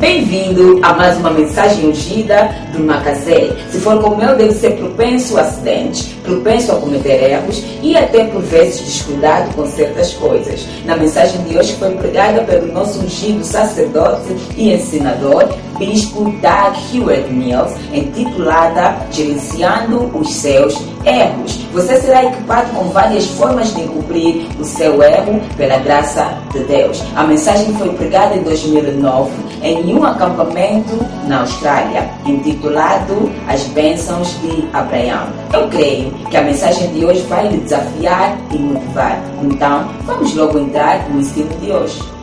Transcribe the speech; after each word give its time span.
Bem-vindo 0.00 0.80
a 0.82 0.94
mais 0.94 1.18
uma 1.18 1.30
mensagem 1.30 1.86
ungida 1.86 2.48
do 2.72 2.82
Macazé. 2.82 3.50
Se 3.70 3.78
for 3.80 4.00
como 4.00 4.22
eu, 4.22 4.34
deve 4.34 4.54
ser 4.54 4.78
propenso 4.78 5.36
a 5.36 5.42
acidentes, 5.42 6.14
propenso 6.24 6.72
a 6.72 6.76
cometer 6.76 7.30
erros 7.30 7.62
e 7.82 7.94
até 7.94 8.24
por 8.24 8.40
vezes 8.40 8.80
descuidado 8.80 9.54
com 9.54 9.66
certas 9.66 10.14
coisas. 10.14 10.66
Na 10.86 10.96
mensagem 10.96 11.44
de 11.44 11.58
hoje 11.58 11.74
foi 11.74 11.90
pregada 11.90 12.40
pelo 12.44 12.72
nosso 12.72 12.98
ungido 13.00 13.44
sacerdote 13.44 14.34
e 14.56 14.72
ensinador, 14.72 15.54
Bispo 15.78 16.24
Doug 16.24 16.76
Hewitt 16.92 17.32
Mills, 17.32 17.74
intitulada 17.92 18.96
Gerenciando 19.10 20.10
os 20.16 20.32
Seus 20.34 20.74
Erros. 21.04 21.58
Você 21.72 21.96
será 22.00 22.24
equipado 22.24 22.70
com 22.72 22.84
várias 22.90 23.26
formas 23.26 23.74
de 23.74 23.82
encobrir 23.82 24.46
o 24.58 24.64
seu 24.64 25.02
erro 25.02 25.40
pela 25.56 25.78
graça 25.78 26.36
de 26.52 26.60
Deus. 26.64 27.02
A 27.16 27.24
mensagem 27.24 27.72
foi 27.74 27.88
pregada 27.90 28.36
em 28.36 28.42
2009 28.42 29.30
em 29.62 29.94
um 29.94 30.04
acampamento 30.04 30.98
na 31.26 31.40
Austrália, 31.40 32.10
intitulado 32.26 33.30
As 33.46 33.62
Bênçãos 33.68 34.28
de 34.40 34.68
Abraão. 34.72 35.28
Eu 35.52 35.68
creio 35.68 36.10
que 36.30 36.36
a 36.36 36.42
mensagem 36.42 36.92
de 36.92 37.04
hoje 37.04 37.20
vai 37.22 37.48
lhe 37.48 37.58
desafiar 37.58 38.36
e 38.52 38.58
motivar. 38.58 39.20
Então, 39.42 39.88
vamos 40.04 40.34
logo 40.34 40.58
entrar 40.58 41.08
no 41.08 41.20
ensino 41.20 41.48
de 41.60 41.70
hoje 41.70 42.19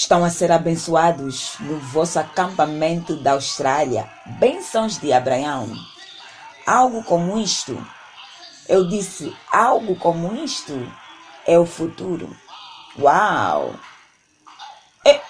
estão 0.00 0.24
a 0.24 0.30
ser 0.30 0.50
abençoados 0.50 1.56
no 1.60 1.78
vosso 1.78 2.18
acampamento 2.18 3.16
da 3.16 3.32
Austrália. 3.32 4.10
Bênçãos 4.38 4.98
de 4.98 5.12
Abraão. 5.12 5.70
Algo 6.66 7.04
como 7.04 7.38
isto, 7.38 7.86
eu 8.66 8.88
disse, 8.88 9.36
algo 9.52 9.94
como 9.96 10.34
isto 10.42 10.90
é 11.46 11.58
o 11.58 11.66
futuro. 11.66 12.34
Uau! 12.98 13.74
É. 15.04 15.20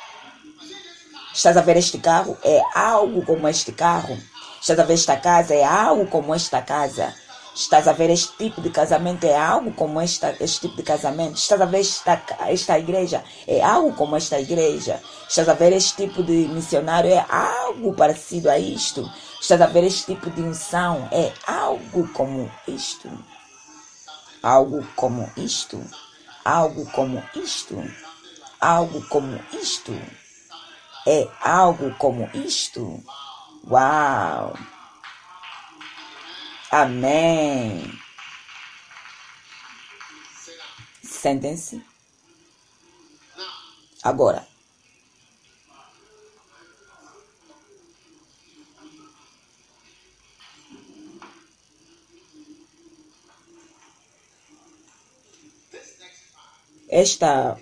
Estás 1.34 1.56
a 1.56 1.62
ver 1.62 1.76
este 1.76 1.98
carro? 1.98 2.38
É 2.44 2.62
algo 2.72 3.22
como 3.26 3.48
este 3.48 3.72
carro. 3.72 4.16
Estás 4.60 4.78
a 4.78 4.84
ver 4.84 4.94
esta 4.94 5.16
casa? 5.16 5.52
É 5.52 5.64
algo 5.64 6.06
como 6.06 6.32
esta 6.32 6.62
casa. 6.62 7.12
Estás 7.54 7.88
a 7.88 7.92
ver 7.92 8.10
este 8.10 8.32
tipo 8.36 8.60
de 8.60 8.70
casamento? 8.70 9.26
É 9.26 9.36
algo 9.36 9.72
como 9.72 10.00
esta, 10.00 10.34
este 10.40 10.68
tipo 10.68 10.76
de 10.76 10.82
casamento. 10.84 11.34
Estás 11.34 11.60
a 11.60 11.66
ver 11.66 11.80
esta, 11.80 12.22
esta 12.48 12.78
igreja? 12.78 13.24
É 13.46 13.60
algo 13.62 13.92
como 13.94 14.16
esta 14.16 14.38
igreja. 14.38 15.00
Estás 15.28 15.48
a 15.48 15.54
ver 15.54 15.72
este 15.72 16.06
tipo 16.06 16.22
de 16.22 16.46
missionário? 16.48 17.12
É 17.12 17.26
algo 17.28 17.92
parecido 17.94 18.50
a 18.50 18.58
isto. 18.58 19.10
Estás 19.40 19.60
a 19.60 19.66
ver 19.66 19.84
este 19.84 20.14
tipo 20.14 20.30
de 20.30 20.42
unção? 20.42 21.08
É 21.10 21.32
algo 21.46 22.08
como 22.12 22.50
isto. 22.68 23.10
Algo 24.42 24.86
como 24.94 25.28
isto. 25.36 25.82
Algo 26.44 26.86
como 26.92 27.22
isto. 27.34 27.76
Algo 28.60 29.02
como 29.08 29.40
isto. 29.52 29.92
É 31.06 31.28
algo 31.42 31.94
como 31.98 32.30
isto. 32.32 33.02
Uau! 33.66 34.54
Amém. 36.70 37.82
Sentem-se. 41.02 41.84
Agora. 44.02 44.46
Esta 56.88 57.58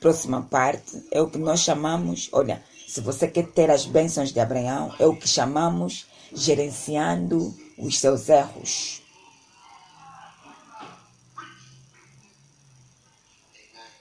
próxima 0.00 0.42
parte 0.42 1.06
é 1.10 1.20
o 1.20 1.28
que 1.28 1.38
nós 1.38 1.60
chamamos, 1.60 2.28
olha, 2.32 2.62
se 2.88 3.00
você 3.00 3.28
quer 3.28 3.46
ter 3.46 3.70
as 3.70 3.86
bênçãos 3.86 4.32
de 4.32 4.40
Abraão, 4.40 4.94
é 4.98 5.06
o 5.06 5.16
que 5.16 5.28
chamamos 5.28 6.06
gerenciando 6.34 7.56
os 7.78 7.98
seus 7.98 8.28
erros. 8.28 9.02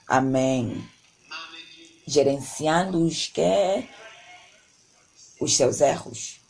Amém. 0.07 0.89
Gerenciando 2.05 3.05
os 3.05 3.27
que 3.27 3.87
os 5.39 5.55
seus 5.55 5.81
erros. 5.81 6.41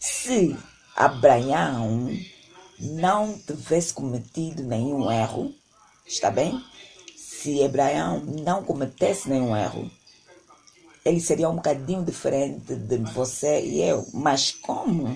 Se 0.00 0.56
Abraão 0.96 2.08
não 2.78 3.38
tivesse 3.38 3.92
cometido 3.92 4.62
nenhum 4.62 5.10
erro, 5.10 5.54
está 6.06 6.30
bem? 6.30 6.64
Se 7.16 7.62
Abraão 7.64 8.20
não 8.20 8.62
cometesse 8.64 9.28
nenhum 9.28 9.56
erro, 9.56 9.90
ele 11.04 11.20
seria 11.20 11.50
um 11.50 11.56
bocadinho 11.56 12.02
diferente 12.02 12.74
de 12.74 12.96
você 13.12 13.60
e 13.60 13.82
eu. 13.82 14.06
Mas 14.14 14.52
como 14.52 15.14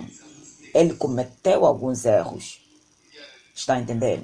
ele 0.75 0.95
cometeu 0.95 1.65
alguns 1.65 2.05
erros, 2.05 2.61
está 3.55 3.75
a 3.75 3.81
entender? 3.81 4.23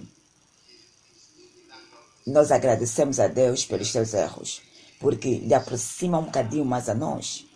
Nós 2.27 2.53
agradecemos 2.53 3.19
a 3.19 3.29
Deus 3.29 3.65
pelos 3.65 3.91
seus 3.91 4.13
erros, 4.13 4.61
porque 5.01 5.39
lhe 5.39 5.55
aproxima 5.55 6.19
um 6.19 6.25
bocadinho 6.25 6.65
mais 6.65 6.89
a 6.89 6.95
nós. 6.95 7.47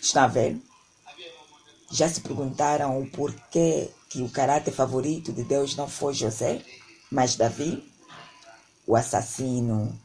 Está 0.00 0.26
ver? 0.26 0.58
Já 1.90 2.08
se 2.08 2.20
perguntaram 2.22 2.98
o 2.98 3.10
porquê 3.10 3.90
que 4.08 4.22
o 4.22 4.30
caráter 4.30 4.72
favorito 4.72 5.32
de 5.32 5.44
Deus 5.44 5.76
não 5.76 5.88
foi 5.88 6.14
José, 6.14 6.62
mas 7.10 7.36
Davi, 7.36 7.82
o 8.86 8.96
assassino 8.96 9.98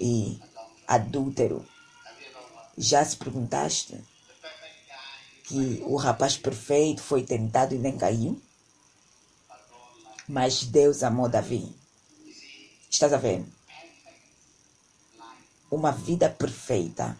e 0.00 0.38
adúltero 0.86 1.64
já 2.76 3.04
se 3.04 3.16
perguntaste 3.16 3.98
que 5.44 5.82
o 5.86 5.96
rapaz 5.96 6.36
perfeito 6.36 7.00
foi 7.00 7.22
tentado 7.22 7.74
e 7.74 7.78
nem 7.78 7.96
caiu? 7.96 8.40
Mas 10.28 10.64
Deus 10.64 11.02
amou 11.02 11.28
Davi. 11.28 11.72
Estás 12.90 13.12
a 13.12 13.16
ver? 13.16 13.44
Uma 15.70 15.92
vida 15.92 16.28
perfeita, 16.28 17.18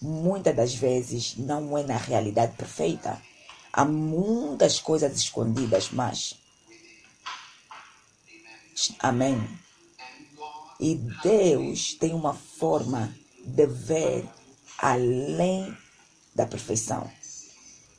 muitas 0.00 0.54
das 0.54 0.74
vezes, 0.74 1.36
não 1.36 1.76
é 1.78 1.82
na 1.82 1.96
realidade 1.96 2.56
perfeita. 2.56 3.20
Há 3.72 3.84
muitas 3.84 4.80
coisas 4.80 5.16
escondidas, 5.16 5.90
mas. 5.90 6.34
Amém. 8.98 9.36
E 10.80 10.96
Deus 11.22 11.94
tem 11.94 12.12
uma 12.12 12.34
forma 12.34 13.14
de 13.44 13.66
ver 13.66 14.28
além 14.82 15.78
da 16.34 16.44
perfeição. 16.44 17.08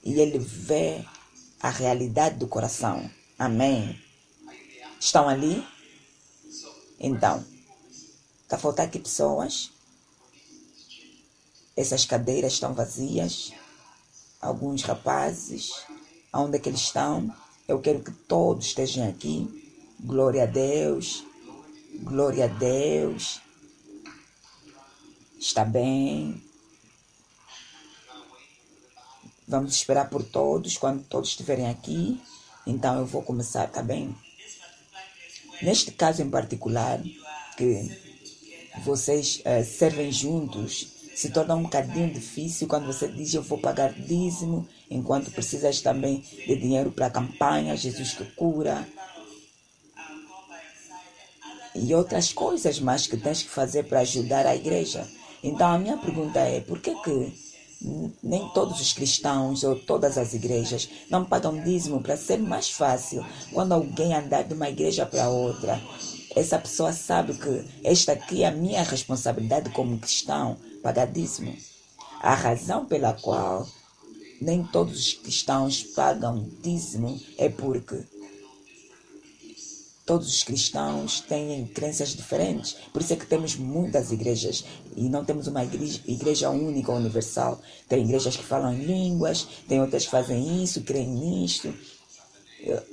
E 0.03 0.19
ele 0.19 0.37
vê 0.37 1.05
a 1.61 1.69
realidade 1.69 2.35
do 2.35 2.45
coração. 2.45 3.09
Amém. 3.39 3.97
Estão 4.99 5.29
ali? 5.29 5.65
Então, 6.99 7.43
está 8.43 8.57
faltando 8.57 8.89
aqui 8.89 8.99
pessoas. 8.99 9.71
Essas 11.75 12.05
cadeiras 12.05 12.53
estão 12.53 12.73
vazias. 12.73 13.53
Alguns 14.41 14.83
rapazes, 14.83 15.85
onde 16.33 16.57
é 16.57 16.59
que 16.59 16.67
eles 16.67 16.81
estão? 16.81 17.33
Eu 17.65 17.79
quero 17.79 18.03
que 18.03 18.11
todos 18.11 18.65
estejam 18.65 19.07
aqui. 19.07 19.71
Glória 20.01 20.43
a 20.43 20.47
Deus. 20.47 21.23
Glória 22.01 22.43
a 22.43 22.47
Deus. 22.47 23.39
Está 25.39 25.63
bem. 25.63 26.43
Vamos 29.53 29.75
esperar 29.75 30.09
por 30.09 30.23
todos, 30.23 30.79
quando 30.79 31.03
todos 31.03 31.29
estiverem 31.29 31.69
aqui. 31.69 32.19
Então 32.65 32.97
eu 32.97 33.05
vou 33.05 33.21
começar, 33.21 33.67
tá 33.67 33.83
bem? 33.83 34.15
Neste 35.61 35.91
caso 35.91 36.23
em 36.23 36.29
particular, 36.31 36.99
que 37.55 37.95
vocês 38.83 39.43
uh, 39.45 39.63
servem 39.63 40.11
juntos, 40.11 40.87
se 41.15 41.29
torna 41.29 41.53
um 41.53 41.61
bocadinho 41.61 42.11
difícil 42.11 42.67
quando 42.67 42.87
você 42.87 43.07
diz 43.07 43.31
eu 43.31 43.43
vou 43.43 43.59
pagar 43.59 43.93
dízimo, 43.93 44.67
enquanto 44.89 45.29
precisas 45.29 45.81
também 45.81 46.21
de 46.47 46.55
dinheiro 46.55 46.91
para 46.91 47.05
a 47.05 47.11
campanha, 47.11 47.77
Jesus 47.77 48.13
que 48.13 48.25
cura. 48.31 48.89
E 51.75 51.93
outras 51.93 52.33
coisas 52.33 52.79
mais 52.79 53.05
que 53.05 53.17
tens 53.17 53.43
que 53.43 53.49
fazer 53.49 53.83
para 53.83 53.99
ajudar 53.99 54.47
a 54.47 54.55
igreja. 54.55 55.07
Então 55.43 55.67
a 55.67 55.77
minha 55.77 55.97
pergunta 55.97 56.39
é, 56.39 56.59
por 56.59 56.79
que 56.81 56.95
que 57.03 57.52
nem 58.21 58.47
todos 58.49 58.79
os 58.79 58.93
cristãos 58.93 59.63
ou 59.63 59.75
todas 59.75 60.17
as 60.17 60.33
igrejas 60.33 60.89
não 61.09 61.25
pagam 61.25 61.61
dízimo 61.61 62.01
para 62.01 62.15
ser 62.15 62.37
mais 62.37 62.69
fácil 62.69 63.25
quando 63.51 63.73
alguém 63.73 64.13
andar 64.13 64.43
de 64.43 64.53
uma 64.53 64.69
igreja 64.69 65.05
para 65.05 65.29
outra. 65.29 65.81
Essa 66.35 66.57
pessoa 66.57 66.93
sabe 66.93 67.33
que 67.33 67.65
esta 67.83 68.13
aqui 68.13 68.43
é 68.43 68.47
a 68.47 68.51
minha 68.51 68.83
responsabilidade 68.83 69.69
como 69.69 69.99
cristão, 69.99 70.57
pagar 70.81 71.05
dízimo. 71.05 71.55
A 72.21 72.33
razão 72.33 72.85
pela 72.85 73.13
qual 73.13 73.67
nem 74.41 74.63
todos 74.63 74.99
os 74.99 75.13
cristãos 75.13 75.83
pagam 75.83 76.49
dízimo 76.61 77.19
é 77.37 77.49
porque 77.49 78.03
todos 80.05 80.27
os 80.27 80.43
cristãos 80.43 81.21
têm 81.21 81.65
crenças 81.67 82.09
diferentes. 82.09 82.75
Por 82.91 83.01
isso 83.01 83.13
é 83.13 83.15
que 83.15 83.25
temos 83.25 83.55
muitas 83.55 84.11
igrejas 84.11 84.65
e 84.95 85.07
não 85.07 85.23
temos 85.23 85.47
uma 85.47 85.63
igreja, 85.63 86.01
igreja 86.05 86.49
única, 86.49 86.91
universal. 86.91 87.61
Tem 87.87 88.03
igrejas 88.03 88.35
que 88.35 88.43
falam 88.43 88.73
em 88.73 88.83
línguas, 88.83 89.47
tem 89.67 89.81
outras 89.81 90.05
que 90.05 90.11
fazem 90.11 90.63
isso, 90.63 90.81
creem 90.81 91.07
nisto. 91.07 91.73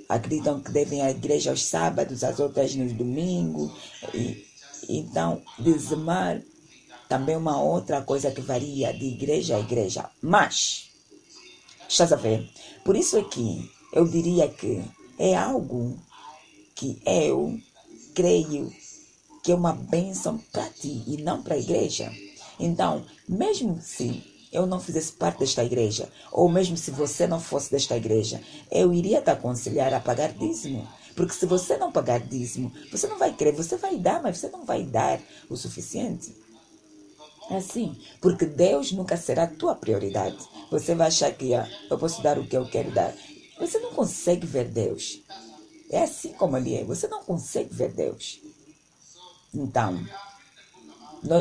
Acreditam 0.09 0.61
que 0.61 0.71
devem 0.73 1.03
à 1.03 1.11
igreja 1.11 1.51
aos 1.51 1.65
sábados, 1.65 2.25
as 2.25 2.39
outras 2.39 2.75
nos 2.75 2.93
domingos. 2.93 3.73
E, 4.15 4.47
então, 4.89 5.43
dizimar 5.59 6.41
também 7.09 7.35
é 7.35 7.39
uma 7.39 7.61
outra 7.61 8.03
coisa 8.03 8.31
que 8.31 8.41
varia 8.41 8.93
de 8.93 9.05
igreja 9.05 9.57
a 9.57 9.61
igreja. 9.61 10.09
Mas, 10.23 10.91
estás 11.89 12.13
a 12.13 12.17
ver? 12.17 12.49
Por 12.85 12.97
isso 12.97 13.19
é 13.19 13.25
que 13.25 13.69
eu 13.93 14.07
diria 14.07 14.49
que 14.49 14.81
é 15.19 15.37
algo 15.37 15.99
que 16.81 16.99
eu 17.05 17.61
creio 18.15 18.73
que 19.45 19.53
é 19.53 19.55
uma 19.55 19.75
bênção 19.75 20.39
para 20.51 20.67
ti 20.71 21.05
e 21.07 21.23
não 21.23 21.43
para 21.43 21.55
a 21.55 21.59
igreja. 21.59 22.11
Então, 22.59 23.05
mesmo 23.29 23.79
se 23.83 24.25
eu 24.51 24.65
não 24.65 24.81
fizesse 24.81 25.13
parte 25.13 25.41
desta 25.41 25.63
igreja, 25.63 26.11
ou 26.33 26.49
mesmo 26.49 26.79
se 26.79 26.91
você 26.91 27.27
não 27.27 27.39
fosse 27.39 27.71
desta 27.71 27.99
igreja, 27.99 28.41
eu 28.71 28.95
iria 28.95 29.21
te 29.21 29.31
aconselhar 29.31 29.93
a 29.93 30.01
pagar 30.01 30.33
dízimo. 30.33 30.89
Porque 31.15 31.35
se 31.35 31.45
você 31.45 31.77
não 31.77 31.93
pagar 31.93 32.19
dízimo, 32.19 32.73
você 32.91 33.07
não 33.07 33.19
vai 33.19 33.35
crer, 33.35 33.55
você 33.55 33.77
vai 33.77 33.99
dar, 33.99 34.23
mas 34.23 34.39
você 34.39 34.49
não 34.49 34.65
vai 34.65 34.83
dar 34.83 35.21
o 35.51 35.57
suficiente. 35.59 36.35
É 37.51 37.57
assim, 37.57 37.95
porque 38.23 38.47
Deus 38.47 38.91
nunca 38.91 39.19
será 39.19 39.43
a 39.43 39.49
tua 39.49 39.75
prioridade. 39.75 40.39
Você 40.71 40.95
vai 40.95 41.09
achar 41.09 41.31
que 41.31 41.53
ah, 41.53 41.69
eu 41.91 41.99
posso 41.99 42.23
dar 42.23 42.39
o 42.39 42.47
que 42.47 42.57
eu 42.57 42.65
quero 42.65 42.91
dar. 42.91 43.15
Você 43.59 43.79
não 43.81 43.93
consegue 43.93 44.47
ver 44.47 44.69
Deus. 44.69 45.21
É 45.91 46.05
assim 46.05 46.33
como 46.33 46.57
ele 46.57 46.77
é. 46.77 46.85
Você 46.85 47.09
não 47.09 47.25
consegue 47.25 47.75
ver 47.75 47.93
Deus. 47.93 48.41
Então, 49.53 49.99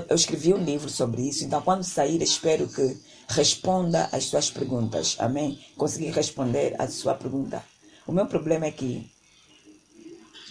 eu 0.09 0.15
escrevi 0.15 0.53
um 0.53 0.63
livro 0.63 0.89
sobre 0.89 1.21
isso. 1.21 1.45
Então, 1.45 1.61
quando 1.61 1.83
sair, 1.83 2.21
espero 2.21 2.67
que 2.67 2.97
responda 3.27 4.09
às 4.11 4.25
suas 4.25 4.49
perguntas. 4.49 5.15
Amém? 5.19 5.63
Consegui 5.77 6.09
responder 6.09 6.75
à 6.81 6.87
sua 6.87 7.13
pergunta. 7.13 7.63
O 8.07 8.11
meu 8.11 8.25
problema 8.25 8.65
é 8.65 8.71
que 8.71 9.09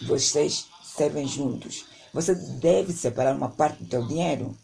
vocês 0.06 0.66
servem 0.84 1.26
juntos. 1.26 1.86
Você 2.14 2.34
deve 2.34 2.92
separar 2.92 3.34
uma 3.34 3.48
parte 3.48 3.82
do 3.82 3.88
teu 3.88 4.06
dinheiro. 4.06 4.56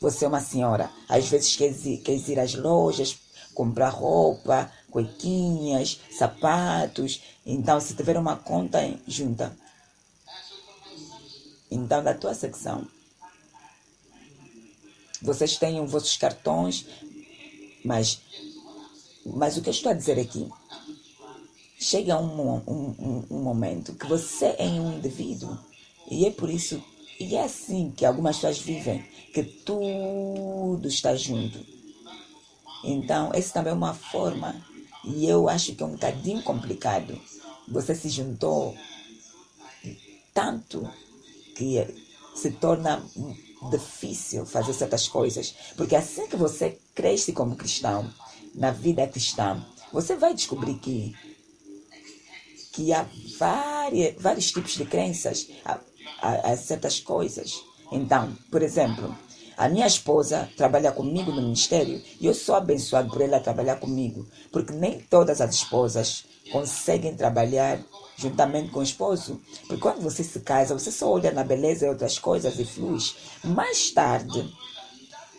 Você 0.00 0.24
é 0.24 0.28
uma 0.28 0.40
senhora. 0.40 0.90
Às 1.08 1.28
vezes 1.28 1.56
quer 1.56 1.74
quer 2.02 2.16
ir 2.16 2.38
às 2.38 2.54
lojas, 2.54 3.18
comprar 3.52 3.90
roupa, 3.90 4.70
cuequinhas, 4.92 5.98
sapatos. 6.10 7.20
Então, 7.44 7.80
se 7.80 7.94
tiver 7.94 8.16
uma 8.16 8.36
conta 8.36 8.78
junta, 9.08 9.56
então 11.70 12.04
da 12.04 12.14
tua 12.14 12.34
secção, 12.34 12.86
vocês 15.20 15.56
têm 15.56 15.80
os 15.80 15.90
vossos 15.90 16.16
cartões, 16.16 16.86
mas, 17.84 18.20
mas 19.24 19.56
o 19.56 19.62
que 19.62 19.70
eu 19.70 19.72
estou 19.72 19.90
a 19.90 19.94
dizer 19.94 20.20
aqui, 20.20 20.48
chega 21.80 22.18
um, 22.18 22.56
um, 22.68 23.24
um, 23.30 23.42
momento 23.42 23.94
que 23.94 24.06
você 24.06 24.54
é 24.58 24.66
um 24.66 24.98
indivíduo 24.98 25.58
e 26.08 26.26
é 26.26 26.30
por 26.30 26.48
isso 26.48 26.82
e 27.18 27.34
é 27.34 27.44
assim 27.44 27.92
que 27.96 28.04
algumas 28.04 28.36
pessoas 28.36 28.58
vivem, 28.58 29.02
que 29.32 29.42
tudo 29.42 30.86
está 30.88 31.14
junto. 31.14 31.64
Então, 32.84 33.30
essa 33.32 33.54
também 33.54 33.72
é 33.72 33.76
uma 33.76 33.94
forma 33.94 34.60
e 35.04 35.26
eu 35.26 35.48
acho 35.48 35.74
que 35.74 35.82
é 35.82 35.86
um 35.86 35.92
bocadinho 35.92 36.42
complicado. 36.42 37.18
Você 37.68 37.94
se 37.94 38.08
juntou 38.08 38.76
tanto 40.34 40.88
que 41.56 41.86
se 42.34 42.50
torna 42.52 43.04
difícil 43.70 44.46
fazer 44.46 44.72
certas 44.72 45.08
coisas. 45.08 45.54
Porque 45.76 45.94
assim 45.94 46.26
que 46.26 46.36
você 46.36 46.78
cresce 46.94 47.32
como 47.32 47.56
cristão, 47.56 48.12
na 48.54 48.70
vida 48.70 49.06
cristã, 49.06 49.64
você 49.92 50.16
vai 50.16 50.34
descobrir 50.34 50.74
que, 50.74 51.14
que 52.72 52.92
há 52.92 53.06
várias, 53.38 54.14
vários 54.20 54.50
tipos 54.50 54.72
de 54.74 54.84
crenças 54.84 55.48
a, 55.64 55.80
a, 56.20 56.52
a 56.52 56.56
certas 56.56 57.00
coisas. 57.00 57.62
Então, 57.90 58.36
por 58.50 58.62
exemplo, 58.62 59.16
a 59.62 59.68
minha 59.68 59.86
esposa 59.86 60.50
trabalha 60.56 60.90
comigo 60.90 61.30
no 61.30 61.40
ministério 61.40 62.02
e 62.20 62.26
eu 62.26 62.34
sou 62.34 62.56
abençoado 62.56 63.08
por 63.08 63.20
ela 63.20 63.38
trabalhar 63.38 63.76
comigo, 63.76 64.26
porque 64.50 64.72
nem 64.72 64.98
todas 64.98 65.40
as 65.40 65.54
esposas 65.54 66.24
conseguem 66.50 67.14
trabalhar 67.14 67.78
juntamente 68.16 68.72
com 68.72 68.80
o 68.80 68.82
esposo. 68.82 69.40
Porque 69.68 69.80
quando 69.80 70.00
você 70.00 70.24
se 70.24 70.40
casa, 70.40 70.76
você 70.76 70.90
só 70.90 71.12
olha 71.12 71.30
na 71.30 71.44
beleza 71.44 71.86
e 71.86 71.88
outras 71.88 72.18
coisas 72.18 72.58
e 72.58 72.64
flui. 72.64 72.98
Mais 73.44 73.92
tarde, 73.92 74.52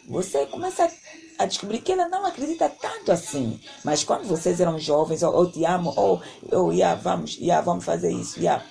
você 0.07 0.45
começa 0.45 0.89
a 1.37 1.45
descobrir 1.45 1.81
que 1.81 1.91
ela 1.91 2.07
não 2.07 2.25
acredita 2.25 2.69
tanto 2.69 3.11
assim. 3.11 3.59
Mas 3.83 4.05
quando 4.05 4.25
vocês 4.25 4.61
eram 4.61 4.79
jovens, 4.79 5.21
ou 5.21 5.33
oh, 5.33 5.41
oh, 5.41 5.51
te 5.51 5.65
amo, 5.65 5.93
ou 5.97 6.21
oh, 6.49 6.71
yeah, 6.71 6.97
vamos, 6.97 7.37
yeah, 7.37 7.61
vamos 7.61 7.83
fazer 7.83 8.11
isso, 8.13 8.39
yeah. 8.39 8.63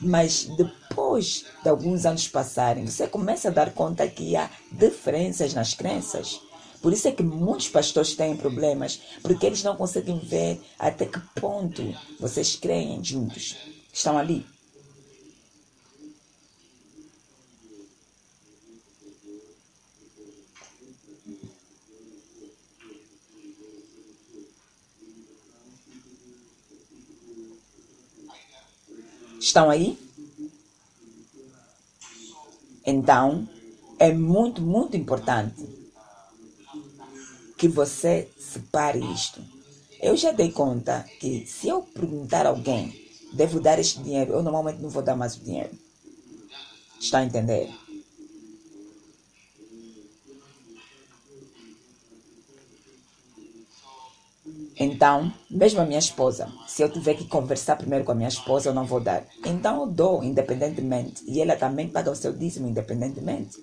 Mas 0.00 0.44
depois 0.56 1.44
de 1.62 1.68
alguns 1.68 2.06
anos 2.06 2.26
passarem, 2.26 2.86
você 2.86 3.06
começa 3.06 3.48
a 3.48 3.52
dar 3.52 3.72
conta 3.72 4.08
que 4.08 4.34
há 4.36 4.48
diferenças 4.72 5.52
nas 5.52 5.74
crenças. 5.74 6.40
Por 6.80 6.92
isso 6.92 7.08
é 7.08 7.12
que 7.12 7.22
muitos 7.22 7.68
pastores 7.68 8.14
têm 8.14 8.36
problemas, 8.36 9.00
porque 9.22 9.44
eles 9.44 9.62
não 9.62 9.76
conseguem 9.76 10.18
ver 10.18 10.60
até 10.78 11.04
que 11.04 11.20
ponto 11.38 11.82
vocês 12.18 12.56
creem 12.56 13.04
juntos. 13.04 13.56
Estão 13.92 14.16
ali. 14.16 14.46
Estão 29.40 29.70
aí? 29.70 29.98
Então, 32.84 33.48
é 33.98 34.12
muito, 34.12 34.60
muito 34.60 34.98
importante 34.98 35.66
que 37.56 37.66
você 37.66 38.28
separe 38.38 39.00
isto. 39.12 39.42
Eu 40.00 40.14
já 40.14 40.30
dei 40.30 40.52
conta 40.52 41.06
que 41.18 41.46
se 41.46 41.68
eu 41.68 41.82
perguntar 41.82 42.44
a 42.44 42.50
alguém, 42.50 42.94
devo 43.32 43.60
dar 43.60 43.78
este 43.78 44.02
dinheiro, 44.02 44.32
eu 44.32 44.42
normalmente 44.42 44.80
não 44.80 44.90
vou 44.90 45.02
dar 45.02 45.16
mais 45.16 45.36
o 45.36 45.40
dinheiro. 45.40 45.70
Está 46.98 47.20
a 47.20 47.24
entender? 47.24 47.70
Então, 54.82 55.30
mesmo 55.50 55.82
a 55.82 55.84
minha 55.84 55.98
esposa, 55.98 56.50
se 56.66 56.82
eu 56.82 56.88
tiver 56.88 57.12
que 57.12 57.28
conversar 57.28 57.76
primeiro 57.76 58.02
com 58.02 58.12
a 58.12 58.14
minha 58.14 58.30
esposa, 58.30 58.70
eu 58.70 58.74
não 58.74 58.86
vou 58.86 58.98
dar. 58.98 59.26
Então 59.44 59.82
eu 59.82 59.86
dou 59.86 60.24
independentemente. 60.24 61.22
E 61.26 61.38
ela 61.38 61.54
também 61.54 61.90
paga 61.90 62.10
o 62.10 62.16
seu 62.16 62.32
dízimo 62.32 62.66
independentemente. 62.66 63.58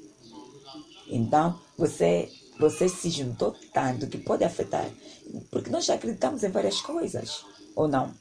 Então, 1.09 1.59
você, 1.75 2.29
você 2.59 2.87
se 2.87 3.09
juntou 3.09 3.55
tanto 3.73 4.05
que 4.05 4.19
pode 4.19 4.43
afetar. 4.43 4.87
Porque 5.49 5.71
nós 5.71 5.85
já 5.85 5.95
acreditamos 5.95 6.43
em 6.43 6.51
várias 6.51 6.81
coisas, 6.81 7.43
ou 7.75 7.87
não? 7.87 8.13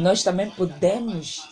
Nós 0.00 0.22
também 0.22 0.50
podemos 0.50 1.42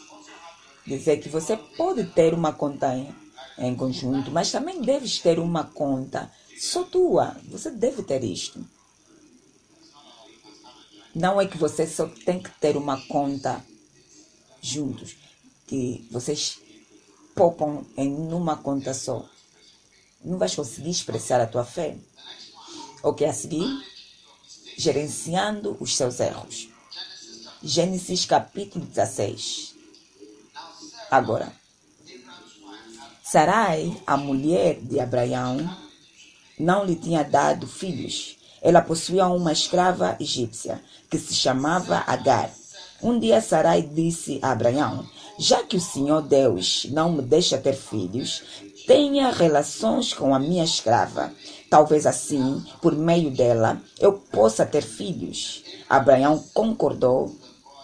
dizer 0.86 1.18
que 1.18 1.28
você 1.28 1.56
pode 1.56 2.04
ter 2.04 2.32
uma 2.32 2.52
conta 2.52 2.94
em, 2.96 3.14
em 3.58 3.74
conjunto, 3.76 4.30
mas 4.30 4.50
também 4.50 4.80
deves 4.80 5.18
ter 5.18 5.38
uma 5.38 5.64
conta 5.64 6.30
só 6.58 6.82
tua. 6.84 7.36
Você 7.50 7.70
deve 7.70 8.02
ter 8.02 8.24
isto. 8.24 8.64
Não 11.14 11.40
é 11.40 11.46
que 11.46 11.58
você 11.58 11.86
só 11.86 12.06
tem 12.24 12.40
que 12.40 12.50
ter 12.60 12.76
uma 12.76 13.00
conta 13.06 13.62
juntos, 14.60 15.16
que 15.66 16.06
vocês 16.10 16.58
poupam 17.34 17.84
em 17.96 18.12
uma 18.32 18.56
conta 18.56 18.94
só. 18.94 19.28
Não 20.24 20.38
vais 20.38 20.54
conseguir 20.54 20.90
expressar 20.90 21.40
a 21.40 21.46
tua 21.46 21.64
fé. 21.64 21.96
O 23.02 23.12
que 23.12 23.24
é 23.24 23.28
a 23.28 23.32
seguir? 23.32 23.66
Gerenciando 24.76 25.76
os 25.80 25.96
seus 25.96 26.18
erros. 26.20 26.68
Gênesis 27.70 28.24
capítulo 28.24 28.86
16. 28.86 29.74
Agora, 31.10 31.52
Sarai, 33.22 33.94
a 34.06 34.16
mulher 34.16 34.80
de 34.80 34.98
Abraão, 34.98 35.58
não 36.58 36.86
lhe 36.86 36.96
tinha 36.96 37.22
dado 37.22 37.66
filhos. 37.66 38.38
Ela 38.62 38.80
possuía 38.80 39.26
uma 39.26 39.52
escrava 39.52 40.16
egípcia 40.18 40.82
que 41.10 41.18
se 41.18 41.34
chamava 41.34 42.02
Agar. 42.06 42.50
Um 43.02 43.20
dia 43.20 43.42
Sarai 43.42 43.82
disse 43.82 44.38
a 44.40 44.52
Abraão: 44.52 45.06
Já 45.38 45.62
que 45.62 45.76
o 45.76 45.80
Senhor 45.80 46.22
Deus 46.22 46.86
não 46.88 47.12
me 47.12 47.20
deixa 47.20 47.58
ter 47.58 47.74
filhos, 47.74 48.44
tenha 48.86 49.30
relações 49.30 50.14
com 50.14 50.34
a 50.34 50.38
minha 50.38 50.64
escrava. 50.64 51.34
Talvez 51.68 52.06
assim, 52.06 52.64
por 52.80 52.96
meio 52.96 53.30
dela, 53.30 53.78
eu 54.00 54.14
possa 54.14 54.64
ter 54.64 54.82
filhos. 54.82 55.62
Abraão 55.86 56.42
concordou 56.54 57.36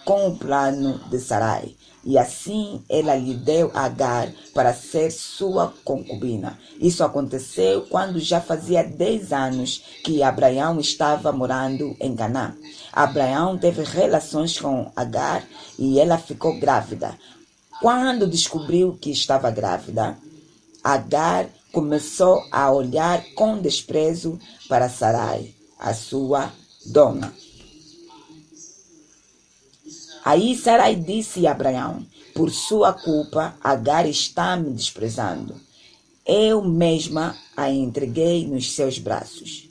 com 0.04 0.28
o 0.28 0.36
plano 0.36 1.00
de 1.10 1.18
Sarai. 1.18 1.74
E 2.04 2.18
assim 2.18 2.82
ela 2.88 3.14
lhe 3.14 3.34
deu 3.34 3.70
Agar 3.74 4.30
para 4.52 4.74
ser 4.74 5.10
sua 5.10 5.72
concubina. 5.84 6.58
Isso 6.78 7.02
aconteceu 7.02 7.86
quando 7.88 8.20
já 8.20 8.40
fazia 8.40 8.82
10 8.84 9.32
anos 9.32 9.82
que 10.04 10.22
Abraão 10.22 10.78
estava 10.78 11.32
morando 11.32 11.96
em 11.98 12.14
Canaã. 12.14 12.54
Abraão 12.92 13.56
teve 13.56 13.82
relações 13.82 14.60
com 14.60 14.92
Agar 14.94 15.44
e 15.78 15.98
ela 15.98 16.18
ficou 16.18 16.58
grávida. 16.58 17.18
Quando 17.80 18.26
descobriu 18.26 18.98
que 19.00 19.10
estava 19.10 19.50
grávida, 19.50 20.16
Agar 20.82 21.48
começou 21.72 22.44
a 22.52 22.70
olhar 22.70 23.24
com 23.34 23.58
desprezo 23.58 24.38
para 24.68 24.88
Sarai, 24.88 25.54
a 25.78 25.94
sua 25.94 26.52
dona. 26.86 27.32
Aí 30.24 30.56
Sarai 30.56 30.96
disse 30.96 31.46
a 31.46 31.52
Abraão: 31.52 32.06
Por 32.34 32.50
sua 32.50 32.92
culpa, 32.92 33.54
Agar 33.62 34.08
está 34.08 34.56
me 34.56 34.70
desprezando. 34.70 35.54
Eu 36.26 36.64
mesma 36.64 37.36
a 37.54 37.70
entreguei 37.70 38.46
nos 38.46 38.74
seus 38.74 38.98
braços. 38.98 39.68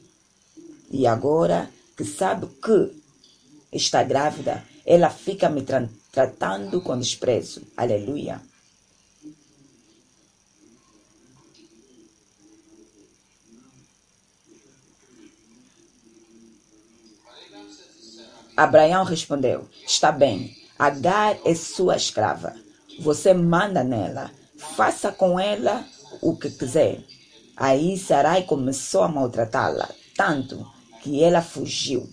E 0.91 1.07
agora 1.07 1.69
que 1.98 2.05
sabe 2.05 2.48
que 2.63 2.91
está 3.72 4.03
grávida, 4.03 4.63
ela 4.86 5.10
fica 5.10 5.50
me 5.50 5.63
tra 5.63 5.89
tratando 6.12 6.79
com 6.81 7.00
desprezo. 7.00 7.63
Aleluia. 7.75 8.39
Abraão 18.55 19.03
respondeu: 19.03 19.67
Está 19.86 20.12
bem, 20.12 20.55
Agar 20.77 21.38
é 21.45 21.53
sua 21.53 21.95
escrava. 21.95 22.53
Você 23.00 23.33
manda 23.33 23.83
nela, 23.83 24.31
faça 24.57 25.12
com 25.12 25.39
ela 25.39 25.86
o 26.22 26.36
que 26.36 26.50
quiser. 26.50 27.03
Aí 27.55 27.98
Sarai 27.98 28.43
começou 28.43 29.03
a 29.03 29.07
maltratá-la, 29.07 29.89
tanto 30.15 30.67
que 31.01 31.24
ela 31.24 31.41
fugiu. 31.41 32.10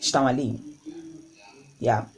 Estão 0.00 0.26
ali? 0.26 0.58
Yeah. 1.82 2.08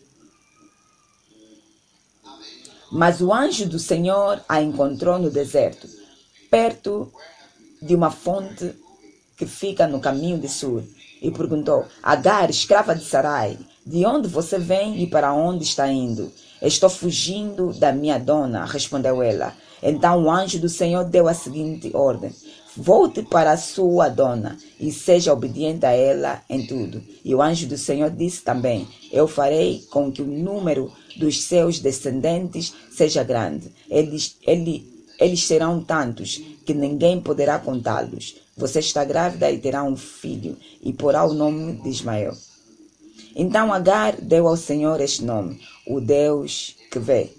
Mas 2.91 3.21
o 3.21 3.33
anjo 3.33 3.69
do 3.69 3.79
Senhor 3.79 4.45
a 4.49 4.61
encontrou 4.61 5.19
no 5.19 5.31
deserto, 5.31 5.89
perto 6.51 7.13
de 7.81 7.95
uma 7.95 8.11
fonte 8.11 8.75
que 9.37 9.47
fica 9.47 9.87
no 9.89 10.01
caminho 10.01 10.39
de 10.39 10.49
Sur 10.49 10.85
e 11.23 11.31
perguntou: 11.31 11.87
Agar, 12.03 12.51
escrava 12.51 12.95
de 12.95 13.05
Sarai, 13.05 13.57
de 13.87 14.05
onde 14.05 14.29
você 14.29 14.59
vem 14.59 15.03
e 15.03 15.07
para 15.07 15.33
onde 15.33 15.65
está 15.65 15.91
indo? 15.91 16.31
Estou 16.61 16.91
fugindo 16.91 17.73
da 17.73 17.93
minha 17.93 18.19
dona, 18.19 18.65
respondeu 18.65 19.23
ela. 19.23 19.55
Então 19.83 20.25
o 20.25 20.31
anjo 20.31 20.61
do 20.61 20.69
Senhor 20.69 21.05
deu 21.05 21.29
a 21.29 21.35
seguinte 21.35 21.91
ordem: 21.95 22.33
Volte 22.77 23.23
para 23.23 23.53
a 23.53 23.57
sua 23.57 24.09
dona 24.09 24.57
e 24.81 24.91
seja 24.91 25.33
obediente 25.33 25.85
a 25.85 25.91
ela 25.91 26.43
em 26.49 26.67
tudo. 26.67 27.03
E 27.25 27.35
o 27.35 27.43
anjo 27.43 27.67
do 27.67 27.77
Senhor 27.77 28.11
disse 28.11 28.43
também: 28.43 28.89
Eu 29.13 29.29
farei 29.29 29.85
com 29.91 30.11
que 30.11 30.23
o 30.23 30.27
número 30.27 30.91
dos 31.17 31.43
seus 31.43 31.79
descendentes 31.79 32.73
seja 32.91 33.23
grande. 33.23 33.73
Eles, 33.91 34.37
ele, 34.47 34.92
eles 35.23 35.45
serão 35.47 35.83
tantos 35.83 36.41
que 36.65 36.75
ninguém 36.75 37.21
poderá 37.21 37.59
contá-los. 37.59 38.37
Você 38.57 38.81
está 38.81 39.05
grávida 39.05 39.51
e 39.51 39.59
terá 39.59 39.83
um 39.83 39.97
filho, 39.97 40.57
e 40.83 40.93
porá 40.93 41.25
o 41.25 41.33
nome 41.33 41.75
de 41.75 41.89
Ismael. 41.89 42.35
Então 43.35 43.73
Agar 43.73 44.21
deu 44.21 44.47
ao 44.47 44.57
Senhor 44.57 45.01
este 45.01 45.25
nome, 45.25 45.61
o 45.87 46.01
Deus 46.01 46.77
que 46.91 46.99
vê. 46.99 47.31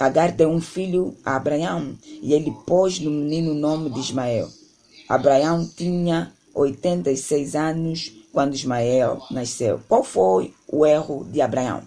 Agar 0.00 0.32
deu 0.32 0.50
um 0.50 0.60
filho 0.60 1.16
a 1.24 1.36
Abraão, 1.36 1.96
e 2.22 2.32
ele 2.32 2.52
pôs 2.66 2.98
no 2.98 3.10
menino 3.10 3.52
o 3.52 3.54
nome 3.54 3.90
de 3.90 4.00
Ismael. 4.00 4.48
Abraão 5.08 5.66
tinha 5.76 6.32
86 6.54 7.54
anos 7.54 8.12
quando 8.32 8.54
Ismael 8.54 9.22
nasceu. 9.30 9.80
Qual 9.88 10.02
foi 10.02 10.52
o 10.66 10.84
erro 10.84 11.24
de 11.30 11.40
Abraão? 11.40 11.82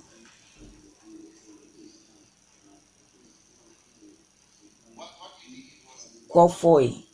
Qual 6.30 6.48
foi 6.48 7.10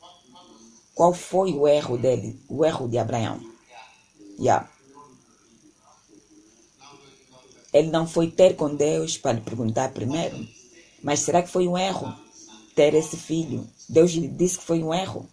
qual 0.96 1.14
foi 1.14 1.52
o 1.54 1.68
erro 1.68 1.98
dele, 1.98 2.40
o 2.48 2.64
erro 2.64 2.88
de 2.88 2.98
Abraão? 2.98 3.42
Yeah. 4.40 4.70
Ele 7.74 7.90
não 7.90 8.08
foi 8.08 8.32
ter 8.32 8.56
com 8.56 8.74
Deus 8.74 9.18
para 9.18 9.34
lhe 9.34 9.42
perguntar 9.42 9.92
primeiro. 9.92 10.48
Mas 11.04 11.20
será 11.20 11.44
que 11.44 11.50
foi 11.50 11.68
um 11.68 11.78
erro 11.78 12.16
ter 12.74 12.94
esse 12.94 13.18
filho? 13.18 13.68
Deus 13.90 14.12
lhe 14.12 14.30
disse 14.30 14.58
que 14.58 14.64
foi 14.64 14.82
um 14.82 14.94
erro. 14.94 15.28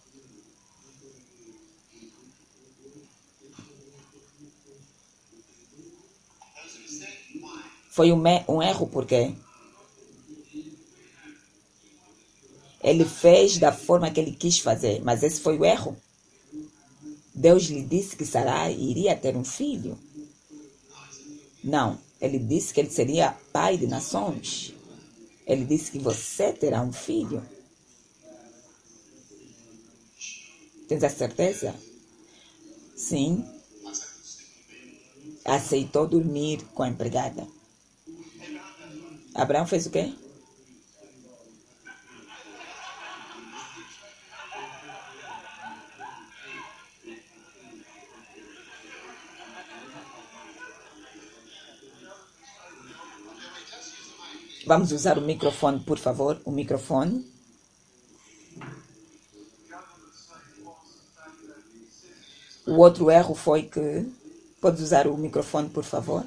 Foi 7.89 8.11
um, 8.11 8.21
um 8.49 8.61
erro 8.61 8.87
porque 8.87 9.33
Ele 12.83 13.05
fez 13.05 13.57
da 13.57 13.71
forma 13.71 14.11
que 14.11 14.19
ele 14.19 14.31
quis 14.31 14.59
fazer, 14.59 15.01
mas 15.03 15.23
esse 15.23 15.39
foi 15.39 15.57
o 15.57 15.63
erro. 15.63 15.95
Deus 17.33 17.63
lhe 17.63 17.81
disse 17.81 18.15
que 18.15 18.25
Sarai 18.25 18.75
iria 18.75 19.15
ter 19.15 19.35
um 19.35 19.43
filho. 19.43 19.97
Não, 21.63 21.97
ele 22.19 22.37
disse 22.37 22.73
que 22.73 22.81
ele 22.81 22.89
seria 22.89 23.37
pai 23.51 23.77
de 23.77 23.87
nações. 23.87 24.73
Ele 25.47 25.65
disse 25.65 25.91
que 25.91 25.99
você 25.99 26.51
terá 26.51 26.81
um 26.81 26.91
filho. 26.91 27.43
Tens 30.87 31.03
a 31.03 31.09
certeza? 31.09 31.73
Sim. 32.95 33.45
Aceitou 35.45 36.07
dormir 36.07 36.63
com 36.73 36.83
a 36.83 36.89
empregada. 36.89 37.47
Abraão 39.33 39.65
fez 39.65 39.85
o 39.85 39.89
quê? 39.89 40.13
Vamos 54.65 54.93
usar 54.93 55.17
o 55.17 55.21
microfone, 55.21 55.81
por 55.81 55.99
favor, 55.99 56.41
o 56.45 56.51
microfone. 56.51 57.25
O 62.65 62.77
outro 62.77 63.11
erro 63.11 63.35
foi 63.35 63.63
que. 63.63 64.09
Pode 64.61 64.81
usar 64.81 65.07
o 65.07 65.17
microfone, 65.17 65.69
por 65.69 65.83
favor? 65.83 66.25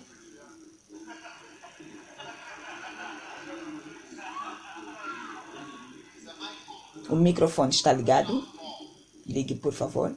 O 7.08 7.16
microfone 7.16 7.70
está 7.70 7.90
ligado? 7.90 8.46
Ligue, 9.24 9.54
por 9.54 9.72
favor. 9.72 10.14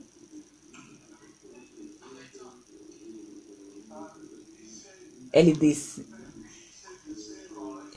Ele 5.31 5.53
disse: 5.53 6.05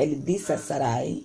ele 0.02 0.16
disse 0.16 0.52
a 0.52 0.58
Sarai 0.58 1.22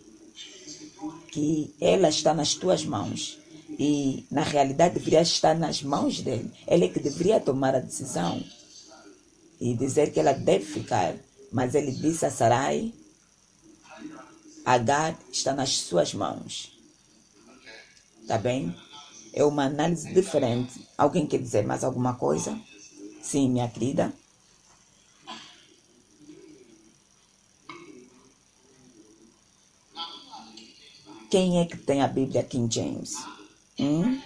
que 1.31 1.75
ela 1.79 2.09
está 2.09 2.33
nas 2.33 2.53
tuas 2.53 2.85
mãos. 2.85 3.39
E 3.79 4.25
na 4.31 4.41
realidade 4.41 4.95
deveria 4.95 5.21
estar 5.21 5.55
nas 5.55 5.83
mãos 5.83 6.21
dele. 6.21 6.51
Ele 6.67 6.85
é 6.85 6.87
que 6.87 6.99
deveria 6.99 7.39
tomar 7.39 7.75
a 7.75 7.79
decisão 7.79 8.43
e 9.59 9.75
dizer 9.75 10.11
que 10.11 10.19
ela 10.19 10.33
deve 10.33 10.65
ficar. 10.65 11.15
Mas 11.51 11.75
ele 11.75 11.91
disse 11.91 12.25
a 12.25 12.31
Sarai: 12.31 12.93
Agar 14.65 15.17
está 15.31 15.53
nas 15.53 15.77
suas 15.77 16.13
mãos. 16.13 16.71
Tá 18.27 18.37
bem? 18.37 18.75
É 19.33 19.43
uma 19.43 19.65
análise 19.65 20.11
diferente. 20.13 20.87
Alguém 20.97 21.27
quer 21.27 21.39
dizer 21.39 21.65
mais 21.65 21.83
alguma 21.83 22.15
coisa? 22.15 22.59
Sim, 23.21 23.49
minha 23.49 23.67
querida. 23.67 24.13
Quem 31.29 31.59
é 31.59 31.65
que 31.65 31.77
tem 31.77 32.01
a 32.01 32.07
Bíblia 32.07 32.41
King 32.41 32.73
James? 32.73 33.15
Hum? 33.77 34.19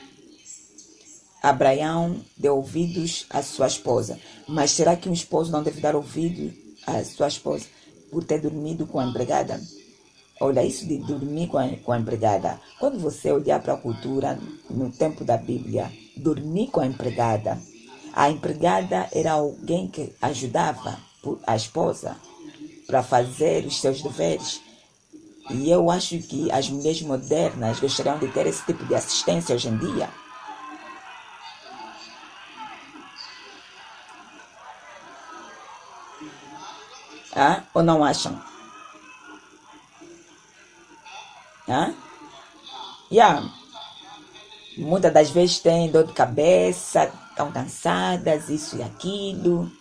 Abraão 1.41 2.17
deu 2.37 2.55
ouvidos 2.55 3.25
à 3.31 3.41
sua 3.41 3.65
esposa. 3.65 4.19
Mas 4.47 4.71
será 4.71 4.95
que 4.95 5.09
um 5.09 5.13
esposo 5.13 5.51
não 5.51 5.63
deve 5.63 5.81
dar 5.81 5.95
ouvido 5.95 6.53
à 6.85 7.03
sua 7.03 7.27
esposa 7.27 7.65
por 8.11 8.23
ter 8.23 8.39
dormido 8.39 8.85
com 8.85 8.99
a 8.99 9.05
empregada? 9.05 9.59
Olha, 10.39 10.63
isso 10.63 10.85
de 10.87 10.97
dormir 10.97 11.47
com 11.47 11.57
a, 11.57 11.67
com 11.77 11.91
a 11.91 11.99
empregada. 11.99 12.61
Quando 12.79 12.99
você 12.99 13.31
olhar 13.31 13.59
para 13.61 13.73
a 13.73 13.77
cultura 13.77 14.39
no 14.69 14.91
tempo 14.91 15.25
da 15.25 15.37
Bíblia, 15.37 15.91
dormir 16.17 16.67
com 16.67 16.81
a 16.81 16.85
empregada. 16.85 17.59
A 18.13 18.29
empregada 18.29 19.07
era 19.11 19.33
alguém 19.33 19.87
que 19.87 20.13
ajudava 20.21 20.99
a 21.47 21.55
esposa 21.55 22.15
para 22.85 23.01
fazer 23.01 23.65
os 23.65 23.79
seus 23.79 24.03
deveres. 24.03 24.61
E 25.53 25.69
eu 25.69 25.91
acho 25.91 26.17
que 26.19 26.51
as 26.51 26.69
mulheres 26.69 27.01
modernas 27.01 27.79
gostariam 27.79 28.17
de 28.17 28.27
ter 28.29 28.47
esse 28.47 28.65
tipo 28.65 28.85
de 28.85 28.95
assistência 28.95 29.55
hoje 29.55 29.67
em 29.67 29.77
dia. 29.77 30.09
Ah, 37.35 37.63
ou 37.73 37.83
não 37.83 38.03
acham? 38.03 38.41
Ah? 41.67 41.93
Yeah. 43.11 43.49
Muitas 44.77 45.13
das 45.13 45.29
vezes 45.29 45.59
têm 45.59 45.91
dor 45.91 46.05
de 46.05 46.13
cabeça, 46.13 47.11
estão 47.29 47.51
cansadas, 47.51 48.49
isso 48.49 48.77
e 48.77 48.83
aquilo. 48.83 49.71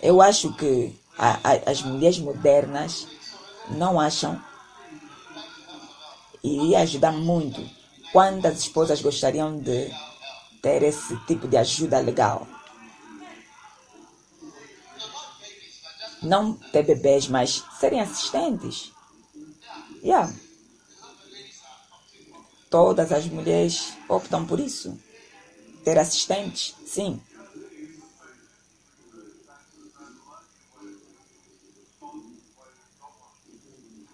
Eu 0.00 0.20
acho 0.20 0.52
que 0.54 0.96
a, 1.18 1.38
a, 1.44 1.70
as 1.70 1.82
mulheres 1.82 2.18
modernas 2.18 3.06
não 3.70 4.00
acham 4.00 4.40
iria 6.42 6.80
ajudar 6.80 7.12
muito. 7.12 7.64
Quantas 8.12 8.58
esposas 8.58 9.00
gostariam 9.00 9.58
de 9.58 9.90
ter 10.60 10.82
esse 10.82 11.16
tipo 11.26 11.48
de 11.48 11.56
ajuda 11.56 11.98
legal? 12.00 12.46
não 16.22 16.54
ter 16.54 16.84
bebês, 16.84 17.26
mas 17.28 17.64
serem 17.78 18.00
assistentes. 18.00 18.92
Yeah. 20.02 20.32
Todas 22.70 23.12
as 23.12 23.26
mulheres 23.26 23.92
optam 24.08 24.46
por 24.46 24.60
isso. 24.60 24.96
Ter 25.84 25.98
assistentes, 25.98 26.74
sim. 26.86 27.20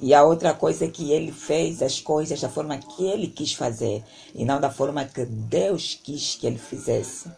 E 0.01 0.15
a 0.15 0.23
outra 0.23 0.55
coisa 0.55 0.85
é 0.85 0.89
que 0.89 1.11
ele 1.11 1.33
fez 1.33 1.83
as 1.83 2.01
coisas 2.01 2.41
da 2.41 2.49
forma 2.49 2.79
que 2.79 3.05
ele 3.05 3.27
quis 3.27 3.53
fazer 3.53 4.05
e 4.33 4.45
não 4.45 4.61
da 4.61 4.71
forma 4.71 5.05
que 5.05 5.25
Deus 5.25 5.99
quis 6.01 6.37
que 6.37 6.47
ele 6.47 6.59
fizesse. 6.59 7.29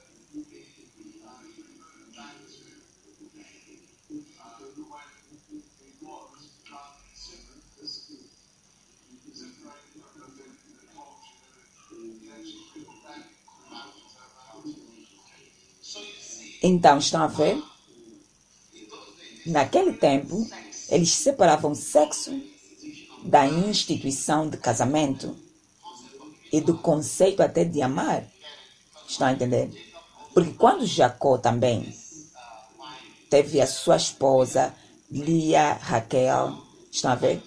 Então, 16.62 16.98
estão 16.98 17.22
a 17.22 17.26
ver? 17.26 17.62
Naquele 19.46 19.94
tempo, 19.94 20.46
eles 20.90 21.10
separavam 21.10 21.74
sexo 21.74 22.49
da 23.24 23.46
instituição 23.46 24.48
de 24.48 24.56
casamento 24.56 25.36
e 26.52 26.60
do 26.60 26.78
conceito 26.78 27.42
até 27.42 27.64
de 27.64 27.82
amar. 27.82 28.24
Estão 29.08 29.28
a 29.28 29.32
entender? 29.32 29.70
Porque 30.32 30.52
quando 30.52 30.86
Jacó 30.86 31.38
também 31.38 31.94
teve 33.28 33.60
a 33.60 33.66
sua 33.66 33.96
esposa, 33.96 34.74
Lia, 35.10 35.72
Raquel, 35.74 36.56
estão 36.90 37.12
a 37.12 37.16
ver? 37.16 37.42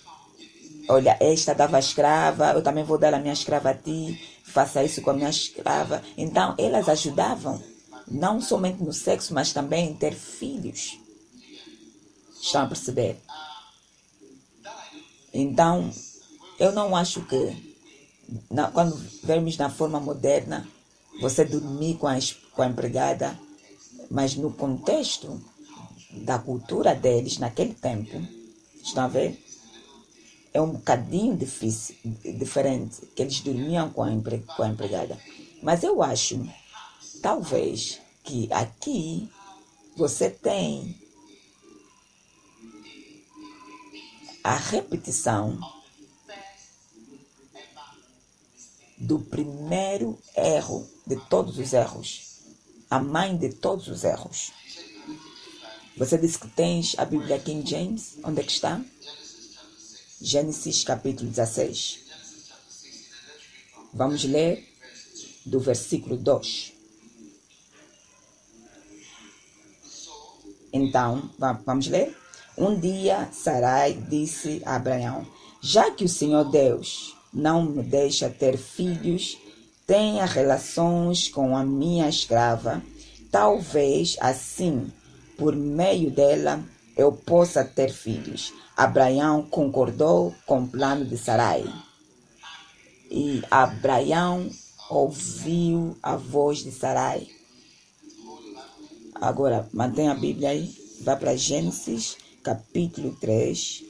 Olha, 0.90 1.18
esta 1.20 1.54
dava 1.54 1.80
escrava, 1.80 2.52
eu 2.52 2.62
também 2.62 2.84
vou 2.84 2.98
dar 2.98 3.14
a 3.14 3.20
minha 3.20 3.34
escrava 3.34 3.70
a 3.70 3.74
ti, 3.74 4.20
faça 4.44 4.84
isso 4.84 5.02
com 5.02 5.12
a 5.12 5.14
minha 5.14 5.30
escrava. 5.30 6.04
Então, 6.18 6.56
elas 6.58 6.90
ajudavam 6.90 7.62
não 8.08 8.42
somente 8.42 8.84
no 8.84 8.92
sexo, 8.92 9.34
mas 9.34 9.54
também 9.54 9.90
em 9.90 9.94
ter 9.94 10.14
filhos. 10.14 11.00
Estão 12.42 12.64
a 12.64 12.68
perceber? 12.68 13.22
Então, 15.34 15.90
eu 16.60 16.72
não 16.72 16.96
acho 16.96 17.22
que, 17.26 17.76
na, 18.52 18.70
quando 18.70 18.96
vermos 19.24 19.58
na 19.58 19.70
forma 19.70 20.00
moderna, 20.00 20.68
você 21.20 21.44
dormir 21.44 21.96
com 21.96 22.08
a, 22.08 22.18
com 22.54 22.62
a 22.62 22.68
empregada, 22.68 23.38
mas 24.10 24.36
no 24.36 24.52
contexto 24.52 25.42
da 26.12 26.38
cultura 26.38 26.94
deles 26.94 27.40
naquele 27.40 27.74
tempo, 27.74 28.22
estão 28.84 29.06
a 29.06 29.08
ver? 29.08 29.44
É 30.54 30.62
um 30.62 30.74
bocadinho 30.74 31.36
difícil, 31.36 31.96
diferente, 32.38 33.02
que 33.16 33.24
eles 33.24 33.40
dormiam 33.42 33.90
com 33.90 34.04
a, 34.04 34.12
empre, 34.12 34.46
com 34.56 34.62
a 34.62 34.70
empregada. 34.70 35.18
Mas 35.64 35.82
eu 35.84 36.04
acho 36.04 36.48
talvez 37.24 38.00
que 38.24 38.48
aqui 38.52 39.30
você 39.96 40.30
tem 40.30 40.96
a 44.44 44.56
repetição 44.56 45.58
do 48.98 49.20
primeiro 49.20 50.20
erro 50.36 50.88
de 51.08 51.16
todos 51.30 51.58
os 51.58 51.72
erros, 51.72 52.42
a 52.90 53.00
mãe 53.00 53.38
de 53.38 53.54
todos 53.54 53.88
os 53.88 54.04
erros. 54.04 54.52
Você 55.96 56.18
disse 56.18 56.40
que 56.40 56.48
tens 56.50 56.96
a 56.98 57.06
Bíblia 57.06 57.40
King 57.40 57.70
James, 57.70 58.18
onde 58.24 58.42
é 58.42 58.44
que 58.44 58.52
está? 58.52 58.84
Gênesis 60.20 60.84
capítulo 60.84 61.30
16. 61.30 62.00
Vamos 63.94 64.24
ler 64.26 64.68
do 65.46 65.60
versículo 65.60 66.18
2. 66.18 66.74
Então, 70.74 71.30
vamos 71.66 71.88
ler? 71.88 72.23
Um 72.58 72.80
dia 72.80 73.30
Sarai 73.32 73.94
disse 73.94 74.62
a 74.66 74.76
Abraão: 74.76 75.26
Já 75.62 75.92
que 75.92 76.06
o 76.06 76.10
Senhor 76.10 76.46
Deus 76.46 77.16
não 77.34 77.64
me 77.64 77.84
deixa 77.84 78.30
ter 78.30 78.58
filhos, 78.58 79.38
tenha 79.88 80.26
relações 80.26 81.28
com 81.28 81.56
a 81.56 81.64
minha 81.64 82.08
escrava, 82.08 82.82
talvez 83.32 84.18
assim, 84.20 84.92
por 85.38 85.56
meio 85.56 86.12
dela, 86.12 86.64
eu 86.96 87.12
possa 87.12 87.64
ter 87.64 87.92
filhos. 87.92 88.54
Abraão 88.78 89.44
concordou 89.44 90.34
com 90.46 90.64
o 90.64 90.68
plano 90.68 91.06
de 91.06 91.18
Sarai. 91.18 91.64
E 93.10 93.44
Abraão 93.50 94.50
ouviu 94.90 95.96
a 96.02 96.16
voz 96.16 96.60
de 96.60 96.72
Sarai 96.72 97.28
Agora, 99.24 99.70
mantenha 99.72 100.12
a 100.12 100.16
Bíblia 100.16 100.50
aí. 100.50 100.70
Vá 101.00 101.16
para 101.16 101.34
Gênesis, 101.34 102.18
capítulo 102.44 103.16
3. 103.22 103.86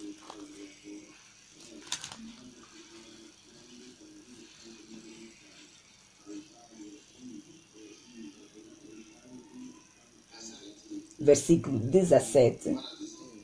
Versículo 11.20 11.80
17. 11.80 12.78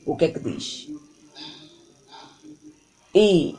O 0.06 0.16
que 0.16 0.26
é 0.26 0.28
que 0.28 0.38
diz? 0.38 0.88
E 3.12 3.56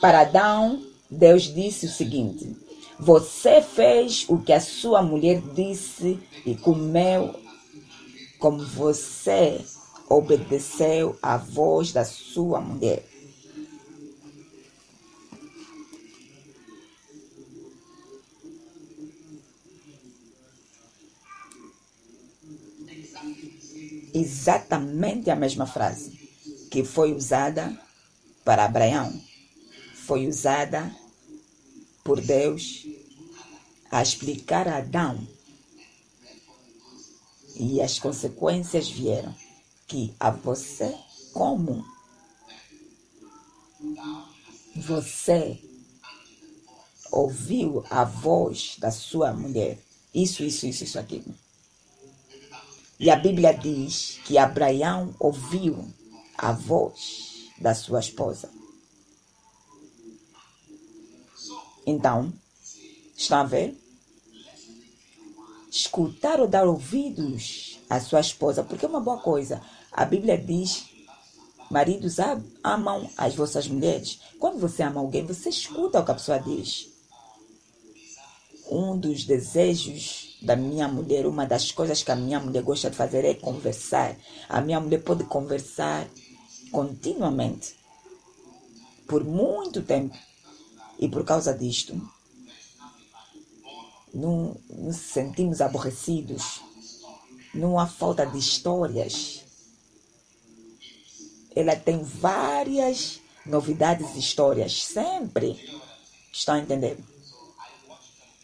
para 0.00 0.20
Adão, 0.20 0.82
Deus 1.10 1.52
disse 1.54 1.86
o 1.86 1.90
seguinte: 1.90 2.56
Você 2.98 3.60
fez 3.60 4.24
o 4.28 4.38
que 4.38 4.52
a 4.52 4.60
sua 4.60 5.02
mulher 5.02 5.42
disse 5.54 6.18
e 6.46 6.54
comeu 6.54 7.34
como 8.38 8.64
você 8.64 9.60
obedeceu 10.08 11.18
à 11.22 11.36
voz 11.36 11.92
da 11.92 12.04
sua 12.04 12.60
mulher. 12.60 13.04
Exatamente 24.14 25.30
a 25.30 25.36
mesma 25.36 25.66
frase 25.66 26.16
que 26.70 26.82
foi 26.82 27.12
usada 27.12 27.78
para 28.44 28.64
Abraão, 28.64 29.12
foi 29.94 30.26
usada 30.26 30.94
por 32.02 32.20
Deus 32.20 32.86
a 33.90 34.02
explicar 34.02 34.68
a 34.68 34.78
Adão 34.78 35.26
e 37.56 37.80
as 37.80 37.98
consequências 37.98 38.88
vieram. 38.88 39.45
Que 39.86 40.14
a 40.18 40.30
você, 40.30 40.94
como 41.32 41.84
você 44.74 45.60
ouviu 47.10 47.84
a 47.88 48.04
voz 48.04 48.76
da 48.78 48.90
sua 48.90 49.32
mulher. 49.32 49.78
Isso, 50.14 50.42
isso, 50.42 50.66
isso, 50.66 50.84
isso 50.84 50.98
aqui. 50.98 51.24
E 52.98 53.10
a 53.10 53.16
Bíblia 53.16 53.52
diz 53.52 54.20
que 54.24 54.38
Abraão 54.38 55.14
ouviu 55.18 55.86
a 56.36 56.52
voz 56.52 57.50
da 57.58 57.74
sua 57.74 58.00
esposa. 58.00 58.50
Então, 61.86 62.32
estão 63.16 63.38
a 63.38 63.44
ver? 63.44 63.78
Escutar 65.70 66.40
ou 66.40 66.48
dar 66.48 66.66
ouvidos 66.66 67.78
à 67.88 68.00
sua 68.00 68.20
esposa, 68.20 68.64
porque 68.64 68.84
é 68.84 68.88
uma 68.88 69.00
boa 69.00 69.18
coisa. 69.20 69.62
A 69.96 70.04
Bíblia 70.04 70.36
diz 70.36 70.84
Maridos 71.70 72.18
amam 72.62 73.10
as 73.16 73.34
vossas 73.34 73.66
mulheres. 73.66 74.20
Quando 74.38 74.60
você 74.60 74.82
ama 74.82 75.00
alguém, 75.00 75.24
você 75.24 75.48
escuta 75.48 75.98
o 75.98 76.04
que 76.04 76.10
a 76.10 76.14
pessoa 76.14 76.38
diz. 76.38 76.88
Um 78.70 78.96
dos 78.96 79.24
desejos 79.24 80.38
da 80.42 80.54
minha 80.54 80.86
mulher, 80.86 81.26
uma 81.26 81.46
das 81.46 81.72
coisas 81.72 82.02
que 82.02 82.10
a 82.10 82.16
minha 82.16 82.38
mulher 82.38 82.62
gosta 82.62 82.90
de 82.90 82.96
fazer 82.96 83.24
é 83.24 83.34
conversar. 83.34 84.14
A 84.48 84.60
minha 84.60 84.78
mulher 84.78 85.02
pode 85.02 85.24
conversar 85.24 86.06
continuamente, 86.70 87.74
por 89.08 89.24
muito 89.24 89.82
tempo. 89.82 90.16
E 90.98 91.08
por 91.08 91.24
causa 91.24 91.52
disto, 91.52 92.00
não 94.14 94.56
nos 94.68 94.96
sentimos 94.96 95.60
aborrecidos. 95.60 96.60
Não 97.54 97.78
há 97.78 97.86
falta 97.86 98.24
de 98.26 98.38
histórias 98.38 99.45
ela 101.56 101.74
tem 101.74 102.02
várias 102.02 103.18
novidades 103.46 104.14
e 104.14 104.18
histórias, 104.18 104.84
sempre. 104.84 105.58
Estão 106.30 106.56
a 106.56 106.58
entender? 106.58 106.98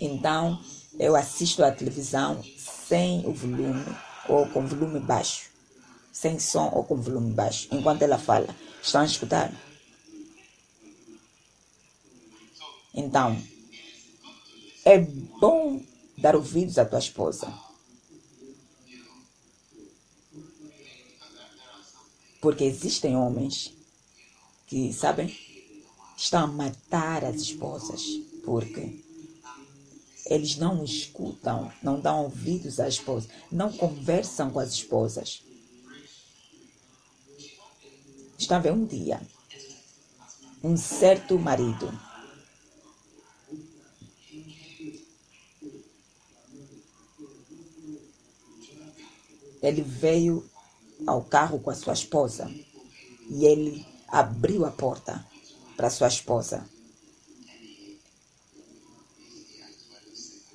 Então, 0.01 0.59
eu 0.99 1.15
assisto 1.15 1.63
a 1.63 1.71
televisão 1.71 2.43
sem 2.57 3.27
o 3.27 3.33
volume 3.35 3.85
ou 4.27 4.47
com 4.47 4.67
volume 4.67 4.99
baixo. 4.99 5.51
Sem 6.11 6.39
som 6.39 6.71
ou 6.73 6.85
com 6.85 6.97
volume 6.97 7.35
baixo. 7.35 7.69
Enquanto 7.71 8.01
ela 8.01 8.19
fala. 8.19 8.49
Estão 8.83 9.03
a 9.03 9.05
escutar? 9.05 9.53
Então, 12.95 13.39
é 14.85 14.99
bom 14.99 15.83
dar 16.17 16.35
ouvidos 16.35 16.79
à 16.79 16.85
tua 16.85 16.99
esposa. 16.99 17.53
Porque 22.43 22.65
existem 22.65 23.17
homens 23.17 23.73
que, 24.67 24.93
sabem, 24.93 25.35
estão 26.17 26.45
a 26.45 26.47
matar 26.47 27.25
as 27.25 27.37
esposas 27.37 28.05
porque 28.45 29.01
eles 30.27 30.57
não 30.57 30.85
escutam, 30.85 31.73
não 31.83 32.01
dão 32.01 32.25
ouvidos 32.25 32.81
às 32.81 32.95
esposas, 32.95 33.31
não 33.51 33.73
conversam 33.73 34.51
com 34.51 34.59
as 34.59 34.73
esposas. 34.73 35.43
Estão 38.37 38.57
a 38.57 38.61
ver 38.61 38.73
um 38.73 38.85
dia, 38.85 39.23
um 40.65 40.77
certo 40.77 41.39
marido 41.39 41.91
ele 49.63 49.81
veio 49.81 50.45
ao 51.07 51.23
carro 51.23 51.59
com 51.61 51.71
a 51.71 51.75
sua 51.75 51.93
esposa 51.93 52.51
e 53.29 53.45
ele 53.45 53.87
abriu 54.09 54.65
a 54.65 54.71
porta 54.71 55.25
para 55.77 55.91
sua 55.91 56.09
esposa. 56.09 56.67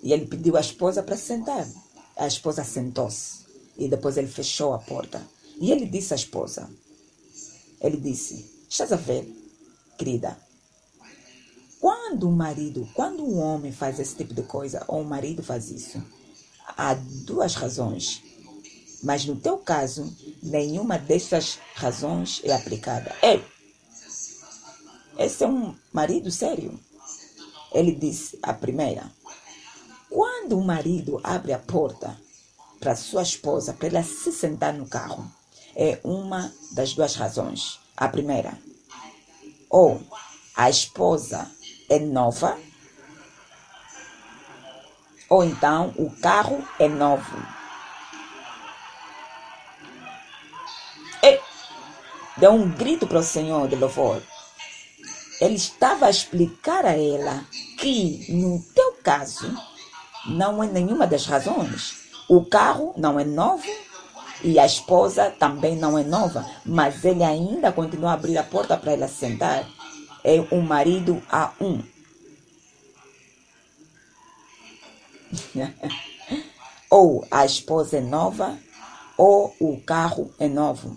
E 0.02 0.14
ele 0.14 0.28
pediu 0.28 0.56
à 0.56 0.62
esposa 0.62 1.02
para 1.02 1.18
sentar. 1.18 1.68
A 2.16 2.28
esposa 2.28 2.64
sentou-se 2.64 3.46
e 3.78 3.88
depois 3.88 4.18
ele 4.18 4.28
fechou 4.28 4.74
a 4.74 4.80
porta. 4.80 5.22
E 5.60 5.72
ele 5.72 5.86
disse 5.86 6.14
à 6.14 6.16
esposa: 6.16 6.70
Ele 7.82 7.98
disse: 7.98 8.50
Estás 8.70 8.92
a 8.92 8.96
ver, 8.96 9.26
querida? 9.98 10.38
Quando 11.80 12.28
o 12.28 12.32
marido, 12.32 12.88
quando 12.94 13.24
um 13.24 13.40
homem 13.40 13.72
faz 13.72 14.00
esse 14.00 14.16
tipo 14.16 14.34
de 14.34 14.44
coisa, 14.44 14.84
ou 14.88 15.02
o 15.02 15.06
marido 15.06 15.44
faz 15.44 15.70
isso, 15.70 16.02
há 16.66 16.94
duas 16.94 17.56
razões. 17.56 18.24
Mas 19.04 19.26
no 19.26 19.36
teu 19.36 19.58
caso, 19.58 20.12
nenhuma 20.42 20.98
dessas 20.98 21.60
razões 21.76 22.42
é 22.44 22.54
aplicada. 22.54 23.16
É. 23.22 23.40
Esse 25.18 25.44
é 25.44 25.48
um 25.48 25.76
marido 25.92 26.32
sério. 26.32 26.80
Ele 27.74 27.94
disse 27.94 28.40
a 28.42 28.54
primeira: 28.54 29.12
quando 30.10 30.58
o 30.58 30.64
marido 30.64 31.20
abre 31.24 31.54
a 31.54 31.60
porta 31.60 32.18
para 32.80 32.96
sua 32.96 33.24
esposa 33.24 33.74
para 33.74 33.88
ela 33.88 34.04
se 34.04 34.32
sentar 34.32 34.74
no 34.74 34.88
carro, 34.88 35.30
é 35.76 36.00
uma 36.04 36.54
das 36.72 36.94
duas 36.94 37.16
razões. 37.16 37.80
A 37.96 38.08
primeira, 38.08 38.58
ou 39.70 40.02
a 40.56 40.70
esposa 40.70 41.50
é 41.90 42.00
nova, 42.00 42.58
ou 45.30 45.44
então 45.44 45.94
o 45.98 46.10
carro 46.10 46.64
é 46.80 46.88
novo. 46.88 47.57
Deu 52.38 52.52
um 52.52 52.69
grito 52.69 53.08
para 53.08 53.19
o 53.19 53.23
Senhor 53.23 53.67
de 53.67 53.76
louvor. 53.76 54.21
Ele 55.39 55.56
estava 55.56 56.08
a 56.08 56.10
explicar 56.10 56.86
a 56.86 56.97
ela 56.97 57.45
que, 57.78 58.26
no 58.30 58.60
teu 58.73 58.93
caso, 59.04 59.56
não 60.26 60.63
é 60.63 60.67
nenhuma 60.67 61.06
das 61.06 61.26
razões. 61.26 62.08
O 62.28 62.43
carro 62.45 62.93
não 62.97 63.19
é 63.19 63.23
novo 63.23 63.67
e 64.43 64.60
a 64.60 64.65
esposa 64.65 65.32
também 65.32 65.76
não 65.76 65.97
é 65.97 66.04
nova, 66.04 66.45
mas 66.65 67.04
ele 67.06 67.23
ainda 67.23 67.71
continua 67.71 68.12
a 68.12 68.13
abrir 68.13 68.38
a 68.38 68.43
porta 68.43 68.78
para 68.78 68.93
ela 68.93 69.08
sentar. 69.08 69.67
É 70.23 70.43
um 70.52 70.62
marido 70.62 71.21
a 71.30 71.54
um. 71.62 71.82
ou 76.89 77.26
a 77.30 77.45
esposa 77.45 77.97
é 77.97 78.02
nova, 78.02 78.58
ou 79.17 79.56
o 79.60 79.80
carro 79.82 80.34
é 80.39 80.47
novo. 80.47 80.95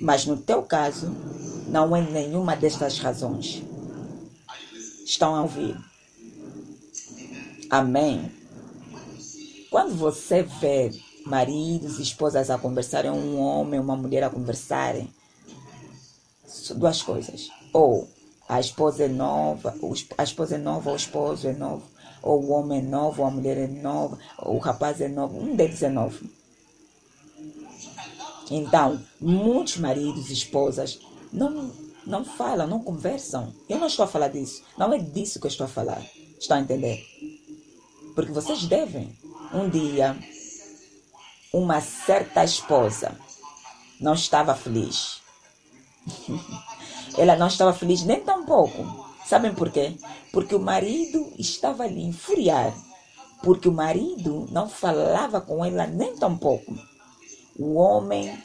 Mas 0.00 0.26
no 0.26 0.36
teu 0.36 0.62
caso, 0.62 1.14
não 1.68 1.94
é 1.94 2.00
nenhuma 2.00 2.56
destas 2.56 2.98
razões. 2.98 3.62
Estão 5.04 5.34
a 5.34 5.42
ouvir? 5.42 5.76
Amém. 7.70 8.30
Quando 9.70 9.94
você 9.94 10.42
vê 10.42 10.90
maridos 11.26 11.98
e 11.98 12.02
esposas 12.02 12.50
a 12.50 12.58
conversarem, 12.58 13.10
um 13.10 13.38
homem 13.38 13.78
e 13.78 13.82
uma 13.82 13.96
mulher 13.96 14.24
a 14.24 14.30
conversarem, 14.30 15.12
duas 16.74 17.02
coisas. 17.02 17.50
Ou 17.72 18.08
a 18.48 18.60
esposa 18.60 19.04
é 19.04 19.08
nova, 19.08 19.74
a 20.16 20.22
esposa 20.22 20.54
é 20.54 20.58
nova, 20.58 20.90
o 20.90 20.96
esposo 20.96 21.46
é 21.48 21.52
novo, 21.52 21.82
ou 22.22 22.42
o 22.42 22.50
homem 22.52 22.78
é 22.78 22.82
novo, 22.82 23.24
a 23.24 23.30
mulher 23.30 23.58
é 23.58 23.66
nova, 23.66 24.18
ou 24.38 24.56
o 24.56 24.58
rapaz 24.58 25.00
é 25.00 25.08
novo, 25.08 25.38
um 25.38 25.54
deles 25.54 25.82
é 25.82 25.90
novo. 25.90 26.24
Então, 28.50 29.00
muitos 29.20 29.76
maridos 29.76 30.30
e 30.30 30.32
esposas 30.32 30.98
não, 31.32 31.70
não 32.06 32.24
falam, 32.24 32.66
não 32.66 32.82
conversam. 32.82 33.52
Eu 33.68 33.78
não 33.78 33.86
estou 33.86 34.04
a 34.04 34.08
falar 34.08 34.28
disso. 34.28 34.62
Não 34.76 34.92
é 34.92 34.98
disso 34.98 35.38
que 35.38 35.46
eu 35.46 35.50
estou 35.50 35.66
a 35.66 35.68
falar. 35.68 36.02
Está 36.38 36.56
a 36.56 36.60
entender? 36.60 37.04
Porque 38.14 38.32
vocês 38.32 38.64
devem. 38.64 39.16
Um 39.52 39.68
dia, 39.68 40.16
uma 41.52 41.80
certa 41.80 42.44
esposa 42.44 43.16
não 44.00 44.14
estava 44.14 44.54
feliz. 44.54 45.20
Ela 47.16 47.36
não 47.36 47.48
estava 47.48 47.72
feliz 47.72 48.02
nem 48.02 48.20
tão 48.20 48.44
pouco. 48.44 49.08
Sabem 49.26 49.54
por 49.54 49.70
quê? 49.70 49.96
Porque 50.32 50.54
o 50.54 50.60
marido 50.60 51.32
estava 51.38 51.84
ali 51.84 52.02
infuriar. 52.02 52.74
Porque 53.42 53.68
o 53.68 53.72
marido 53.72 54.46
não 54.50 54.68
falava 54.68 55.40
com 55.40 55.64
ela 55.64 55.86
nem 55.86 56.16
tão 56.16 56.36
pouco. 56.36 56.74
O 57.58 57.74
homem 57.74 58.38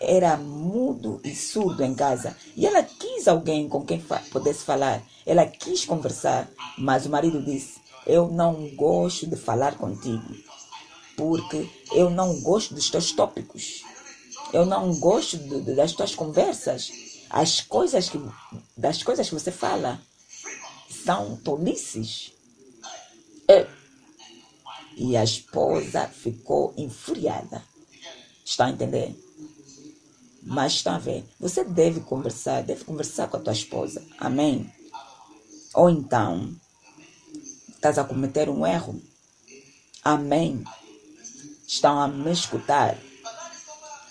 era 0.00 0.36
mudo 0.36 1.20
e 1.24 1.34
surdo 1.34 1.82
em 1.82 1.94
casa 1.94 2.36
e 2.56 2.64
ela 2.64 2.82
quis 2.84 3.26
alguém 3.26 3.68
com 3.68 3.84
quem 3.84 4.00
fa 4.00 4.22
pudesse 4.30 4.64
falar. 4.64 5.02
Ela 5.26 5.44
quis 5.44 5.84
conversar, 5.84 6.48
mas 6.78 7.04
o 7.04 7.10
marido 7.10 7.42
disse: 7.42 7.80
Eu 8.06 8.28
não 8.28 8.68
gosto 8.76 9.26
de 9.26 9.36
falar 9.36 9.76
contigo 9.76 10.48
porque 11.18 11.68
eu 11.90 12.08
não 12.08 12.40
gosto 12.40 12.74
dos 12.74 12.88
teus 12.88 13.10
tópicos. 13.10 13.82
Eu 14.52 14.64
não 14.64 14.94
gosto 15.00 15.36
de, 15.36 15.74
das 15.74 15.92
tuas 15.92 16.14
conversas. 16.14 16.92
As 17.28 17.60
coisas 17.60 18.08
que, 18.08 18.22
das 18.76 19.02
coisas 19.02 19.28
que 19.28 19.34
você 19.34 19.50
fala 19.50 20.00
são 21.04 21.36
tolices. 21.38 22.32
É. 23.48 23.66
E 24.96 25.16
a 25.16 25.24
esposa 25.24 26.06
ficou 26.06 26.72
enfuriada. 26.76 27.62
Está 28.48 28.64
a 28.64 28.70
entender? 28.70 29.14
Mas 30.42 30.72
está 30.72 30.96
a 30.96 30.98
ver, 30.98 31.22
você 31.38 31.62
deve 31.62 32.00
conversar, 32.00 32.62
deve 32.62 32.82
conversar 32.82 33.28
com 33.28 33.36
a 33.36 33.40
tua 33.40 33.52
esposa. 33.52 34.02
Amém? 34.18 34.72
Ou 35.74 35.90
então, 35.90 36.56
estás 37.68 37.98
a 37.98 38.04
cometer 38.04 38.48
um 38.48 38.66
erro. 38.66 38.98
Amém. 40.02 40.64
Estão 41.66 42.00
a 42.00 42.08
me 42.08 42.32
escutar. 42.32 42.96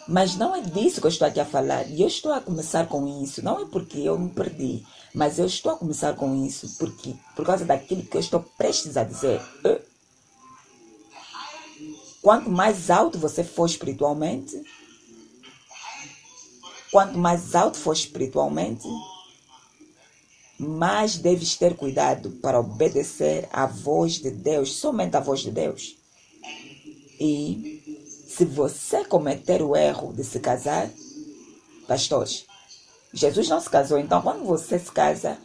Mas 0.07 0.35
não 0.35 0.55
é 0.55 0.61
disso 0.61 1.01
que 1.01 1.07
eu 1.07 1.11
estou 1.11 1.27
aqui 1.27 1.39
a 1.39 1.45
falar. 1.45 1.89
E 1.89 2.03
eu 2.03 2.07
estou 2.07 2.31
a 2.31 2.39
começar 2.39 2.85
com 2.87 3.23
isso. 3.23 3.43
Não 3.43 3.59
é 3.59 3.65
porque 3.65 3.97
eu 3.97 4.19
me 4.19 4.29
perdi, 4.29 4.85
mas 5.15 5.39
eu 5.39 5.47
estou 5.47 5.71
a 5.71 5.77
começar 5.77 6.15
com 6.15 6.45
isso 6.45 6.77
porque 6.77 7.15
por 7.35 7.43
causa 7.43 7.65
daquilo 7.65 8.03
que 8.03 8.15
eu 8.15 8.21
estou 8.21 8.41
prestes 8.55 8.97
a 8.97 9.03
dizer. 9.03 9.41
Quanto 12.27 12.49
mais 12.49 12.89
alto 12.89 13.17
você 13.17 13.41
for 13.41 13.67
espiritualmente, 13.67 14.61
quanto 16.91 17.17
mais 17.17 17.55
alto 17.55 17.77
for 17.77 17.93
espiritualmente, 17.93 18.85
mais 20.59 21.17
deves 21.17 21.55
ter 21.55 21.77
cuidado 21.77 22.31
para 22.41 22.59
obedecer 22.59 23.47
à 23.49 23.65
voz 23.65 24.15
de 24.15 24.29
Deus, 24.29 24.73
somente 24.73 25.15
à 25.15 25.21
voz 25.21 25.39
de 25.39 25.51
Deus. 25.51 25.95
E 27.17 28.03
se 28.27 28.43
você 28.43 29.05
cometer 29.05 29.61
o 29.61 29.73
erro 29.73 30.11
de 30.11 30.25
se 30.25 30.41
casar, 30.41 30.89
pastores, 31.87 32.45
Jesus 33.13 33.47
não 33.47 33.61
se 33.61 33.69
casou, 33.69 33.97
então 33.97 34.21
quando 34.21 34.43
você 34.43 34.77
se 34.77 34.91
casa, 34.91 35.37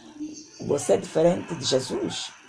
você 0.66 0.95
é 0.95 0.97
diferente 0.97 1.55
de 1.55 1.64
Jesus. 1.64 2.41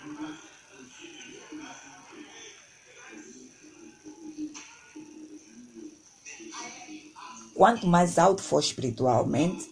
Quanto 7.54 7.86
mais 7.86 8.18
alto 8.18 8.42
for 8.42 8.60
espiritualmente, 8.60 9.70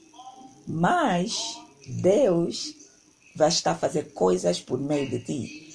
mais 0.66 1.58
Deus 2.00 2.74
vai 3.34 3.48
estar 3.48 3.72
a 3.72 3.78
fazer 3.78 4.12
coisas 4.12 4.60
por 4.60 4.78
meio 4.78 5.10
de 5.10 5.18
ti. 5.20 5.72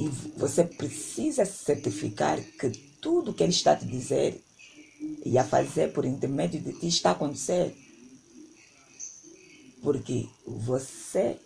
E 0.00 0.08
você 0.36 0.64
precisa 0.64 1.44
certificar 1.44 2.40
que 2.40 2.70
tudo 3.00 3.32
que 3.32 3.42
Ele 3.42 3.52
está 3.52 3.72
a 3.72 3.76
te 3.76 3.86
dizer 3.86 4.42
e 5.24 5.38
a 5.38 5.44
fazer 5.44 5.92
por 5.92 6.04
intermédio 6.04 6.60
de 6.60 6.72
ti 6.72 6.88
está 6.88 7.10
a 7.10 7.12
acontecer. 7.12 7.76
Porque 9.82 10.28
você 10.46 11.36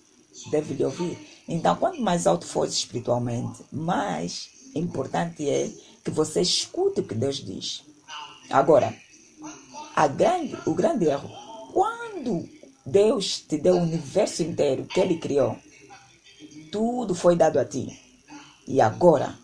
deve 0.51 0.75
lhe 0.75 0.85
ouvir. 0.85 1.19
Então, 1.49 1.77
quanto 1.77 2.01
mais 2.01 2.27
alto 2.27 2.47
for 2.47 2.67
espiritualmente, 2.67 3.63
mais 3.73 4.51
importante 4.75 5.49
é 5.49 5.71
que 6.05 6.11
você 6.11 6.41
escute 6.41 7.01
o 7.01 7.05
que 7.05 7.15
Deus 7.15 7.37
diz. 7.37 7.83
Agora, 8.51 8.95
a 9.97 10.07
grande, 10.07 10.55
o 10.67 10.75
grande 10.75 11.07
erro, 11.07 11.31
quando 11.73 12.47
Deus 12.85 13.41
te 13.41 13.57
deu 13.57 13.77
o 13.77 13.83
universo 13.83 14.43
inteiro 14.43 14.85
que 14.85 15.01
Ele 15.01 15.17
criou. 15.17 15.57
Tudo 16.71 17.15
foi 17.15 17.35
dado 17.35 17.59
a 17.59 17.65
ti. 17.65 17.99
E 18.69 18.79
agora, 18.81 19.35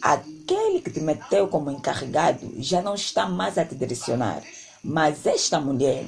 aquele 0.00 0.80
que 0.80 0.90
te 0.90 1.00
meteu 1.00 1.46
como 1.46 1.70
encarregado 1.70 2.54
já 2.56 2.80
não 2.80 2.94
está 2.94 3.28
mais 3.28 3.58
a 3.58 3.64
te 3.64 3.74
direcionar. 3.74 4.42
Mas 4.82 5.26
esta 5.26 5.60
mulher 5.60 6.06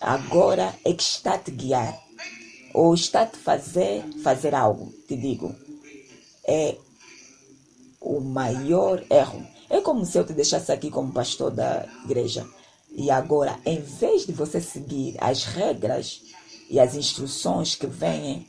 agora 0.00 0.74
é 0.84 0.94
que 0.94 1.02
está 1.02 1.34
a 1.34 1.38
te 1.38 1.50
guiar. 1.50 2.00
Ou 2.72 2.94
está 2.94 3.22
a 3.22 3.26
te 3.26 3.36
fazer 3.36 4.02
fazer 4.22 4.54
algo. 4.54 4.90
Te 5.06 5.16
digo, 5.16 5.54
é 6.46 6.76
o 8.00 8.20
maior 8.20 9.04
erro. 9.10 9.51
É 9.72 9.80
como 9.80 10.04
se 10.04 10.18
eu 10.18 10.26
te 10.26 10.34
deixasse 10.34 10.70
aqui 10.70 10.90
como 10.90 11.10
pastor 11.10 11.50
da 11.50 11.88
igreja 12.04 12.46
e 12.90 13.10
agora, 13.10 13.58
em 13.64 13.80
vez 13.80 14.26
de 14.26 14.32
você 14.32 14.60
seguir 14.60 15.16
as 15.18 15.44
regras 15.44 16.20
e 16.68 16.78
as 16.78 16.94
instruções 16.94 17.74
que 17.74 17.86
vêm 17.86 18.46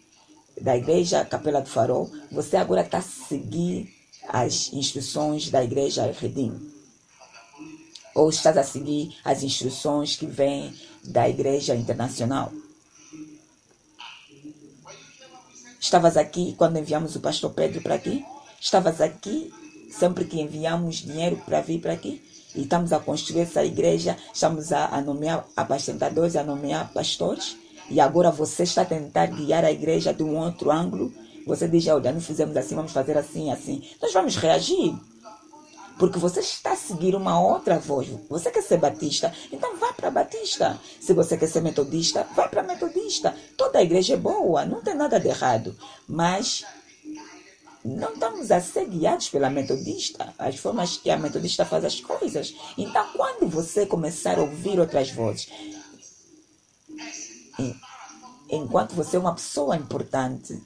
da 0.60 0.76
igreja 0.76 1.24
Capela 1.24 1.62
do 1.62 1.70
Farol, 1.70 2.12
você 2.30 2.58
agora 2.58 2.82
está 2.82 2.98
a 2.98 3.02
seguir 3.02 3.90
as 4.28 4.74
instruções 4.74 5.50
da 5.50 5.64
igreja 5.64 6.12
Redim. 6.12 6.60
Ou 8.14 8.30
estás 8.30 8.58
a 8.58 8.64
seguir 8.64 9.16
as 9.24 9.44
instruções 9.44 10.18
que 10.18 10.26
vêm 10.26 10.78
da 11.06 11.30
igreja 11.30 11.74
internacional. 11.74 12.52
Estavas 15.80 16.18
aqui 16.18 16.54
quando 16.58 16.80
enviamos 16.80 17.16
o 17.16 17.22
pastor 17.22 17.52
Pedro 17.54 17.82
para 17.82 17.96
aqui? 17.96 18.26
Estavas 18.60 19.00
aqui 19.00 19.54
sempre 19.98 20.26
que 20.26 20.42
enviamos 20.42 20.98
dinheiro 20.98 21.38
para 21.46 21.62
vir 21.62 21.80
para 21.80 21.94
aqui? 21.94 22.22
E 22.56 22.62
estamos 22.62 22.94
a 22.94 23.00
construir 23.00 23.42
essa 23.42 23.64
igreja, 23.64 24.18
estamos 24.34 24.72
a, 24.72 24.88
a 24.88 25.02
nomear 25.02 25.46
apacentadores, 25.56 26.36
a 26.36 26.44
nomear 26.44 26.92
pastores. 26.94 27.58
E 27.90 28.00
agora 28.00 28.32
você 28.32 28.64
está 28.64 28.84
a 28.84 28.86
tentar 28.86 29.28
guiar 29.28 29.66
a 29.66 29.72
igreja 29.72 30.14
de 30.14 30.24
um 30.24 30.38
outro 30.38 30.72
ângulo. 30.72 31.12
Você 31.46 31.68
diz, 31.68 31.88
olha, 31.88 32.12
não 32.12 32.22
fizemos 32.22 32.56
assim, 32.56 32.76
vamos 32.76 32.92
fazer 32.92 33.18
assim, 33.18 33.52
assim. 33.52 33.84
Nós 34.02 34.14
vamos 34.14 34.36
reagir. 34.36 34.96
Porque 35.98 36.18
você 36.18 36.40
está 36.40 36.72
a 36.72 36.76
seguir 36.76 37.16
uma 37.16 37.40
outra 37.40 37.78
voz. 37.78 38.08
Você 38.30 38.50
quer 38.50 38.64
ser 38.64 38.78
batista? 38.78 39.32
Então 39.52 39.78
vá 39.78 39.94
para 39.94 40.10
batista. 40.10 40.80
Se 41.00 41.14
você 41.14 41.38
quer 41.38 41.48
ser 41.48 41.62
metodista, 41.62 42.26
vá 42.36 42.48
para 42.48 42.64
metodista. 42.64 43.36
Toda 43.56 43.80
a 43.80 43.84
igreja 43.84 44.16
é 44.16 44.18
boa, 44.18 44.66
não 44.66 44.82
tem 44.82 44.96
nada 44.96 45.20
de 45.20 45.28
errado. 45.28 45.76
Mas 46.08 46.66
não 47.84 48.14
estamos 48.14 48.50
a 48.50 48.62
ser 48.62 48.88
guiados 48.88 49.30
pela 49.30 49.50
metodista, 49.50 50.34
as 50.38 50.56
formas 50.58 50.98
que 50.98 51.10
a 51.10 51.18
metodista 51.18 51.66
faz 51.66 51.84
as 51.84 52.00
coisas. 52.00 52.56
Então, 52.78 53.06
quando 53.14 53.48
você 53.50 53.86
começar 53.86 54.38
a 54.38 54.42
ouvir 54.42 54.80
outras 54.80 55.12
vozes, 55.12 55.50
enquanto 58.50 58.94
você 58.94 59.18
é 59.18 59.20
uma 59.20 59.36
pessoa 59.36 59.76
importante, 59.76 60.62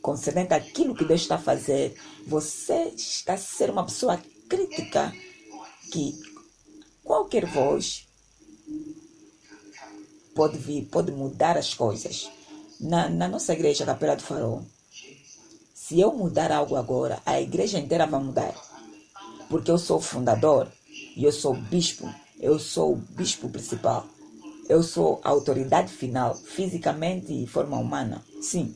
concedente 0.00 0.54
aquilo 0.54 0.94
que 0.94 1.04
Deus 1.04 1.20
está 1.20 1.34
a 1.34 1.38
fazer, 1.38 2.00
você 2.26 2.92
está 2.96 3.34
a 3.34 3.38
ser 3.38 3.70
uma 3.70 3.84
pessoa 3.84 4.18
crítica 4.48 5.12
que 5.92 6.18
qualquer 7.04 7.44
voz 7.44 8.08
pode 10.34 10.56
vir, 10.56 10.86
pode 10.86 11.12
mudar 11.12 11.58
as 11.58 11.74
coisas. 11.74 12.30
Na, 12.80 13.10
na 13.10 13.28
nossa 13.28 13.52
igreja, 13.52 13.84
Capela 13.84 14.16
do 14.16 14.22
Farol, 14.22 14.64
se 15.90 15.98
eu 15.98 16.12
mudar 16.12 16.52
algo 16.52 16.76
agora, 16.76 17.20
a 17.26 17.40
igreja 17.40 17.76
inteira 17.76 18.06
vai 18.06 18.22
mudar. 18.22 18.54
Porque 19.48 19.72
eu 19.72 19.76
sou 19.76 20.00
fundador 20.00 20.68
e 21.16 21.24
eu 21.24 21.32
sou 21.32 21.52
bispo. 21.52 22.08
Eu 22.38 22.60
sou 22.60 22.92
o 22.92 22.96
bispo 22.96 23.48
principal. 23.48 24.06
Eu 24.68 24.84
sou 24.84 25.20
a 25.24 25.30
autoridade 25.30 25.92
final, 25.92 26.36
fisicamente 26.36 27.32
e 27.32 27.44
forma 27.44 27.76
humana. 27.76 28.24
Sim. 28.40 28.72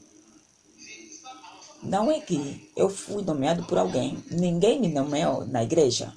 Não 1.85 2.11
é 2.11 2.19
que 2.19 2.69
eu 2.75 2.91
fui 2.91 3.23
nomeado 3.23 3.63
por 3.63 3.79
alguém. 3.79 4.19
Ninguém 4.33 4.81
me 4.81 4.89
nomeou 4.89 5.47
na 5.47 5.63
igreja. 5.63 6.13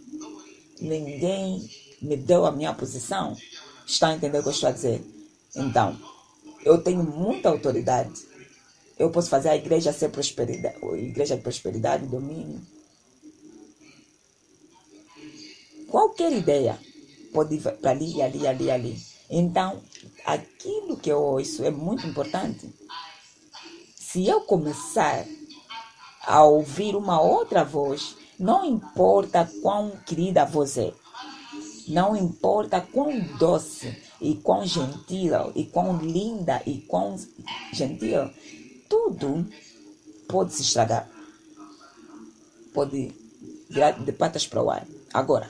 Ninguém 0.81 1.69
me 2.01 2.17
deu 2.17 2.43
a 2.43 2.51
minha 2.51 2.73
posição. 2.73 3.38
Está 3.86 4.07
a 4.07 4.15
entender 4.15 4.39
o 4.39 4.41
que 4.41 4.47
eu 4.47 4.51
estou 4.51 4.69
a 4.69 4.71
dizer? 4.71 5.05
Então, 5.55 5.95
eu 6.65 6.81
tenho 6.81 7.03
muita 7.03 7.49
autoridade 7.49 8.25
eu 8.97 9.12
posso 9.12 9.29
fazer 9.29 9.49
a 9.49 9.55
igreja 9.55 9.93
ser 9.93 10.10
prosperidade, 10.10 10.77
igreja 10.97 11.36
de 11.36 11.43
prosperidade, 11.43 12.05
domínio. 12.07 12.62
Qualquer 15.88 16.33
ideia 16.33 16.77
pode 17.33 17.55
ir 17.55 17.62
para 17.62 17.91
ali, 17.91 18.21
ali, 18.21 18.47
ali, 18.47 18.71
ali. 18.71 18.97
Então, 19.29 19.81
aquilo 20.25 20.97
que 20.97 21.12
eu 21.12 21.21
ouço 21.21 21.63
é 21.63 21.69
muito 21.69 22.07
importante. 22.07 22.69
Se 23.95 24.27
eu 24.27 24.41
começar 24.41 25.25
a 26.23 26.43
ouvir 26.43 26.95
uma 26.95 27.21
outra 27.21 27.63
voz, 27.63 28.15
não 28.39 28.65
importa 28.65 29.49
quão 29.62 29.91
querida 30.05 30.45
voz 30.45 30.77
é, 30.77 30.93
não 31.88 32.15
importa 32.15 32.81
quão 32.81 33.17
doce 33.39 33.95
e 34.19 34.36
quão 34.36 34.65
gentil 34.65 35.51
e 35.55 35.65
quão 35.65 35.97
linda 35.97 36.62
e 36.65 36.79
quão 36.81 37.15
gentil 37.71 38.29
tudo 38.88 39.47
pode 40.28 40.54
se 40.54 40.62
estragar. 40.62 41.10
Pode 42.73 43.13
virar 43.69 43.91
de 43.91 44.12
patas 44.12 44.45
para 44.45 44.62
o 44.62 44.69
ar. 44.69 44.86
Agora, 45.13 45.50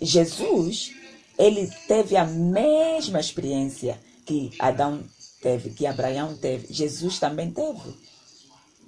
Jesus, 0.00 0.92
ele 1.38 1.68
teve 1.88 2.16
a 2.16 2.24
mesma 2.24 3.20
experiência 3.20 4.00
que 4.24 4.52
Adão 4.58 5.02
teve, 5.40 5.70
que 5.70 5.86
Abraão 5.86 6.36
teve. 6.36 6.72
Jesus 6.72 7.18
também 7.18 7.50
teve. 7.50 7.94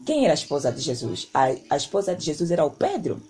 Quem 0.05 0.25
era 0.25 0.33
a 0.33 0.35
esposa 0.35 0.71
de 0.71 0.81
Jesus? 0.81 1.29
A, 1.35 1.47
a 1.71 1.77
esposa 1.77 2.15
de 2.15 2.25
Jesus 2.25 2.51
era 2.51 2.65
o 2.65 2.71
Pedro. 2.71 3.21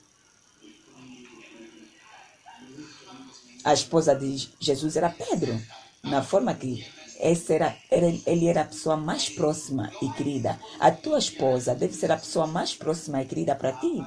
A 3.64 3.72
esposa 3.72 4.14
de 4.14 4.48
Jesus 4.60 4.96
era 4.96 5.10
Pedro. 5.10 5.60
Na 6.02 6.22
forma 6.22 6.54
que 6.54 6.86
esse 7.20 7.52
era, 7.52 7.76
era, 7.90 8.06
ele 8.26 8.46
era 8.46 8.62
a 8.62 8.66
pessoa 8.66 8.96
mais 8.96 9.28
próxima 9.28 9.90
e 10.02 10.08
querida. 10.10 10.58
A 10.78 10.90
tua 10.90 11.18
esposa 11.18 11.74
deve 11.74 11.94
ser 11.94 12.10
a 12.12 12.16
pessoa 12.16 12.46
mais 12.46 12.74
próxima 12.74 13.22
e 13.22 13.26
querida 13.26 13.54
para 13.54 13.72
ti. 13.72 14.02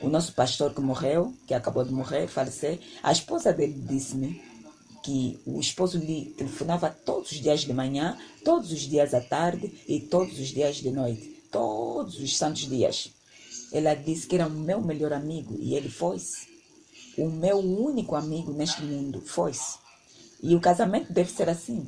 O 0.00 0.08
nosso 0.08 0.32
pastor 0.34 0.74
que 0.74 0.80
morreu, 0.80 1.32
que 1.46 1.54
acabou 1.54 1.84
de 1.84 1.92
morrer, 1.92 2.26
falecer, 2.26 2.80
a 3.02 3.12
esposa 3.12 3.52
dele 3.52 3.80
disse-me 3.88 4.42
que 5.02 5.38
o 5.46 5.60
esposo 5.60 5.98
lhe 5.98 6.34
telefonava 6.36 6.90
todos 6.90 7.30
os 7.30 7.40
dias 7.40 7.60
de 7.60 7.72
manhã, 7.72 8.18
todos 8.44 8.72
os 8.72 8.80
dias 8.80 9.14
à 9.14 9.20
tarde 9.20 9.72
e 9.86 10.00
todos 10.00 10.38
os 10.38 10.48
dias 10.48 10.76
de 10.76 10.90
noite. 10.90 11.42
Todos 11.50 12.18
os 12.18 12.36
santos 12.36 12.68
dias. 12.68 13.10
Ela 13.72 13.94
disse 13.94 14.26
que 14.26 14.34
era 14.34 14.46
o 14.46 14.50
meu 14.50 14.80
melhor 14.80 15.12
amigo 15.12 15.56
e 15.60 15.74
ele 15.74 15.88
foi-se. 15.88 16.48
O 17.16 17.28
meu 17.28 17.58
único 17.58 18.16
amigo 18.16 18.52
neste 18.52 18.82
mundo 18.82 19.20
foi-se. 19.20 19.78
E 20.42 20.54
o 20.54 20.60
casamento 20.60 21.12
deve 21.12 21.30
ser 21.30 21.48
assim. 21.48 21.86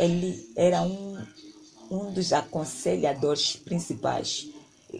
Ele 0.00 0.50
era 0.56 0.80
um, 0.80 1.22
um 1.90 2.10
dos 2.10 2.32
aconselhadores 2.32 3.54
principais. 3.54 4.48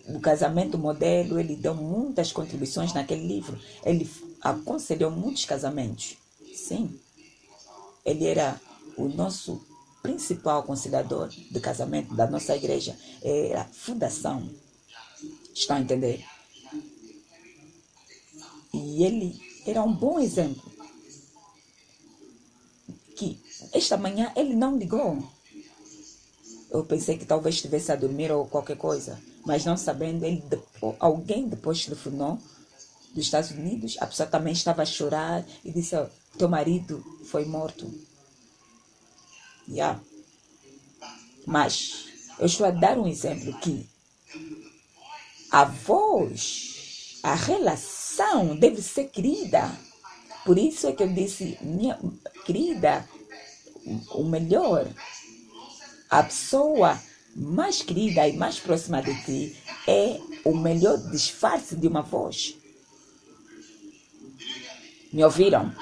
O 0.08 0.20
casamento 0.20 0.76
modelo, 0.76 1.40
ele 1.40 1.56
deu 1.56 1.74
muitas 1.74 2.30
contribuições 2.30 2.92
naquele 2.92 3.26
livro. 3.26 3.58
Ele 3.82 4.08
aconselhou 4.42 5.10
muitos 5.10 5.46
casamentos. 5.46 6.18
Sim. 6.54 7.00
Ele 8.04 8.26
era 8.26 8.60
o 8.94 9.08
nosso 9.08 9.64
principal 10.02 10.60
aconselhador 10.60 11.28
de 11.28 11.60
casamento 11.60 12.14
da 12.14 12.26
nossa 12.26 12.54
igreja. 12.54 12.94
Era 13.22 13.64
fundação. 13.64 14.50
Estão 15.54 15.76
a 15.76 15.80
entender? 15.80 16.22
E 18.74 19.02
ele 19.02 19.40
era 19.66 19.82
um 19.82 19.94
bom 19.94 20.20
exemplo. 20.20 20.70
Que 23.16 23.40
esta 23.72 23.96
manhã 23.96 24.32
ele 24.36 24.54
não 24.54 24.76
ligou. 24.76 25.22
Eu 26.70 26.84
pensei 26.84 27.18
que 27.18 27.24
talvez 27.24 27.56
estivesse 27.56 27.90
a 27.90 27.96
dormir 27.96 28.30
ou 28.30 28.46
qualquer 28.46 28.76
coisa, 28.76 29.20
mas 29.44 29.64
não 29.64 29.76
sabendo, 29.76 30.24
ele, 30.24 30.42
alguém 31.00 31.48
depois 31.48 31.84
telefonou 31.84 32.38
dos 33.14 33.24
Estados 33.24 33.50
Unidos, 33.50 33.96
a 34.00 34.06
pessoa 34.06 34.28
também 34.28 34.52
estava 34.52 34.82
a 34.82 34.86
chorar 34.86 35.44
e 35.64 35.72
disse: 35.72 35.96
oh, 35.96 36.06
Teu 36.38 36.48
marido 36.48 37.04
foi 37.24 37.44
morto. 37.44 37.92
Yeah. 39.68 40.00
Mas 41.46 42.06
eu 42.38 42.46
estou 42.46 42.66
a 42.66 42.70
dar 42.70 42.98
um 42.98 43.06
exemplo 43.06 43.52
que 43.60 43.88
a 45.50 45.64
voz, 45.64 47.18
a 47.22 47.34
relação 47.34 48.56
deve 48.56 48.80
ser 48.80 49.04
querida. 49.08 49.70
Por 50.44 50.56
isso 50.56 50.86
é 50.86 50.92
que 50.92 51.02
eu 51.02 51.12
disse, 51.12 51.58
minha 51.60 51.98
querida, 52.44 53.06
o 54.12 54.24
melhor, 54.24 54.86
a 56.08 56.22
pessoa 56.22 56.98
mais 57.34 57.82
querida 57.82 58.26
e 58.26 58.36
mais 58.36 58.58
próxima 58.58 59.02
de 59.02 59.14
ti 59.24 59.56
é 59.86 60.20
o 60.44 60.56
melhor 60.56 60.98
disfarce 61.10 61.76
de 61.76 61.86
uma 61.86 62.02
voz. 62.02 62.56
Me 65.12 65.24
ouviram? 65.24 65.72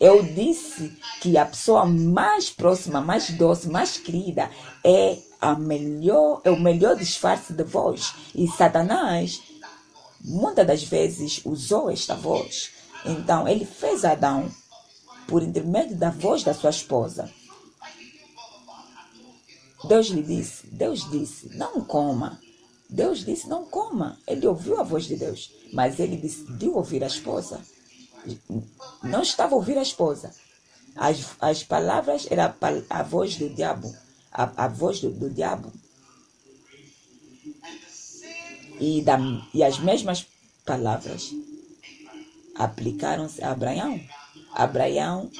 Eu 0.00 0.22
disse 0.22 0.96
que 1.20 1.38
a 1.38 1.46
pessoa 1.46 1.86
mais 1.86 2.50
próxima, 2.50 3.00
mais 3.00 3.30
doce, 3.30 3.68
mais 3.68 3.96
querida 3.96 4.50
é 4.82 5.18
a 5.40 5.54
melhor, 5.54 6.40
é 6.44 6.50
o 6.50 6.58
melhor 6.58 6.96
disfarce 6.96 7.52
de 7.52 7.62
voz. 7.62 8.12
E 8.34 8.48
Satanás 8.48 9.40
muitas 10.24 10.66
das 10.66 10.82
vezes 10.82 11.40
usou 11.44 11.90
esta 11.90 12.14
voz. 12.14 12.70
Então 13.04 13.46
ele 13.46 13.64
fez 13.64 14.04
Adão 14.04 14.50
por 15.26 15.42
intermédio 15.42 15.96
da 15.96 16.10
voz 16.10 16.42
da 16.42 16.54
sua 16.54 16.70
esposa. 16.70 17.30
Deus 19.88 20.06
lhe 20.08 20.22
disse, 20.22 20.66
Deus 20.68 21.08
disse, 21.10 21.56
não 21.56 21.84
coma. 21.84 22.40
Deus 22.88 23.24
disse, 23.24 23.48
não 23.48 23.64
coma. 23.64 24.18
Ele 24.26 24.46
ouviu 24.46 24.80
a 24.80 24.82
voz 24.82 25.04
de 25.04 25.16
Deus, 25.16 25.50
mas 25.72 25.98
ele 26.00 26.16
decidiu 26.16 26.76
ouvir 26.76 27.04
a 27.04 27.06
esposa 27.06 27.60
não 29.02 29.22
estava 29.22 29.54
ouvir 29.54 29.76
a 29.78 29.82
esposa. 29.82 30.34
As, 30.96 31.34
as 31.40 31.62
palavras 31.62 32.26
eram 32.30 32.44
a, 32.44 33.00
a 33.00 33.02
voz 33.02 33.36
do 33.36 33.48
diabo. 33.50 33.94
A, 34.32 34.64
a 34.64 34.68
voz 34.68 35.00
do, 35.00 35.10
do 35.10 35.30
diabo. 35.30 35.72
E, 38.80 39.02
da, 39.02 39.18
e 39.52 39.62
as 39.62 39.78
mesmas 39.78 40.26
palavras 40.64 41.32
aplicaram-se 42.54 43.42
a 43.42 43.52
Abraão. 43.52 44.00
Abraão, 44.54 45.30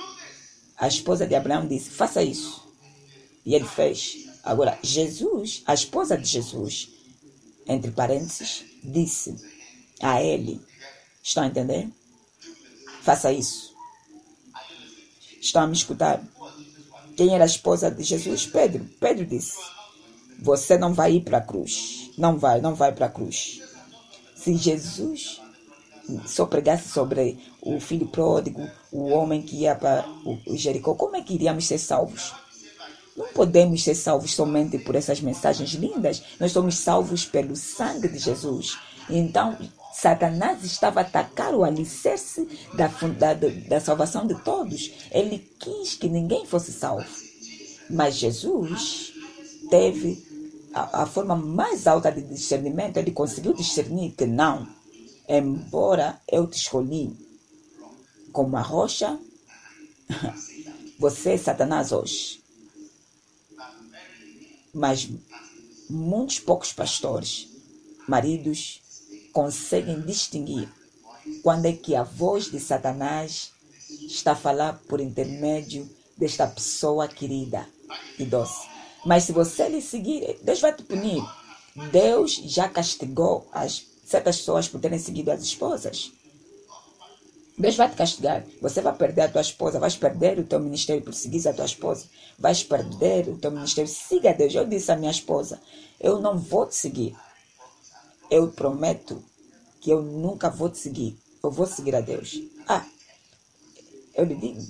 a 0.77 0.89
esposa 0.89 1.27
de 1.27 1.35
Abraão 1.35 1.67
disse: 1.67 1.91
faça 1.91 2.23
isso. 2.23 2.65
E 3.47 3.55
ele 3.55 3.67
fez. 3.67 4.27
Agora, 4.43 4.79
Jesus, 4.83 5.63
a 5.67 5.73
esposa 5.73 6.19
de 6.19 6.27
Jesus, 6.27 6.89
entre 7.67 7.91
parênteses, 7.91 8.65
disse 8.83 9.37
a 10.03 10.23
ele: 10.23 10.61
estão 11.23 11.45
a 11.45 11.47
entender? 11.47 11.89
Faça 13.03 13.33
isso. 13.33 13.73
Estão 15.41 15.63
a 15.63 15.67
me 15.67 15.75
escutar? 15.75 16.23
Quem 17.17 17.35
era 17.35 17.45
a 17.45 17.47
esposa 17.47 17.91
de 17.91 18.03
Jesus? 18.03 18.47
Pedro. 18.47 18.85
Pedro 18.99 19.25
disse: 19.25 19.59
Você 20.41 20.77
não 20.77 20.93
vai 20.93 21.13
ir 21.13 21.21
para 21.21 21.39
a 21.39 21.43
cruz. 21.43 22.11
Não 22.19 22.39
vai, 22.39 22.61
não 22.61 22.75
vai 22.75 22.93
para 22.93 23.07
a 23.07 23.11
cruz. 23.11 23.61
Se 24.35 24.57
Jesus 24.57 25.41
só 26.27 26.47
pregasse 26.47 26.89
sobre 26.89 27.39
o 27.65 27.81
filho 27.81 28.07
pródigo, 28.07 28.69
o 28.93 29.09
homem 29.09 29.41
que 29.41 29.57
ia 29.57 29.75
para 29.75 30.05
o 30.47 30.57
Jericó, 30.57 30.95
como 30.95 31.17
é 31.17 31.23
que 31.23 31.35
iríamos 31.35 31.67
ser 31.67 31.79
salvos? 31.79 32.33
Não 33.17 33.27
podemos 33.29 33.83
ser 33.83 33.95
salvos 33.95 34.35
somente 34.35 34.79
por 34.79 34.95
essas 34.95 35.21
mensagens 35.21 35.71
lindas. 35.71 36.23
Nós 36.39 36.53
somos 36.53 36.77
salvos 36.77 37.25
pelo 37.25 37.57
sangue 37.57 38.09
de 38.09 38.19
Jesus. 38.19 38.77
Então, 39.09 39.57
Satanás 39.95 40.65
estava 40.65 41.01
a 41.01 41.03
atacar 41.05 41.55
o 41.55 41.65
alicerce 41.65 42.47
da, 42.75 42.89
da, 42.89 43.35
da 43.69 43.81
salvação 43.81 44.27
de 44.27 44.35
todos. 44.43 44.93
Ele 45.13 45.39
quis 45.59 45.95
que 45.95 46.09
ninguém 46.09 46.45
fosse 46.45 46.73
salvo. 46.73 47.07
Mas 47.89 48.17
Jesus 48.17 49.13
teve 49.71 50.23
a, 50.75 51.03
a 51.03 51.07
forma 51.07 51.37
mais 51.37 51.87
alta 51.87 52.11
de 52.11 52.23
discernimento. 52.23 52.97
Ele 52.97 53.13
conseguiu 53.13 53.55
discernir 53.55 54.11
que 54.13 54.27
não, 54.27 54.67
embora 55.29 56.21
eu 56.27 56.49
te 56.49 56.59
escolhi 56.59 57.17
como 58.35 58.57
a 58.57 58.61
rocha, 58.61 59.17
você 60.99 61.31
é 61.31 61.39
Satanás 61.39 61.93
hoje. 61.93 62.43
Mas 64.75 65.09
muitos 65.89 66.41
poucos 66.41 66.73
pastores, 66.73 67.49
maridos, 68.09 68.83
conseguem 69.33 70.01
distinguir 70.01 70.69
quando 71.45 71.67
é 71.67 71.73
que 71.73 71.95
a 71.95 72.03
voz 72.03 72.51
de 72.51 72.59
Satanás 72.59 73.53
está 74.09 74.33
a 74.33 74.37
falar 74.37 74.81
por 74.89 75.01
intermédio 75.01 75.89
desta 76.17 76.49
pessoa 76.49 77.07
querida 77.07 77.69
e 78.19 78.25
doce. 78.25 78.69
Mas 79.07 79.23
se 79.23 79.33
você 79.33 79.69
lhe 79.69 79.81
seguir, 79.81 80.41
Deus 80.43 80.61
vai 80.61 80.75
te 80.75 80.83
punir. 80.83 81.23
Deus 81.93 82.35
já 82.47 82.69
castigou 82.69 83.47
as 83.53 83.87
certas 84.05 84.39
pessoas 84.39 84.67
por 84.67 84.81
terem 84.81 84.99
seguido 84.99 85.31
as 85.31 85.43
esposas. 85.43 86.13
Deus 87.57 87.77
vai 87.77 87.89
te 87.89 87.97
castigar. 87.97 88.45
Você 88.61 88.81
vai 88.81 88.95
perder 88.95 89.23
a 89.23 89.29
tua 89.29 89.41
esposa, 89.41 89.79
vais 89.79 89.97
perder 89.97 90.39
o 90.39 90.45
teu 90.45 90.59
ministério 90.59 91.03
por 91.03 91.15
seguir 91.15 91.47
a 91.49 91.53
tua 91.53 91.65
esposa, 91.65 92.07
vais 92.39 92.63
perder 92.63 93.29
o 93.29 93.37
teu 93.37 93.51
ministério. 93.51 93.91
Siga 93.91 94.33
Deus. 94.33 94.55
Eu 94.55 94.67
disse 94.67 94.91
à 94.91 94.97
minha 94.97 95.11
esposa: 95.11 95.61
Eu 96.01 96.21
não 96.21 96.39
vou 96.39 96.67
te 96.67 96.75
seguir 96.75 97.17
eu 98.31 98.49
prometo 98.49 99.23
que 99.81 99.91
eu 99.91 100.03
nunca 100.03 100.51
vou 100.51 100.69
te 100.69 100.79
seguir. 100.79 101.17
Eu 101.43 101.51
vou 101.51 101.67
seguir 101.67 101.95
a 101.95 102.01
Deus. 102.01 102.41
Ah, 102.67 102.85
eu 104.15 104.25
lhe 104.25 104.35
digo, 104.35 104.61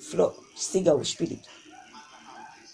Flor, 0.00 0.34
siga 0.56 0.94
o 0.94 1.00
Espírito. 1.00 1.48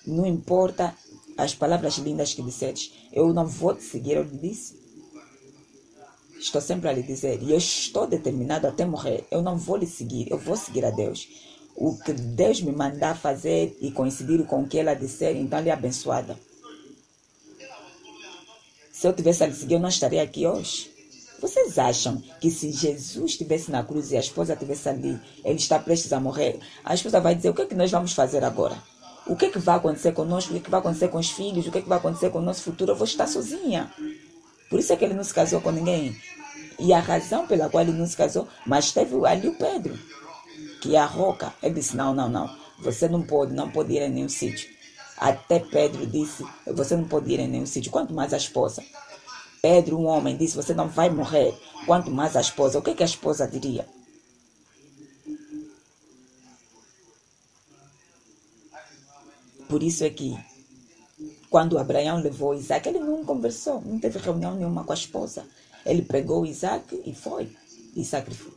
Não 0.06 0.26
importa 0.26 0.96
as 1.37 1.54
palavras 1.54 1.98
lindas 1.98 2.35
que 2.35 2.42
disseres, 2.42 2.92
eu 3.12 3.32
não 3.32 3.46
vou 3.46 3.74
te 3.74 3.85
seguir, 3.85 4.16
eu 4.16 4.25
lhe 4.25 4.38
disse. 4.38 4.81
Estou 6.43 6.61
sempre 6.61 6.88
a 6.88 6.93
lhe 6.93 7.05
dizer, 7.05 7.40
e 7.40 7.53
eu 7.53 7.57
estou 7.57 8.05
determinado 8.05 8.67
até 8.67 8.85
morrer. 8.85 9.25
Eu 9.31 9.43
não 9.43 9.57
vou 9.57 9.77
lhe 9.77 9.87
seguir, 9.87 10.29
eu 10.29 10.37
vou 10.37 10.57
seguir 10.57 10.85
a 10.85 10.90
Deus. 10.90 11.29
O 11.77 11.97
que 11.97 12.13
Deus 12.13 12.61
me 12.61 12.73
mandar 12.73 13.17
fazer 13.17 13.79
e 13.81 13.93
coincidir 13.93 14.45
com 14.45 14.63
o 14.63 14.67
que 14.67 14.77
ela 14.77 14.93
disser, 14.93 15.37
então 15.37 15.61
ele 15.61 15.71
é 15.71 15.73
abençoada. 15.73 16.37
Se 18.93 19.07
eu 19.07 19.13
tivesse 19.13 19.45
a 19.45 19.47
lhe 19.47 19.55
seguir, 19.55 19.75
eu 19.75 19.81
não 19.81 19.88
estaria 19.88 20.21
aqui 20.21 20.45
hoje. 20.45 20.90
Vocês 21.40 21.79
acham 21.79 22.21
que 22.40 22.51
se 22.51 22.73
Jesus 22.73 23.33
estivesse 23.33 23.71
na 23.71 23.85
cruz 23.85 24.11
e 24.11 24.17
a 24.17 24.21
esposa 24.21 24.55
estivesse 24.55 24.88
ali, 24.88 25.21
ele 25.45 25.59
está 25.59 25.79
prestes 25.79 26.13
a 26.13 26.19
morrer, 26.19 26.59
a 26.85 26.93
esposa 26.93 27.21
vai 27.21 27.37
dizer: 27.37 27.51
o 27.51 27.55
que 27.55 27.63
é 27.63 27.67
que 27.67 27.75
nós 27.77 27.90
vamos 27.90 28.15
fazer 28.15 28.43
agora? 28.43 28.77
O 29.29 29.37
que 29.37 29.47
é 29.47 29.49
que 29.49 29.61
vai 29.61 29.77
acontecer 29.77 30.11
conosco? 30.11 30.51
O 30.51 30.55
que 30.55 30.59
é 30.59 30.65
que 30.65 30.71
vai 30.71 30.81
acontecer 30.81 31.07
com 31.07 31.19
os 31.19 31.31
filhos? 31.31 31.69
O 31.69 31.71
que 31.71 31.79
é 31.79 31.83
que 31.83 31.88
vai 31.88 31.99
acontecer 31.99 32.31
com 32.31 32.40
o 32.40 32.43
nosso 32.43 32.63
futuro? 32.63 32.90
Eu 32.90 32.97
vou 32.97 33.07
estar 33.07 33.29
sozinha. 33.29 33.88
Por 34.73 34.81
isso 34.81 34.90
é 34.90 34.96
que 34.96 35.04
ele 35.04 35.12
não 35.12 35.23
se 35.23 35.35
casou 35.35 35.60
com 35.60 35.70
ninguém. 35.70 36.16
E 36.79 36.94
a 36.94 36.98
razão 36.98 37.46
pela 37.46 37.68
qual 37.68 37.83
ele 37.85 37.92
não 37.92 38.06
se 38.06 38.16
casou, 38.16 38.48
mas 38.66 38.90
teve 38.90 39.14
ali 39.27 39.48
o 39.48 39.54
Pedro, 39.54 39.98
que 40.81 40.96
é 40.96 40.98
a 40.98 41.04
roca. 41.04 41.52
Ele 41.62 41.75
disse: 41.75 41.94
não, 41.94 42.14
não, 42.14 42.27
não. 42.27 42.48
Você 42.79 43.06
não 43.06 43.20
pode, 43.20 43.52
não 43.52 43.70
pode 43.70 43.92
ir 43.92 44.00
em 44.00 44.08
nenhum 44.08 44.31
sítio. 44.31 44.70
Até 45.18 45.58
Pedro 45.58 46.06
disse: 46.06 46.42
Você 46.66 46.96
não 46.96 47.04
pode 47.04 47.31
ir 47.31 47.38
em 47.38 47.48
nenhum 47.48 47.66
sítio, 47.66 47.92
quanto 47.92 48.14
mais 48.14 48.33
a 48.33 48.38
esposa. 48.38 48.83
Pedro, 49.60 49.98
um 49.98 50.06
homem, 50.06 50.38
disse: 50.38 50.56
Você 50.56 50.73
não 50.73 50.88
vai 50.88 51.10
morrer, 51.10 51.54
quanto 51.85 52.10
mais 52.10 52.35
a 52.35 52.40
esposa. 52.40 52.79
O 52.79 52.83
que, 52.83 52.92
é 52.92 52.94
que 52.94 53.02
a 53.02 53.06
esposa 53.06 53.46
diria? 53.46 53.87
Por 59.68 59.83
isso 59.83 60.02
é 60.02 60.08
que 60.08 60.35
quando 61.53 61.79
Abraão 61.79 62.19
levou 62.23 62.55
Isaac, 62.55 62.88
ele 62.88 62.98
não 62.98 63.27
conversou, 63.27 63.83
não 63.83 63.98
teve 63.98 64.19
reunião 64.19 64.55
nenhuma 64.55 64.85
com 64.85 64.92
a 64.92 64.94
esposa. 64.94 65.44
Ele 65.85 66.00
pregou 66.00 66.46
Isaac 66.46 66.98
e 67.05 67.13
foi 67.13 67.46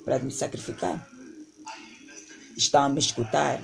para 0.05 0.17
me 0.19 0.31
sacrificar. 0.31 1.05
Estão 2.55 2.83
a 2.83 2.89
me 2.89 2.99
escutar? 2.99 3.61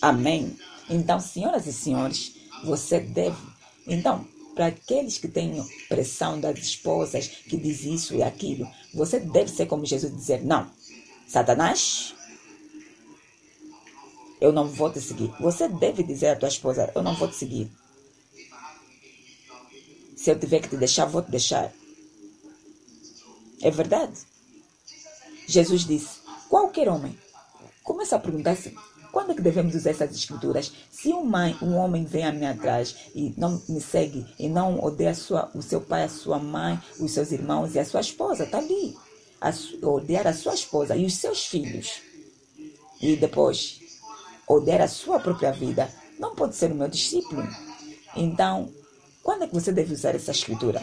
Amém. 0.00 0.56
Então, 0.88 1.20
senhoras 1.20 1.66
e 1.66 1.72
senhores, 1.74 2.36
você 2.64 3.00
deve. 3.00 3.36
Então, 3.86 4.26
para 4.54 4.68
aqueles 4.68 5.18
que 5.18 5.28
têm 5.28 5.62
pressão 5.90 6.40
das 6.40 6.58
esposas 6.58 7.26
que 7.28 7.58
diz 7.58 7.84
isso 7.84 8.14
e 8.14 8.22
aquilo, 8.22 8.66
você 8.94 9.20
deve 9.20 9.50
ser 9.50 9.66
como 9.66 9.84
Jesus 9.84 10.16
dizer: 10.16 10.42
não, 10.42 10.70
Satanás, 11.26 12.14
eu 14.40 14.52
não 14.52 14.66
vou 14.66 14.90
te 14.90 15.00
seguir. 15.00 15.32
Você 15.40 15.68
deve 15.68 16.02
dizer 16.02 16.28
à 16.28 16.36
tua 16.36 16.48
esposa: 16.48 16.90
eu 16.94 17.02
não 17.02 17.14
vou 17.14 17.28
te 17.28 17.36
seguir. 17.36 17.70
Se 20.16 20.30
eu 20.30 20.38
tiver 20.38 20.60
que 20.60 20.68
te 20.68 20.76
deixar, 20.76 21.06
vou 21.06 21.22
te 21.22 21.30
deixar. 21.30 21.72
É 23.62 23.70
verdade. 23.70 24.14
Jesus 25.46 25.84
disse: 25.84 26.20
qualquer 26.48 26.88
homem. 26.88 27.16
Começa 27.82 28.16
a 28.16 28.18
perguntar-se 28.18 28.76
quando 29.10 29.32
é 29.32 29.34
que 29.34 29.40
devemos 29.40 29.74
usar 29.74 29.90
essas 29.90 30.14
escrituras? 30.14 30.72
Se 30.90 31.08
um, 31.08 31.24
mãe, 31.24 31.56
um 31.62 31.74
homem 31.76 32.04
vem 32.04 32.24
a 32.24 32.32
mim 32.32 32.44
atrás 32.44 32.94
e 33.14 33.32
não 33.36 33.62
me 33.68 33.80
segue 33.80 34.26
e 34.38 34.48
não 34.48 34.78
odeia 34.78 35.14
sua, 35.14 35.50
o 35.54 35.62
seu 35.62 35.80
pai, 35.80 36.04
a 36.04 36.08
sua 36.08 36.38
mãe, 36.38 36.78
os 37.00 37.12
seus 37.12 37.32
irmãos 37.32 37.74
e 37.74 37.78
a 37.78 37.84
sua 37.84 38.00
esposa, 38.00 38.44
está 38.44 38.58
ali. 38.58 38.94
A, 39.40 39.48
a 39.48 40.32
sua 40.32 40.54
esposa 40.54 40.96
e 40.96 41.06
os 41.06 41.14
seus 41.14 41.46
filhos. 41.46 42.02
E 43.00 43.16
depois 43.16 43.80
odiar 44.48 44.80
a 44.80 44.88
sua 44.88 45.20
própria 45.20 45.52
vida, 45.52 45.92
não 46.18 46.34
pode 46.34 46.56
ser 46.56 46.72
o 46.72 46.74
meu 46.74 46.88
discípulo. 46.88 47.46
Então, 48.16 48.72
quando 49.22 49.44
é 49.44 49.46
que 49.46 49.54
você 49.54 49.70
deve 49.70 49.92
usar 49.92 50.14
essa 50.14 50.30
escritura? 50.30 50.80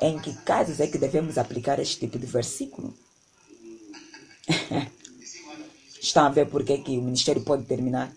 Em 0.00 0.18
que 0.18 0.34
casos 0.42 0.80
é 0.80 0.86
que 0.86 0.98
devemos 0.98 1.38
aplicar 1.38 1.78
este 1.78 1.98
tipo 2.00 2.18
de 2.18 2.26
versículo? 2.26 2.94
Estão 6.00 6.26
a 6.26 6.30
ver 6.30 6.48
por 6.48 6.64
que, 6.64 6.78
que 6.78 6.98
o 6.98 7.02
ministério 7.02 7.42
pode 7.42 7.64
terminar? 7.64 8.12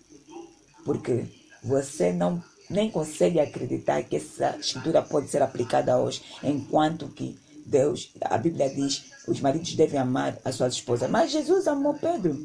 Porque 0.84 1.24
você 1.62 2.12
não 2.12 2.42
nem 2.68 2.90
consegue 2.90 3.38
acreditar 3.38 4.02
que 4.02 4.16
essa 4.16 4.56
escritura 4.58 5.02
pode 5.02 5.28
ser 5.28 5.42
aplicada 5.42 5.96
hoje, 5.96 6.22
enquanto 6.42 7.08
que 7.08 7.38
Deus, 7.64 8.12
a 8.20 8.38
Bíblia 8.38 8.68
diz, 8.68 9.04
os 9.26 9.40
maridos 9.40 9.74
devem 9.74 9.98
amar 9.98 10.38
as 10.44 10.54
suas 10.54 10.74
esposas. 10.74 11.10
Mas 11.10 11.30
Jesus 11.32 11.66
amou 11.66 11.94
Pedro. 11.94 12.36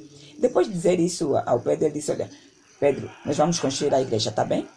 Depois 0.41 0.67
de 0.67 0.73
dizer 0.73 0.99
isso 0.99 1.37
ao 1.45 1.59
Pedro, 1.61 1.85
ele 1.85 1.93
disse: 1.93 2.11
Olha, 2.11 2.29
Pedro, 2.79 3.09
nós 3.23 3.37
vamos 3.37 3.59
construir 3.59 3.93
a 3.93 4.01
igreja, 4.01 4.31
tá 4.31 4.43
bem? 4.43 4.67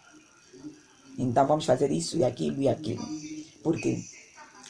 Então 1.18 1.46
vamos 1.46 1.64
fazer 1.64 1.90
isso 1.90 2.18
e 2.18 2.24
aquilo 2.24 2.60
e 2.60 2.68
aquilo. 2.68 3.02
Porque 3.62 4.04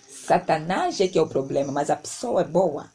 Satanás 0.08 1.00
é 1.00 1.08
que 1.08 1.18
é 1.18 1.22
o 1.22 1.26
problema, 1.26 1.72
mas 1.72 1.90
a 1.90 1.96
pessoa 1.96 2.42
é 2.42 2.44
boa. 2.44 2.88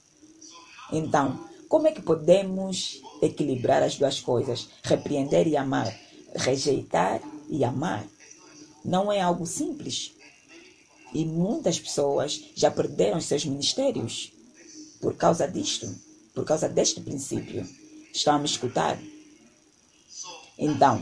Então, 0.94 1.46
como 1.68 1.88
é 1.88 1.92
que 1.92 2.02
podemos 2.02 3.02
equilibrar 3.22 3.84
as 3.84 3.98
duas 3.98 4.20
coisas? 4.22 4.70
Repreender 4.82 5.46
e 5.46 5.58
amar, 5.58 5.94
rejeitar 6.34 7.22
e 7.50 7.66
amar. 7.66 8.06
Não 8.84 9.12
é 9.12 9.20
algo 9.20 9.46
simples. 9.46 10.14
E 11.14 11.26
muitas 11.26 11.80
pessoas 11.80 12.46
já 12.56 12.72
perderam 12.72 13.20
seus 13.20 13.44
ministérios 13.44 14.32
por 15.02 15.16
causa 15.16 15.48
disto, 15.48 15.94
por 16.34 16.46
causa 16.46 16.70
deste 16.70 17.02
princípio. 17.02 17.68
Estão 18.20 18.36
a 18.36 18.38
me 18.38 18.46
escutar? 18.46 19.00
Então, 20.58 21.02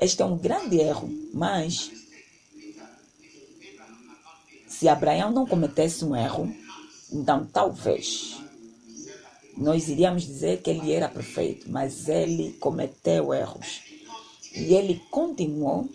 este 0.00 0.22
é 0.22 0.24
um 0.24 0.38
grande 0.38 0.78
erro, 0.78 1.10
mas 1.34 1.90
se 4.68 4.88
Abraão 4.88 5.32
não 5.32 5.44
cometesse 5.44 6.04
um 6.04 6.14
erro, 6.14 6.48
então 7.12 7.44
talvez 7.52 8.36
nós 9.56 9.88
iríamos 9.88 10.24
dizer 10.24 10.62
que 10.62 10.70
ele 10.70 10.92
era 10.92 11.08
perfeito, 11.08 11.68
mas 11.68 12.08
ele 12.08 12.52
cometeu 12.60 13.34
erros. 13.34 13.80
E 14.54 14.72
ele 14.72 15.02
continuou, 15.10 15.90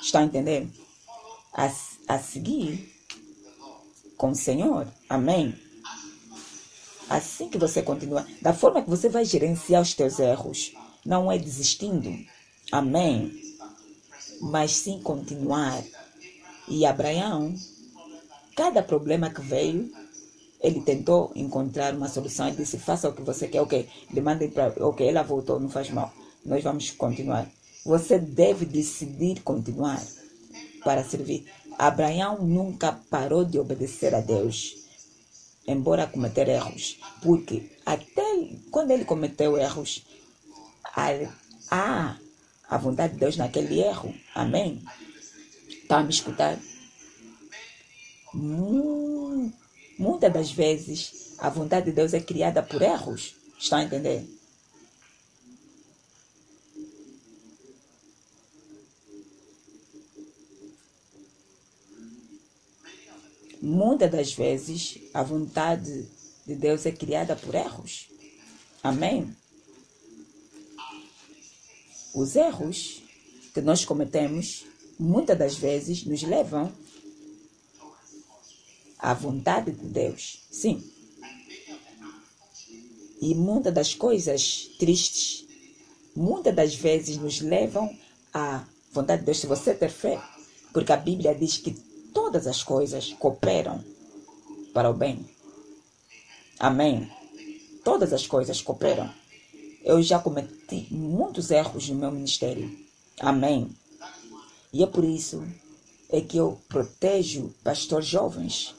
está 0.00 0.20
a 0.20 0.24
entender? 0.24 0.68
A, 1.52 1.72
a 2.06 2.18
seguir 2.20 2.88
com 4.16 4.30
o 4.30 4.36
Senhor. 4.36 4.86
Amém? 5.08 5.58
Assim 7.08 7.48
que 7.48 7.58
você 7.58 7.82
continua, 7.82 8.26
da 8.42 8.52
forma 8.52 8.82
que 8.82 8.90
você 8.90 9.08
vai 9.08 9.24
gerenciar 9.24 9.82
os 9.82 9.94
teus 9.94 10.18
erros, 10.18 10.72
não 11.04 11.32
é 11.32 11.38
desistindo. 11.38 12.14
Amém? 12.70 13.32
Mas 14.40 14.72
sim 14.72 15.00
continuar. 15.02 15.82
E 16.68 16.84
Abraão, 16.84 17.54
cada 18.54 18.82
problema 18.82 19.30
que 19.30 19.40
veio, 19.40 19.90
ele 20.60 20.80
tentou 20.80 21.32
encontrar 21.34 21.94
uma 21.94 22.08
solução 22.08 22.48
e 22.48 22.52
disse: 22.52 22.78
faça 22.78 23.08
o 23.08 23.12
que 23.12 23.22
você 23.22 23.48
quer, 23.48 23.62
ok. 23.62 23.88
Ele 24.10 24.20
manda 24.20 24.46
para. 24.48 24.74
Ok, 24.84 25.06
ela 25.08 25.22
voltou, 25.22 25.58
não 25.58 25.70
faz 25.70 25.90
mal. 25.90 26.12
Nós 26.44 26.62
vamos 26.62 26.90
continuar. 26.90 27.48
Você 27.84 28.18
deve 28.18 28.66
decidir 28.66 29.40
continuar 29.42 30.02
para 30.84 31.04
servir. 31.04 31.46
Abraão 31.78 32.44
nunca 32.44 32.92
parou 33.08 33.44
de 33.44 33.58
obedecer 33.58 34.14
a 34.14 34.20
Deus, 34.20 34.87
embora 35.68 36.06
cometer 36.06 36.48
erros, 36.48 36.98
porque 37.22 37.70
até 37.84 38.48
quando 38.70 38.90
ele 38.90 39.04
cometeu 39.04 39.58
erros, 39.58 40.04
há 41.70 42.16
a 42.68 42.78
vontade 42.78 43.12
de 43.12 43.20
Deus 43.20 43.36
naquele 43.36 43.80
erro. 43.80 44.12
Amém? 44.34 44.82
Está 45.68 45.98
a 45.98 46.02
me 46.02 46.10
escutar? 46.10 46.58
Muitas 49.98 50.32
das 50.32 50.50
vezes, 50.50 51.34
a 51.38 51.50
vontade 51.50 51.86
de 51.86 51.92
Deus 51.92 52.14
é 52.14 52.20
criada 52.20 52.62
por 52.62 52.80
erros. 52.82 53.34
Estão 53.58 53.78
a 53.78 53.84
entender? 53.84 54.26
Muitas 63.60 64.10
das 64.10 64.32
vezes, 64.32 64.98
a 65.12 65.22
vontade 65.22 66.06
de 66.46 66.54
Deus 66.54 66.86
é 66.86 66.92
criada 66.92 67.34
por 67.34 67.54
erros. 67.54 68.08
Amém? 68.82 69.34
Os 72.14 72.36
erros 72.36 73.02
que 73.52 73.60
nós 73.60 73.84
cometemos, 73.84 74.64
muitas 74.98 75.36
das 75.36 75.56
vezes, 75.56 76.04
nos 76.04 76.22
levam 76.22 76.72
a 78.98 79.12
vontade 79.12 79.72
de 79.72 79.86
Deus. 79.86 80.46
Sim. 80.50 80.82
E 83.20 83.34
muitas 83.34 83.74
das 83.74 83.94
coisas 83.94 84.70
tristes, 84.78 85.44
muitas 86.14 86.54
das 86.54 86.74
vezes 86.74 87.16
nos 87.16 87.40
levam 87.40 87.92
à 88.32 88.64
vontade 88.92 89.20
de 89.20 89.26
Deus 89.26 89.40
se 89.40 89.46
você 89.46 89.74
ter 89.74 89.90
fé. 89.90 90.22
Porque 90.72 90.92
a 90.92 90.96
Bíblia 90.96 91.34
diz 91.34 91.56
que 91.56 91.87
todas 92.12 92.46
as 92.46 92.62
coisas 92.62 93.12
cooperam 93.14 93.82
para 94.72 94.90
o 94.90 94.94
bem. 94.94 95.24
Amém. 96.58 97.10
Todas 97.84 98.12
as 98.12 98.26
coisas 98.26 98.60
cooperam. 98.60 99.10
Eu 99.84 100.02
já 100.02 100.18
cometi 100.18 100.88
muitos 100.90 101.50
erros 101.50 101.88
no 101.88 101.94
meu 101.94 102.10
ministério. 102.10 102.70
Amém. 103.20 103.70
E 104.72 104.82
é 104.82 104.86
por 104.86 105.04
isso 105.04 105.46
é 106.10 106.20
que 106.20 106.36
eu 106.36 106.58
protejo 106.68 107.54
pastores 107.62 108.06
jovens 108.06 108.74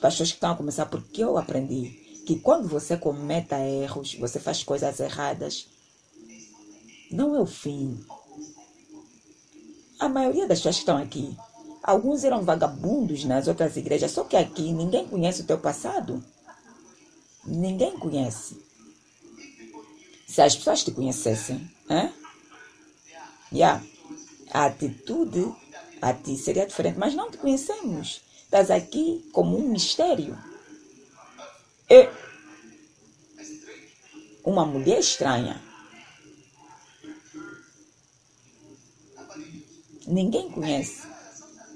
pastores 0.00 0.30
que 0.30 0.36
estão 0.36 0.52
a 0.52 0.56
começar, 0.56 0.86
porque 0.86 1.22
eu 1.22 1.36
aprendi 1.36 1.90
que 2.26 2.38
quando 2.38 2.66
você 2.66 2.96
cometa 2.96 3.58
erros, 3.58 4.14
você 4.14 4.40
faz 4.40 4.62
coisas 4.62 4.98
erradas, 5.00 5.68
não 7.10 7.36
é 7.36 7.40
o 7.40 7.46
fim. 7.46 8.04
A 9.98 10.08
maioria 10.08 10.46
das 10.46 10.58
pessoas 10.58 10.76
que 10.76 10.80
estão 10.80 10.96
aqui, 10.96 11.36
alguns 11.86 12.24
eram 12.24 12.42
vagabundos 12.42 13.24
nas 13.24 13.46
outras 13.46 13.76
igrejas, 13.76 14.10
só 14.10 14.24
que 14.24 14.36
aqui 14.36 14.72
ninguém 14.72 15.06
conhece 15.06 15.42
o 15.42 15.46
teu 15.46 15.58
passado. 15.58 16.22
Ninguém 17.44 17.96
conhece. 17.96 18.60
Se 20.26 20.42
as 20.42 20.56
pessoas 20.56 20.82
te 20.82 20.90
conhecessem, 20.90 21.70
hein? 21.88 22.12
Yeah. 23.52 23.82
a 24.52 24.66
atitude 24.66 25.54
a 26.02 26.12
ti 26.12 26.36
seria 26.36 26.66
diferente, 26.66 26.98
mas 26.98 27.14
não 27.14 27.30
te 27.30 27.38
conhecemos. 27.38 28.20
Estás 28.42 28.70
aqui 28.70 29.28
como 29.32 29.56
um 29.56 29.68
mistério. 29.68 30.36
E 31.88 32.08
uma 34.44 34.66
mulher 34.66 34.98
estranha. 34.98 35.62
Ninguém 40.06 40.50
conhece. 40.50 41.15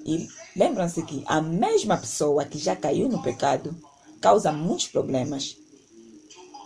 E 0.05 0.29
lembram-se 0.57 1.03
que 1.03 1.23
a 1.27 1.41
mesma 1.41 1.97
pessoa 1.97 2.45
que 2.45 2.59
já 2.59 2.75
caiu 2.75 3.09
no 3.09 3.23
pecado 3.23 3.77
causa 4.21 4.53
muitos 4.53 4.89
problemas. 4.89 5.57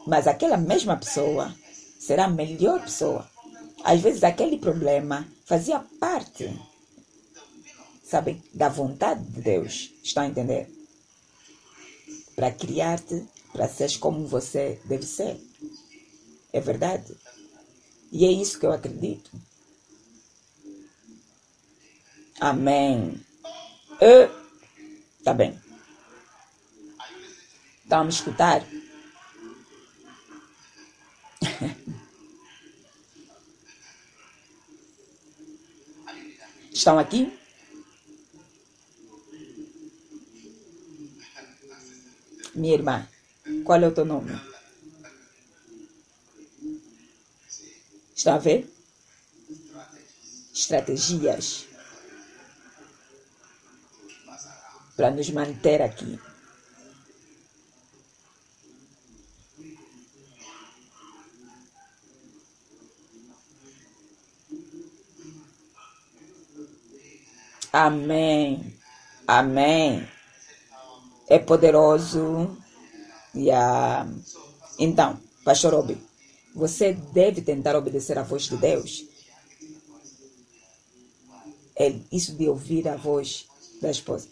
Mas 0.06 0.26
aquela 0.26 0.56
mesma 0.56 0.96
pessoa 0.96 1.54
será 1.98 2.26
a 2.26 2.30
melhor 2.30 2.80
pessoa. 2.82 3.28
Às 3.82 4.00
vezes 4.00 4.24
aquele 4.24 4.58
problema 4.58 5.26
fazia 5.44 5.78
parte, 6.00 6.58
sabe, 8.02 8.42
da 8.52 8.68
vontade 8.68 9.22
de 9.24 9.40
Deus. 9.40 9.92
Estão 10.02 10.22
a 10.22 10.28
entender? 10.28 10.70
Para 12.34 12.50
criar-te, 12.50 13.26
para 13.52 13.68
seres 13.68 13.96
como 13.96 14.26
você 14.26 14.80
deve 14.84 15.06
ser. 15.06 15.40
É 16.52 16.60
verdade. 16.60 17.16
E 18.10 18.24
é 18.24 18.30
isso 18.30 18.58
que 18.58 18.66
eu 18.66 18.72
acredito. 18.72 19.30
Amém. 22.44 23.24
E, 24.02 24.28
tá 25.24 25.32
bem. 25.32 25.58
A 27.88 28.04
me 28.04 28.10
escutar? 28.10 28.62
Estão 36.70 36.98
aqui? 36.98 37.32
Minha 42.54 42.74
irmã, 42.74 43.08
qual 43.64 43.82
é 43.82 43.88
o 43.88 43.94
teu 43.94 44.04
nome? 44.04 44.38
Está 48.14 48.34
a 48.34 48.38
ver? 48.38 48.70
Estratégias 50.52 51.72
para 54.96 55.10
nos 55.10 55.30
manter 55.30 55.82
aqui. 55.82 56.18
Amém. 67.72 68.72
Amém. 69.26 70.08
É 71.28 71.40
poderoso. 71.40 72.56
Yeah. 73.34 74.08
Então, 74.78 75.18
Pastor 75.44 75.74
Obi, 75.74 76.00
você 76.54 76.92
deve 76.92 77.42
tentar 77.42 77.74
obedecer 77.74 78.16
à 78.16 78.22
voz 78.22 78.44
de 78.44 78.56
Deus. 78.56 79.04
É 81.76 81.92
isso 82.12 82.36
de 82.36 82.48
ouvir 82.48 82.86
a 82.86 82.94
voz 82.94 83.46
da 83.82 83.90
esposa. 83.90 84.28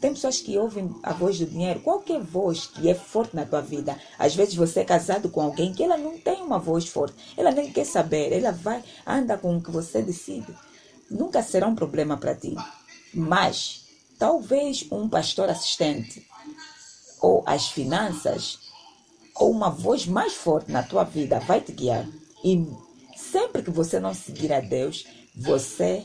Tem 0.00 0.12
pessoas 0.12 0.40
que 0.40 0.58
ouvem 0.58 0.94
a 1.02 1.12
voz 1.12 1.38
do 1.38 1.46
dinheiro, 1.46 1.80
qualquer 1.80 2.20
voz 2.20 2.66
que 2.66 2.88
é 2.88 2.94
forte 2.94 3.34
na 3.34 3.46
tua 3.46 3.60
vida. 3.60 3.98
Às 4.18 4.34
vezes 4.34 4.54
você 4.54 4.80
é 4.80 4.84
casado 4.84 5.28
com 5.28 5.40
alguém 5.40 5.72
que 5.72 5.82
ela 5.82 5.96
não 5.96 6.18
tem 6.18 6.42
uma 6.42 6.58
voz 6.58 6.86
forte, 6.86 7.14
ela 7.36 7.50
nem 7.50 7.72
quer 7.72 7.84
saber, 7.84 8.32
ela 8.32 8.52
vai, 8.52 8.82
anda 9.06 9.38
com 9.38 9.56
o 9.56 9.62
que 9.62 9.70
você 9.70 10.02
decide 10.02 10.54
nunca 11.10 11.42
será 11.42 11.66
um 11.66 11.74
problema 11.74 12.16
para 12.16 12.34
ti. 12.34 12.54
Mas 13.14 13.84
talvez 14.18 14.86
um 14.90 15.08
pastor 15.08 15.48
assistente, 15.48 16.26
ou 17.20 17.42
as 17.46 17.68
finanças, 17.68 18.58
ou 19.34 19.50
uma 19.50 19.70
voz 19.70 20.06
mais 20.06 20.34
forte 20.34 20.70
na 20.70 20.82
tua 20.82 21.04
vida 21.04 21.40
vai 21.40 21.60
te 21.60 21.72
guiar. 21.72 22.06
E 22.44 22.66
sempre 23.16 23.62
que 23.62 23.70
você 23.70 23.98
não 23.98 24.14
seguir 24.14 24.52
a 24.52 24.60
Deus, 24.60 25.06
você 25.34 26.04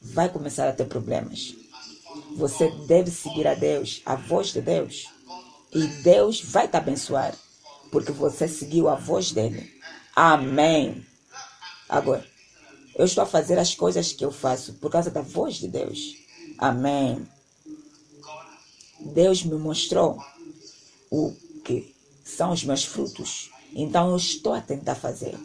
vai 0.00 0.28
começar 0.28 0.68
a 0.68 0.72
ter 0.72 0.86
problemas. 0.86 1.54
Você 2.36 2.70
deve 2.86 3.10
seguir 3.10 3.46
a 3.46 3.54
Deus, 3.54 4.02
a 4.04 4.14
voz 4.16 4.48
de 4.48 4.60
Deus. 4.60 5.06
E 5.72 5.86
Deus 6.02 6.40
vai 6.42 6.66
te 6.66 6.76
abençoar, 6.76 7.34
porque 7.92 8.12
você 8.12 8.48
seguiu 8.48 8.88
a 8.88 8.94
voz 8.94 9.32
dele. 9.32 9.72
Amém. 10.14 11.06
Agora, 11.88 12.26
eu 12.96 13.04
estou 13.04 13.22
a 13.22 13.26
fazer 13.26 13.58
as 13.58 13.74
coisas 13.74 14.12
que 14.12 14.24
eu 14.24 14.32
faço 14.32 14.74
por 14.74 14.90
causa 14.90 15.10
da 15.10 15.22
voz 15.22 15.56
de 15.56 15.68
Deus. 15.68 16.16
Amém. 16.58 17.26
Deus 19.00 19.42
me 19.44 19.56
mostrou 19.56 20.18
o 21.10 21.34
que 21.64 21.94
são 22.24 22.52
os 22.52 22.64
meus 22.64 22.84
frutos. 22.84 23.50
Então 23.72 24.10
eu 24.10 24.16
estou 24.16 24.52
a 24.52 24.60
tentar 24.60 24.94
fazer. 24.94 25.38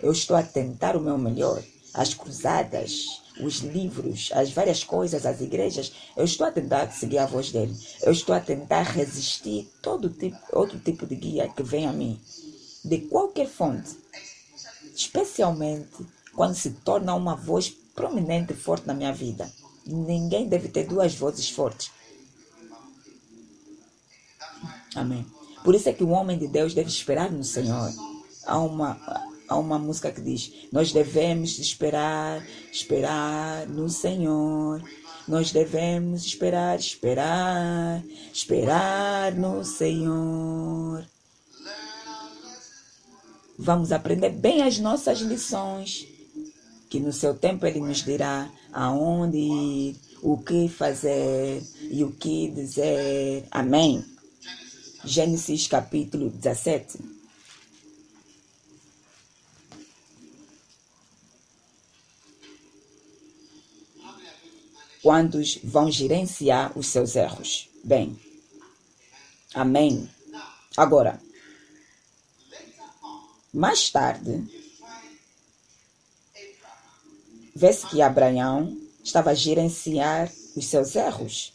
Eu 0.00 0.12
estou 0.12 0.36
a 0.36 0.42
tentar 0.42 0.96
o 0.96 1.00
meu 1.00 1.16
melhor. 1.16 1.62
As 1.94 2.14
cruzadas, 2.14 3.22
os 3.40 3.58
livros, 3.60 4.30
as 4.32 4.50
várias 4.50 4.84
coisas, 4.84 5.24
as 5.24 5.40
igrejas, 5.40 5.92
eu 6.16 6.24
estou 6.24 6.46
a 6.46 6.52
tentar 6.52 6.90
seguir 6.90 7.18
a 7.18 7.26
voz 7.26 7.52
dele. 7.52 7.74
Eu 8.02 8.12
estou 8.12 8.34
a 8.34 8.40
tentar 8.40 8.82
resistir 8.82 9.68
todo 9.82 10.10
tipo, 10.10 10.38
outro 10.52 10.78
tipo 10.78 11.06
de 11.06 11.14
guia 11.14 11.48
que 11.48 11.62
vem 11.62 11.86
a 11.86 11.92
mim, 11.92 12.20
de 12.84 12.98
qualquer 13.02 13.48
fonte, 13.48 13.96
especialmente 14.94 16.06
quando 16.34 16.54
se 16.54 16.70
torna 16.70 17.14
uma 17.14 17.34
voz 17.34 17.68
prominente 17.94 18.52
e 18.52 18.56
forte 18.56 18.86
na 18.86 18.94
minha 18.94 19.12
vida. 19.12 19.50
Ninguém 19.86 20.48
deve 20.48 20.68
ter 20.68 20.86
duas 20.86 21.14
vozes 21.14 21.50
fortes. 21.50 21.90
Amém. 24.94 25.26
Por 25.64 25.74
isso 25.74 25.88
é 25.88 25.92
que 25.92 26.04
o 26.04 26.10
homem 26.10 26.38
de 26.38 26.46
Deus 26.46 26.74
deve 26.74 26.88
esperar 26.88 27.30
no 27.30 27.44
Senhor. 27.44 27.92
Há 28.46 28.58
uma, 28.58 28.98
há 29.48 29.56
uma 29.56 29.78
música 29.78 30.12
que 30.12 30.20
diz: 30.20 30.52
Nós 30.70 30.92
devemos 30.92 31.58
esperar, 31.58 32.46
esperar 32.70 33.66
no 33.66 33.88
Senhor. 33.88 34.82
Nós 35.26 35.50
devemos 35.50 36.24
esperar, 36.24 36.78
esperar, 36.78 38.02
esperar 38.32 39.34
no 39.34 39.64
Senhor. 39.64 41.04
Vamos 43.58 43.92
aprender 43.92 44.30
bem 44.30 44.62
as 44.62 44.78
nossas 44.78 45.20
lições 45.20 46.06
que 46.88 47.00
no 47.00 47.12
seu 47.12 47.34
tempo 47.34 47.66
ele 47.66 47.80
nos 47.80 48.02
dirá 48.02 48.50
aonde 48.72 49.36
ir, 49.36 49.96
o 50.22 50.38
que 50.38 50.68
fazer 50.68 51.62
e 51.90 52.02
o 52.02 52.12
que 52.12 52.48
dizer. 52.48 53.46
Amém. 53.50 54.04
Gênesis 55.04 55.66
capítulo 55.66 56.30
17. 56.30 57.17
Quantos 65.08 65.58
vão 65.64 65.90
gerenciar 65.90 66.78
os 66.78 66.88
seus 66.88 67.16
erros? 67.16 67.70
Bem, 67.82 68.20
amém. 69.54 70.06
Agora, 70.76 71.18
mais 73.50 73.88
tarde, 73.88 74.46
vê-se 77.56 77.86
que 77.86 78.02
Abraão 78.02 78.76
estava 79.02 79.30
a 79.30 79.34
gerenciar 79.34 80.30
os 80.54 80.66
seus 80.66 80.94
erros 80.94 81.54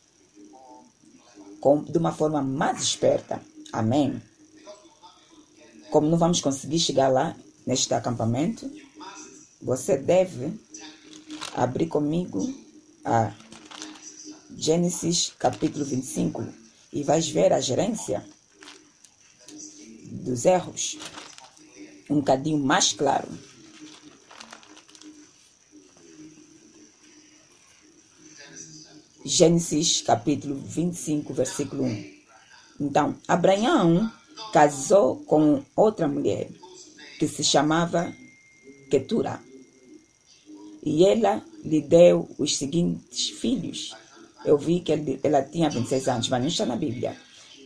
com, 1.62 1.84
de 1.84 2.00
uma 2.00 2.12
forma 2.12 2.42
mais 2.42 2.82
esperta. 2.82 3.40
Amém. 3.72 4.20
Como 5.92 6.10
não 6.10 6.18
vamos 6.18 6.42
conseguir 6.42 6.80
chegar 6.80 7.10
lá 7.10 7.36
neste 7.68 7.94
acampamento, 7.94 8.68
você 9.62 9.96
deve 9.96 10.60
abrir 11.56 11.86
comigo 11.86 12.52
a 13.06 13.43
Gênesis 14.58 15.34
capítulo 15.38 15.84
25 15.84 16.48
e 16.92 17.04
vais 17.04 17.28
ver 17.28 17.52
a 17.52 17.60
gerência 17.60 18.24
dos 20.12 20.46
erros 20.46 20.98
um 22.10 22.16
bocadinho 22.16 22.60
mais 22.60 22.94
claro. 22.94 23.28
Gênesis 29.26 30.02
capítulo 30.02 30.56
25, 30.56 31.34
versículo 31.34 31.84
1. 31.86 32.14
Então, 32.82 33.16
Abraão 33.28 34.12
casou 34.52 35.18
com 35.24 35.64
outra 35.76 36.08
mulher 36.08 36.50
que 37.18 37.28
se 37.28 37.44
chamava 37.44 38.14
Ketura. 38.90 39.42
E 40.84 41.06
ela 41.06 41.44
lhe 41.64 41.82
deu 41.82 42.30
os 42.38 42.58
seguintes 42.58 43.30
filhos. 43.30 43.96
Eu 44.46 44.58
vi 44.58 44.82
que 44.82 45.20
ela 45.24 45.42
tinha 45.42 45.70
26 45.70 46.08
anos, 46.08 46.30
mas 46.30 46.42
não 46.42 46.48
está 46.48 46.66
na 46.66 46.76
Bíblia. 46.76 47.16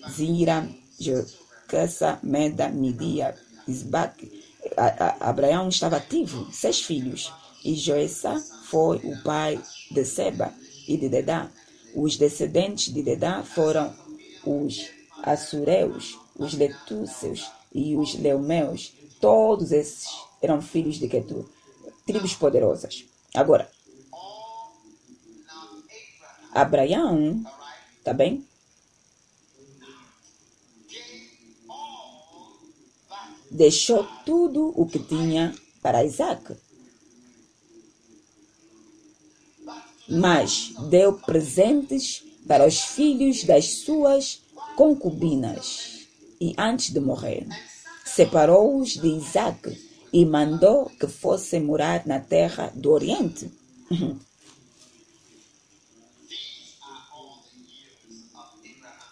Zira, 0.10 0.68
Jocassa, 1.00 2.20
Meda, 2.24 2.70
Midia, 2.70 3.36
Isbac. 3.68 4.32
Abraão 5.20 5.70
estava 5.70 5.98
ativo, 5.98 6.48
seis 6.52 6.82
filhos. 6.82 7.32
E 7.64 7.74
Joessa 7.76 8.40
foi 8.66 8.98
o 8.98 9.24
pai 9.24 9.60
de 9.92 10.06
Seba 10.06 10.54
e 10.88 10.98
de 10.98 11.10
Dedá. 11.10 11.50
Os 11.96 12.16
descendentes 12.16 12.94
de 12.94 13.02
Dedá 13.02 13.44
foram 13.44 13.94
os 14.46 14.90
Assureus, 15.24 16.18
os 16.38 16.54
Letúceus 16.54 17.50
e 17.74 17.96
os 17.96 18.16
Leumeus. 18.16 18.94
Todos 19.20 19.72
esses 19.72 20.08
eram 20.42 20.62
filhos 20.62 20.98
de 20.98 21.08
Ketur, 21.08 21.46
tribos 22.06 22.36
poderosas. 22.36 23.04
Agora, 23.34 23.70
Abraão, 26.54 27.44
tá 28.04 28.14
bem? 28.14 28.46
Deixou 33.50 34.06
tudo 34.26 34.74
o 34.76 34.86
que 34.86 35.00
tinha 35.00 35.56
para 35.82 36.04
Isaac. 36.04 36.56
Mas 40.10 40.74
deu 40.90 41.14
presentes 41.14 42.24
para 42.48 42.66
os 42.66 42.80
filhos 42.80 43.44
das 43.44 43.80
suas 43.80 44.42
concubinas. 44.76 46.08
E 46.40 46.54
antes 46.58 46.92
de 46.92 47.00
morrer, 47.00 47.48
separou-os 48.06 48.94
de 48.94 49.08
Isaac 49.08 49.76
e 50.14 50.26
mandou 50.26 50.90
que 51.00 51.08
fossem 51.08 51.62
morar 51.62 52.06
na 52.06 52.20
terra 52.20 52.72
do 52.76 52.92
Oriente. 52.92 53.52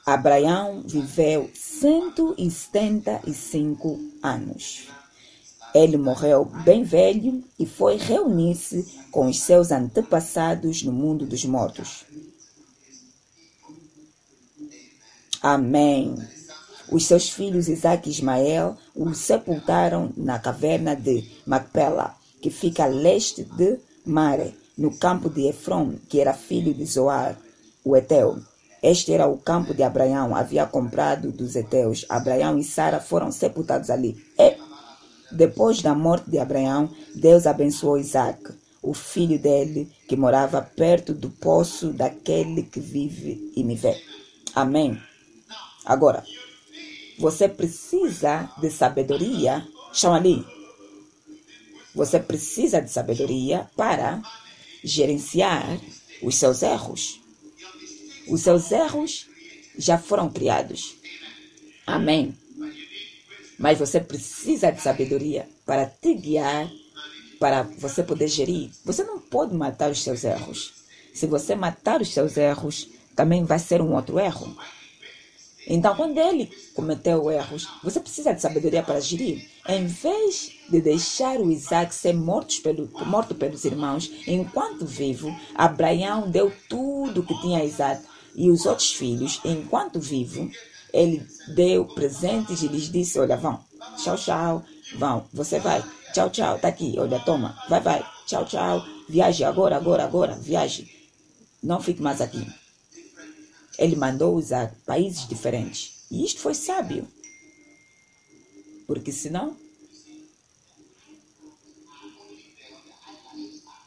Abraão 0.06 0.84
viveu 0.86 1.49
175 1.53 3.99
anos. 4.22 4.89
Ele 5.74 5.97
morreu 5.97 6.45
bem 6.45 6.84
velho 6.84 7.43
e 7.60 7.66
foi 7.66 7.97
reunir-se 7.97 8.86
com 9.12 9.26
os 9.28 9.39
seus 9.39 9.72
antepassados 9.72 10.84
no 10.84 10.91
mundo 10.91 11.26
dos 11.26 11.43
mortos. 11.43 12.06
Amém. 15.41 16.16
Os 16.91 17.08
seus 17.08 17.32
filhos 17.32 17.68
Isaac 17.68 18.08
e 18.08 18.12
Ismael 18.12 18.78
o 18.95 19.12
sepultaram 19.14 20.14
na 20.16 20.38
caverna 20.38 20.95
de 20.95 21.28
Macpela, 21.47 22.16
que 22.41 22.51
fica 22.51 22.84
a 22.84 22.88
leste 22.88 23.43
de 23.43 23.80
Mare, 24.06 24.56
no 24.78 24.95
campo 24.95 25.30
de 25.30 25.47
Efron, 25.47 25.95
que 26.08 26.22
era 26.22 26.34
filho 26.34 26.76
de 26.76 26.86
Zoar, 26.86 27.36
o 27.84 27.97
Eteu. 27.97 28.39
Este 28.86 29.13
era 29.13 29.25
o 29.25 29.39
campo 29.39 29.73
de 29.73 29.81
Abraão, 29.81 30.36
havia 30.36 30.63
comprado 30.67 31.31
dos 31.31 31.55
Eteus. 31.55 32.05
Abraão 32.07 32.59
e 32.59 32.63
Sara 32.63 32.99
foram 32.99 33.31
sepultados 33.31 33.89
ali. 33.89 34.15
E, 34.38 34.55
depois 35.31 35.81
da 35.81 35.95
morte 35.95 36.29
de 36.29 36.38
Abraão, 36.38 36.88
Deus 37.15 37.47
abençoou 37.47 37.97
Isaac, 37.97 38.43
o 38.83 38.93
filho 38.93 39.39
dele, 39.39 39.91
que 40.07 40.15
morava 40.15 40.61
perto 40.61 41.15
do 41.15 41.31
poço 41.31 41.91
daquele 41.93 42.61
que 42.61 42.79
vive 42.79 43.51
e 43.55 43.63
me 43.63 43.75
vê. 43.75 43.99
Amém. 44.53 45.01
Agora, 45.83 46.23
você 47.17 47.49
precisa 47.49 48.51
de 48.61 48.69
sabedoria. 48.69 49.67
Chama 49.93 50.17
ali. 50.17 50.45
Você 51.95 52.19
precisa 52.19 52.79
de 52.79 52.91
sabedoria 52.91 53.67
para 53.75 54.21
gerenciar 54.83 55.79
os 56.21 56.36
seus 56.36 56.61
erros. 56.61 57.24
Os 58.28 58.41
seus 58.41 58.71
erros 58.71 59.28
já 59.78 59.97
foram 59.97 60.30
criados. 60.30 60.95
Amém. 61.86 62.36
Mas 63.57 63.80
você 63.80 63.99
precisa 63.99 64.71
de 64.71 64.82
sabedoria 64.82 65.47
para 65.65 65.86
te 65.86 66.13
guiar, 66.13 66.69
para 67.39 67.63
você 67.63 68.03
poder 68.03 68.28
gerir. 68.28 68.69
Você 68.84 69.03
não 69.03 69.19
pode 69.19 69.53
matar 69.53 69.91
os 69.91 70.01
seus 70.01 70.23
erros. 70.23 70.73
Se 71.13 71.28
você 71.28 71.55
matar 71.55 72.01
os 72.01 72.13
seus 72.13 72.36
erros, 72.38 72.89
também 73.15 73.45
vai 73.45 73.59
ser 73.59 73.82
um 73.82 73.93
outro 73.93 74.19
erro. 74.19 74.55
Então, 75.67 75.95
quando 75.95 76.17
ele 76.19 76.51
cometeu 76.76 77.32
erros, 77.32 77.67
você 77.84 77.99
precisa 77.99 78.34
de 78.34 78.41
sabedoria 78.41 78.84
para 78.84 78.99
gerir. 78.99 79.49
Em 79.67 79.88
vez 79.88 80.51
de 80.69 80.80
deixar 80.80 81.39
o 81.39 81.49
Isaac 81.49 81.93
ser 81.95 82.13
morto, 82.13 82.61
pelo, 82.61 82.88
morto 83.05 83.34
pelos 83.34 83.65
irmãos, 83.65 84.11
enquanto 84.28 84.86
vivo, 84.86 85.36
Abraão 85.55 86.30
deu 86.30 86.53
tudo 86.69 87.23
que 87.23 87.39
tinha 87.41 87.59
a 87.59 87.65
Isaac 87.65 88.03
e 88.36 88.51
os 88.51 88.65
outros 88.65 88.91
filhos, 88.91 89.39
enquanto 89.43 89.99
vivo, 89.99 90.49
ele 90.93 91.25
deu 91.55 91.86
presentes 91.86 92.61
e 92.61 92.67
lhes 92.67 92.91
disse: 92.91 93.19
Olha, 93.19 93.38
vão, 93.38 93.63
tchau, 93.97 94.17
tchau, 94.17 94.65
vão, 94.97 95.27
você 95.33 95.59
vai, 95.59 95.83
tchau, 96.13 96.29
tchau, 96.29 96.59
tá 96.59 96.67
aqui, 96.67 96.95
olha, 96.97 97.19
toma, 97.19 97.57
vai, 97.69 97.81
vai, 97.81 98.05
tchau, 98.25 98.45
tchau, 98.45 98.83
viaje 99.07 99.43
agora, 99.43 99.75
agora, 99.75 100.03
agora, 100.03 100.36
viaje, 100.36 100.89
não 101.61 101.81
fique 101.81 102.01
mais 102.01 102.21
aqui. 102.21 102.45
Ele 103.77 103.95
mandou 103.95 104.36
usar 104.36 104.73
países 104.86 105.27
diferentes. 105.27 106.05
E 106.09 106.23
isto 106.23 106.39
foi 106.39 106.53
sábio. 106.53 107.07
Porque 108.88 109.11
senão 109.11 109.57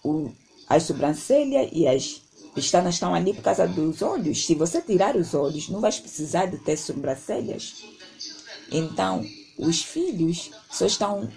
o, 0.04 0.30
as 0.68 0.82
sobrancelhas 0.82 1.70
e 1.72 1.86
as 1.86 2.20
pestanas 2.58 2.94
estão 2.94 3.14
ali 3.14 3.32
por 3.32 3.42
causa 3.42 3.66
dos 3.68 4.02
olhos. 4.02 4.44
Se 4.44 4.54
você 4.54 4.82
tirar 4.82 5.14
os 5.14 5.32
olhos, 5.32 5.68
não 5.68 5.80
vais 5.80 6.00
precisar 6.00 6.46
de 6.46 6.58
ter 6.58 6.76
sobrancelhas. 6.76 7.84
Então, 8.70 9.24
os 9.56 9.82
filhos 9.82 10.50
só 10.68 10.86
estão 10.86 11.28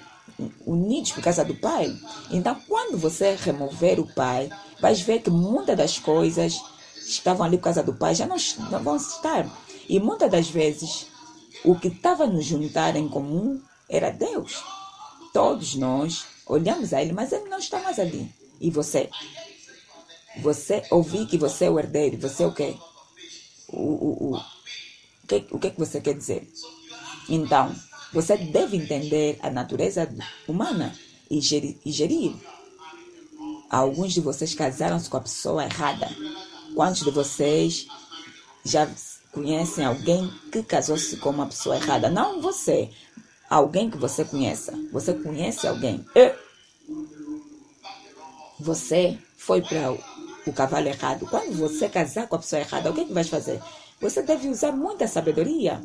unidos 0.65 1.11
por 1.11 1.23
causa 1.23 1.45
do 1.45 1.55
pai. 1.55 1.95
Então, 2.31 2.57
quando 2.67 2.97
você 2.97 3.35
remover 3.35 3.99
o 3.99 4.11
pai, 4.13 4.49
vais 4.79 5.01
ver 5.01 5.21
que 5.21 5.29
muitas 5.29 5.77
das 5.77 5.99
coisas 5.99 6.59
estavam 6.97 7.45
ali 7.45 7.57
por 7.57 7.65
causa 7.65 7.83
do 7.83 7.93
pai 7.93 8.15
já 8.15 8.25
não, 8.25 8.37
não 8.71 8.83
vão 8.83 8.95
estar. 8.95 9.47
E 9.87 9.99
muitas 9.99 10.31
das 10.31 10.49
vezes, 10.49 11.05
o 11.63 11.75
que 11.75 11.89
estava 11.89 12.25
nos 12.25 12.45
juntar 12.45 12.95
em 12.95 13.07
comum 13.07 13.61
era 13.87 14.09
Deus. 14.09 14.63
Todos 15.31 15.75
nós 15.75 16.25
olhamos 16.47 16.93
a 16.93 17.01
Ele, 17.01 17.13
mas 17.13 17.31
Ele 17.31 17.47
não 17.47 17.59
está 17.59 17.79
mais 17.79 17.99
ali. 17.99 18.33
E 18.59 18.71
você? 18.71 19.09
Você 20.39 20.83
ouvi 20.89 21.25
que 21.25 21.37
você 21.37 21.65
é 21.65 21.69
o 21.69 21.79
herdeiro. 21.79 22.17
Você 22.17 22.43
é 22.43 22.47
o 22.47 22.53
quê? 22.53 22.75
O, 23.67 23.77
o, 23.77 24.31
o, 24.31 24.37
o, 24.37 25.27
que, 25.27 25.45
o 25.51 25.59
que, 25.59 25.71
que 25.71 25.79
você 25.79 25.99
quer 25.99 26.13
dizer? 26.13 26.49
Então, 27.27 27.75
você 28.13 28.37
deve 28.37 28.77
entender 28.77 29.37
a 29.41 29.49
natureza 29.49 30.09
humana 30.47 30.93
e 31.29 31.39
gerir. 31.39 32.35
Alguns 33.69 34.13
de 34.13 34.19
vocês 34.19 34.53
casaram-se 34.53 35.09
com 35.09 35.17
a 35.17 35.21
pessoa 35.21 35.63
errada. 35.63 36.09
Quantos 36.75 37.03
de 37.03 37.11
vocês 37.11 37.87
já 38.65 38.89
conhecem 39.31 39.85
alguém 39.85 40.29
que 40.51 40.61
casou-se 40.61 41.15
com 41.17 41.29
uma 41.29 41.47
pessoa 41.47 41.77
errada? 41.77 42.09
Não 42.09 42.41
você, 42.41 42.89
alguém 43.49 43.89
que 43.89 43.97
você 43.97 44.25
conheça. 44.25 44.73
Você 44.91 45.13
conhece 45.13 45.65
alguém. 45.67 46.05
Você 48.59 49.17
foi 49.37 49.61
para 49.61 49.97
o 50.45 50.53
cavalo 50.53 50.87
errado. 50.87 51.27
Quando 51.27 51.57
você 51.57 51.89
casar 51.89 52.27
com 52.27 52.35
a 52.35 52.39
pessoa 52.39 52.61
errada, 52.61 52.89
o 52.89 52.93
que, 52.93 53.01
é 53.01 53.05
que 53.05 53.13
vai 53.13 53.23
fazer? 53.23 53.61
Você 53.99 54.21
deve 54.21 54.49
usar 54.49 54.71
muita 54.71 55.07
sabedoria, 55.07 55.81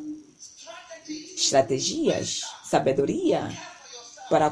estratégias, 1.35 2.41
sabedoria 2.63 3.49
para, 4.29 4.49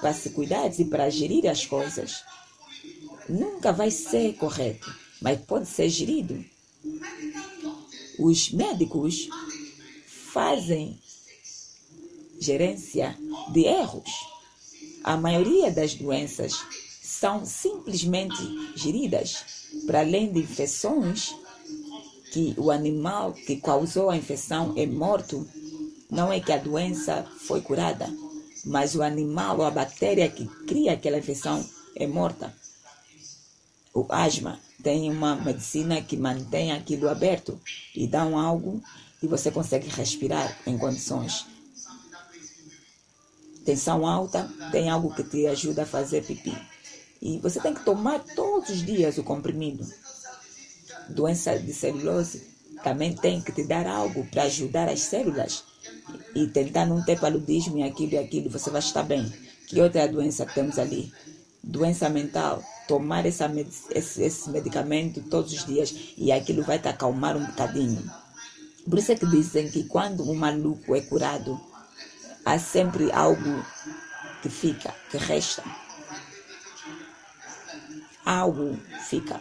para 0.00 0.12
se 0.12 0.30
cuidar 0.30 0.68
e 0.78 0.84
para 0.84 1.10
gerir 1.10 1.48
as 1.48 1.66
coisas. 1.66 2.24
Nunca 3.28 3.72
vai 3.72 3.90
ser 3.90 4.34
correto 4.34 5.02
mas 5.22 5.40
pode 5.40 5.68
ser 5.68 5.88
gerido. 5.88 6.44
Os 8.18 8.50
médicos 8.50 9.28
fazem 10.32 11.00
gerência 12.40 13.16
de 13.52 13.64
erros. 13.64 14.10
A 15.04 15.16
maioria 15.16 15.70
das 15.70 15.94
doenças 15.94 16.52
são 17.22 17.46
simplesmente 17.46 18.72
geridas, 18.74 19.44
para 19.86 20.00
além 20.00 20.32
de 20.32 20.40
infecções 20.40 21.32
que 22.32 22.52
o 22.58 22.68
animal 22.68 23.32
que 23.32 23.58
causou 23.58 24.10
a 24.10 24.16
infecção 24.16 24.74
é 24.76 24.86
morto, 24.86 25.48
não 26.10 26.32
é 26.32 26.40
que 26.40 26.50
a 26.50 26.58
doença 26.58 27.24
foi 27.46 27.60
curada, 27.60 28.12
mas 28.64 28.96
o 28.96 29.04
animal 29.04 29.58
ou 29.58 29.64
a 29.64 29.70
bactéria 29.70 30.28
que 30.28 30.46
cria 30.66 30.94
aquela 30.94 31.18
infecção 31.18 31.64
é 31.94 32.08
morta. 32.08 32.52
O 33.94 34.04
asma 34.08 34.58
tem 34.82 35.08
uma 35.08 35.36
medicina 35.36 36.02
que 36.02 36.16
mantém 36.16 36.72
aquilo 36.72 37.08
aberto 37.08 37.56
e 37.94 38.04
dão 38.08 38.36
algo 38.36 38.82
e 39.22 39.28
você 39.28 39.48
consegue 39.48 39.86
respirar 39.88 40.58
em 40.66 40.76
condições. 40.76 41.46
Tensão 43.64 44.04
alta, 44.04 44.50
tem 44.72 44.90
algo 44.90 45.14
que 45.14 45.22
te 45.22 45.46
ajuda 45.46 45.84
a 45.84 45.86
fazer 45.86 46.24
pipi. 46.24 46.71
E 47.22 47.38
você 47.38 47.60
tem 47.60 47.72
que 47.72 47.84
tomar 47.84 48.18
todos 48.34 48.68
os 48.68 48.84
dias 48.84 49.16
o 49.16 49.22
comprimido. 49.22 49.86
Doença 51.08 51.56
de 51.56 51.72
celulose 51.72 52.42
também 52.82 53.14
tem 53.14 53.40
que 53.40 53.52
te 53.52 53.62
dar 53.62 53.86
algo 53.86 54.26
para 54.26 54.42
ajudar 54.42 54.88
as 54.88 55.02
células 55.02 55.62
e 56.34 56.48
tentar 56.48 56.84
não 56.84 57.04
ter 57.04 57.20
paludismo 57.20 57.78
e 57.78 57.84
aquilo 57.84 58.14
e 58.14 58.18
aquilo, 58.18 58.50
você 58.50 58.70
vai 58.70 58.80
estar 58.80 59.04
bem. 59.04 59.32
Que 59.68 59.80
outra 59.80 60.08
doença 60.08 60.44
que 60.44 60.54
temos 60.54 60.80
ali? 60.80 61.12
Doença 61.62 62.08
mental, 62.08 62.60
tomar 62.88 63.24
essa, 63.24 63.48
esse, 63.94 64.20
esse 64.20 64.50
medicamento 64.50 65.22
todos 65.22 65.52
os 65.52 65.64
dias 65.64 65.94
e 66.18 66.32
aquilo 66.32 66.64
vai 66.64 66.80
te 66.80 66.88
acalmar 66.88 67.36
um 67.36 67.46
bocadinho. 67.46 68.02
Por 68.84 68.98
isso 68.98 69.12
é 69.12 69.14
que 69.14 69.26
dizem 69.26 69.70
que 69.70 69.84
quando 69.84 70.28
um 70.28 70.34
maluco 70.34 70.96
é 70.96 71.00
curado, 71.00 71.60
há 72.44 72.58
sempre 72.58 73.12
algo 73.12 73.64
que 74.42 74.48
fica, 74.48 74.92
que 75.08 75.18
resta. 75.18 75.62
Algo 78.24 78.78
fica. 79.08 79.40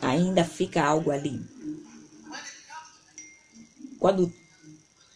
Ainda 0.00 0.44
fica 0.44 0.82
algo 0.82 1.10
ali. 1.10 1.40
Quando 4.00 4.32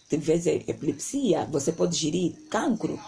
tiver 0.08 0.46
epilepsia, 0.68 1.44
você 1.46 1.72
pode 1.72 1.96
gerir 1.96 2.36
cancro. 2.48 3.00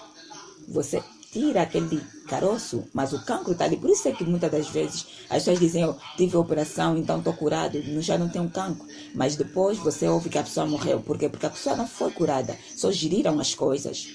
Você 0.67 1.03
tira 1.31 1.63
aquele 1.63 2.01
caroço, 2.27 2.85
mas 2.93 3.13
o 3.13 3.25
cancro 3.25 3.53
está 3.53 3.65
ali. 3.65 3.77
Por 3.77 3.91
isso 3.91 4.09
é 4.09 4.13
que 4.13 4.25
muitas 4.25 4.51
das 4.51 4.69
vezes 4.69 5.07
as 5.31 5.39
pessoas 5.39 5.61
dizem, 5.61 5.83
eu 5.83 5.97
tive 6.17 6.37
operação, 6.37 6.97
então 6.97 7.19
estou 7.19 7.33
curado, 7.33 7.81
já 8.03 8.19
não 8.19 8.29
tenho 8.29 8.51
cancro. 8.51 8.87
Mas 9.15 9.37
depois 9.37 9.79
você 9.79 10.09
ouve 10.09 10.29
que 10.29 10.39
a 10.39 10.43
pessoa 10.43 10.67
morreu. 10.67 11.01
Por 11.01 11.17
quê? 11.17 11.29
Porque 11.29 11.47
a 11.47 11.51
pessoa 11.51 11.77
não 11.77 11.87
foi 11.87 12.11
curada. 12.11 12.59
Só 12.77 12.91
geriram 12.91 13.39
as 13.39 13.55
coisas 13.55 14.09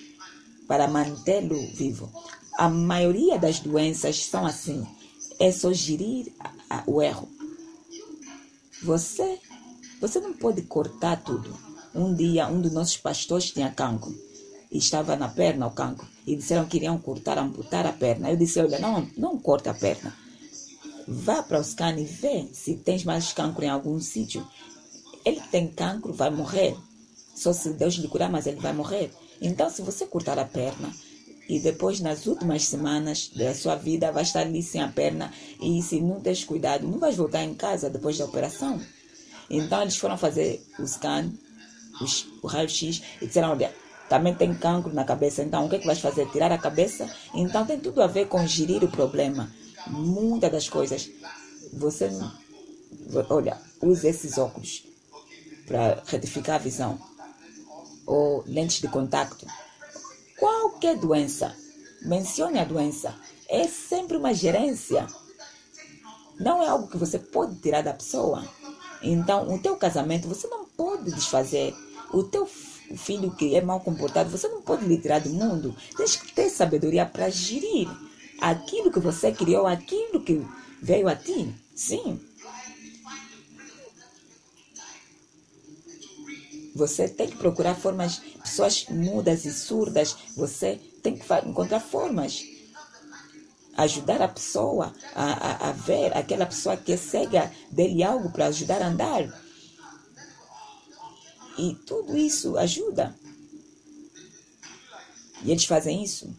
para 0.67 0.87
mantê-lo 0.87 1.59
vivo. 1.73 2.11
A 2.57 2.69
maioria 2.69 3.37
das 3.37 3.59
doenças 3.59 4.25
são 4.25 4.45
assim. 4.45 4.85
É 5.39 5.51
só 5.51 5.71
gerir 5.73 6.31
o 6.85 7.01
erro. 7.01 7.27
Você, 8.83 9.39
você 9.99 10.19
não 10.19 10.33
pode 10.33 10.61
cortar 10.63 11.23
tudo. 11.23 11.57
Um 11.95 12.13
dia, 12.13 12.47
um 12.47 12.61
dos 12.61 12.71
nossos 12.71 12.97
pastores 12.97 13.51
tinha 13.51 13.71
cancro 13.71 14.13
estava 14.77 15.15
na 15.15 15.27
perna 15.27 15.67
o 15.67 15.71
cancro. 15.71 16.07
E 16.25 16.35
disseram 16.35 16.65
que 16.65 16.77
iriam 16.77 16.97
cortar, 16.97 17.37
amputar 17.37 17.85
a 17.85 17.91
perna. 17.91 18.31
Eu 18.31 18.37
disse, 18.37 18.59
olha, 18.59 18.79
não, 18.79 19.07
não 19.17 19.37
corta 19.37 19.71
a 19.71 19.73
perna. 19.73 20.13
Vá 21.07 21.43
para 21.43 21.59
o 21.59 21.63
scan 21.63 21.99
e 21.99 22.05
vê 22.05 22.47
se 22.53 22.75
tens 22.77 23.03
mais 23.03 23.33
cancro 23.33 23.63
em 23.63 23.69
algum 23.69 23.99
sítio. 23.99 24.45
Ele 25.25 25.41
tem 25.51 25.67
cancro, 25.67 26.13
vai 26.13 26.29
morrer. 26.29 26.75
Só 27.35 27.51
se 27.51 27.71
Deus 27.71 27.95
lhe 27.95 28.07
curar, 28.07 28.29
mas 28.29 28.47
ele 28.47 28.59
vai 28.59 28.73
morrer. 28.73 29.11
Então, 29.41 29.69
se 29.69 29.81
você 29.81 30.05
cortar 30.05 30.39
a 30.39 30.45
perna, 30.45 30.93
e 31.47 31.59
depois 31.59 31.99
nas 31.99 32.25
últimas 32.25 32.65
semanas 32.65 33.29
da 33.35 33.53
sua 33.53 33.75
vida 33.75 34.11
vai 34.11 34.23
estar 34.23 34.41
ali 34.41 34.63
sem 34.63 34.81
a 34.81 34.87
perna 34.87 35.31
e 35.61 35.81
se 35.81 35.99
não 35.99 36.21
tens 36.21 36.43
cuidado, 36.43 36.87
não 36.87 36.99
vais 36.99 37.17
voltar 37.17 37.43
em 37.43 37.53
casa 37.53 37.89
depois 37.89 38.17
da 38.17 38.25
operação. 38.25 38.79
Então 39.49 39.81
eles 39.81 39.97
foram 39.97 40.17
fazer 40.17 40.65
o 40.79 40.87
scan, 40.87 41.31
o 42.41 42.47
raio-x 42.47 43.01
e 43.21 43.27
disseram, 43.27 43.51
olha, 43.51 43.73
também 44.09 44.33
tem 44.33 44.53
cancro 44.53 44.93
na 44.93 45.03
cabeça. 45.03 45.43
Então, 45.43 45.65
o 45.65 45.69
que, 45.69 45.77
é 45.77 45.79
que 45.79 45.85
vais 45.85 45.99
fazer? 45.99 46.29
Tirar 46.29 46.51
a 46.51 46.57
cabeça? 46.57 47.09
Então, 47.33 47.65
tem 47.65 47.79
tudo 47.79 48.01
a 48.01 48.07
ver 48.07 48.27
com 48.27 48.45
gerir 48.45 48.83
o 48.83 48.91
problema. 48.91 49.51
Muitas 49.87 50.51
das 50.51 50.69
coisas. 50.69 51.09
Você, 51.73 52.09
olha, 53.29 53.57
use 53.81 54.07
esses 54.07 54.37
óculos 54.37 54.83
para 55.65 56.03
retificar 56.05 56.55
a 56.55 56.59
visão. 56.59 56.99
Ou 58.05 58.43
lentes 58.45 58.81
de 58.81 58.87
contato. 58.87 59.45
Qualquer 60.37 60.97
doença, 60.97 61.55
mencione 62.01 62.59
a 62.59 62.65
doença. 62.65 63.15
É 63.47 63.67
sempre 63.67 64.17
uma 64.17 64.33
gerência. 64.33 65.07
Não 66.39 66.63
é 66.63 66.67
algo 66.67 66.87
que 66.87 66.97
você 66.97 67.19
pode 67.19 67.55
tirar 67.59 67.81
da 67.81 67.93
pessoa. 67.93 68.43
Então, 69.01 69.53
o 69.53 69.59
teu 69.59 69.75
casamento 69.75 70.27
você 70.27 70.47
não 70.47 70.65
pode 70.65 71.11
desfazer. 71.11 71.75
O 72.11 72.23
teu 72.23 72.45
filho 72.45 73.31
que 73.31 73.55
é 73.55 73.61
mal 73.61 73.79
comportado, 73.79 74.29
você 74.29 74.47
não 74.47 74.61
pode 74.61 74.85
lhe 74.85 74.97
tirar 74.97 75.19
do 75.19 75.29
mundo. 75.29 75.75
Tens 75.95 76.15
que 76.15 76.33
ter 76.33 76.49
sabedoria 76.49 77.05
para 77.05 77.29
gerir 77.29 77.89
aquilo 78.39 78.91
que 78.91 78.99
você 78.99 79.31
criou, 79.31 79.65
aquilo 79.67 80.21
que 80.21 80.45
veio 80.81 81.07
a 81.07 81.15
ti. 81.15 81.53
Sim. 81.75 82.19
Você 86.75 87.07
tem 87.07 87.27
que 87.27 87.37
procurar 87.37 87.75
formas, 87.75 88.19
pessoas 88.41 88.85
mudas 88.89 89.45
e 89.45 89.53
surdas, 89.53 90.15
você 90.35 90.79
tem 91.03 91.15
que 91.15 91.25
encontrar 91.45 91.79
formas. 91.79 92.43
Ajudar 93.75 94.21
a 94.21 94.27
pessoa 94.27 94.93
a, 95.15 95.23
a, 95.23 95.69
a 95.69 95.71
ver, 95.71 96.15
aquela 96.15 96.45
pessoa 96.45 96.77
que 96.77 96.93
é 96.93 96.97
cega, 96.97 97.51
dele 97.71 98.03
algo 98.03 98.31
para 98.31 98.47
ajudar 98.47 98.81
a 98.81 98.87
andar. 98.87 99.43
E 101.57 101.75
tudo 101.85 102.17
isso 102.17 102.57
ajuda. 102.57 103.15
E 105.43 105.51
eles 105.51 105.65
fazem 105.65 106.03
isso. 106.03 106.35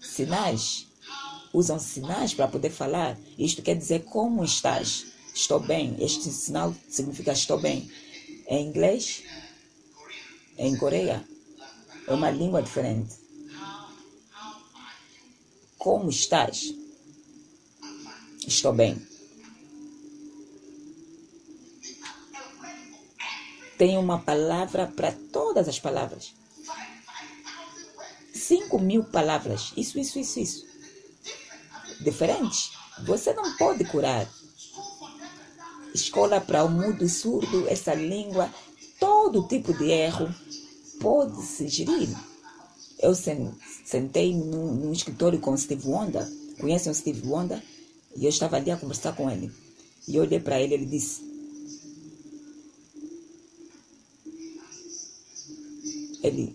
Sinais. 0.00 0.86
Usam 1.52 1.78
sinais 1.78 2.34
para 2.34 2.48
poder 2.48 2.70
falar. 2.70 3.18
Isto 3.38 3.62
quer 3.62 3.76
dizer 3.76 4.04
como 4.04 4.44
estás. 4.44 5.09
Estou 5.40 5.58
bem. 5.58 5.96
Este 5.98 6.30
sinal 6.30 6.74
significa 6.88 7.32
estou 7.32 7.58
bem. 7.58 7.90
Em 8.46 8.66
inglês, 8.66 9.22
em 10.58 10.76
Coreia, 10.76 11.26
é 12.06 12.12
uma 12.12 12.30
língua 12.30 12.62
diferente. 12.62 13.14
Como 15.78 16.10
estás? 16.10 16.74
Estou 18.46 18.74
bem. 18.74 19.10
tem 23.78 23.96
uma 23.96 24.18
palavra 24.18 24.92
para 24.94 25.10
todas 25.32 25.66
as 25.66 25.80
palavras. 25.80 26.34
Cinco 28.34 28.78
mil 28.78 29.04
palavras. 29.04 29.72
Isso, 29.74 29.98
isso, 29.98 30.18
isso, 30.18 30.38
isso. 30.38 30.66
Diferente. 32.04 32.72
Você 33.06 33.32
não 33.32 33.56
pode 33.56 33.82
curar. 33.86 34.28
Escola 36.00 36.40
para 36.40 36.64
o 36.64 36.70
mudo 36.70 37.04
e 37.04 37.08
surdo, 37.08 37.68
essa 37.68 37.94
língua, 37.94 38.52
todo 38.98 39.46
tipo 39.46 39.72
de 39.72 39.90
erro 39.90 40.34
pode 41.00 41.42
se 41.42 41.68
gerir. 41.68 42.08
Eu 42.98 43.14
sentei 43.14 44.34
num, 44.34 44.74
num 44.74 44.92
escritório 44.92 45.38
com 45.40 45.52
o 45.52 45.58
Steve 45.58 45.86
Wonder. 45.86 46.26
Conhecem 46.58 46.92
o 46.92 46.94
Steve 46.94 47.26
Wonder? 47.26 47.62
E 48.16 48.24
eu 48.24 48.28
estava 48.28 48.56
ali 48.56 48.70
a 48.70 48.76
conversar 48.76 49.14
com 49.14 49.30
ele. 49.30 49.50
E 50.06 50.16
eu 50.16 50.22
olhei 50.22 50.40
para 50.40 50.60
ele 50.60 50.74
e 50.74 50.76
ele 50.78 50.86
disse: 50.86 51.22
ele 56.22 56.54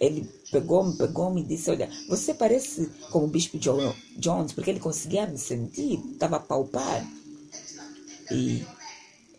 ele 0.00 0.28
pegou-me, 0.50 0.96
pegou-me 0.96 1.40
e 1.40 1.44
disse, 1.44 1.70
olha, 1.70 1.90
você 2.08 2.32
parece 2.32 2.86
como 3.10 3.26
o 3.26 3.28
Bispo 3.28 3.58
John, 3.58 3.94
Jones, 4.16 4.52
porque 4.52 4.70
ele 4.70 4.80
conseguia 4.80 5.26
me 5.26 5.38
sentir, 5.38 6.00
estava 6.12 6.36
a 6.36 6.40
palpar. 6.40 7.04
E 8.30 8.64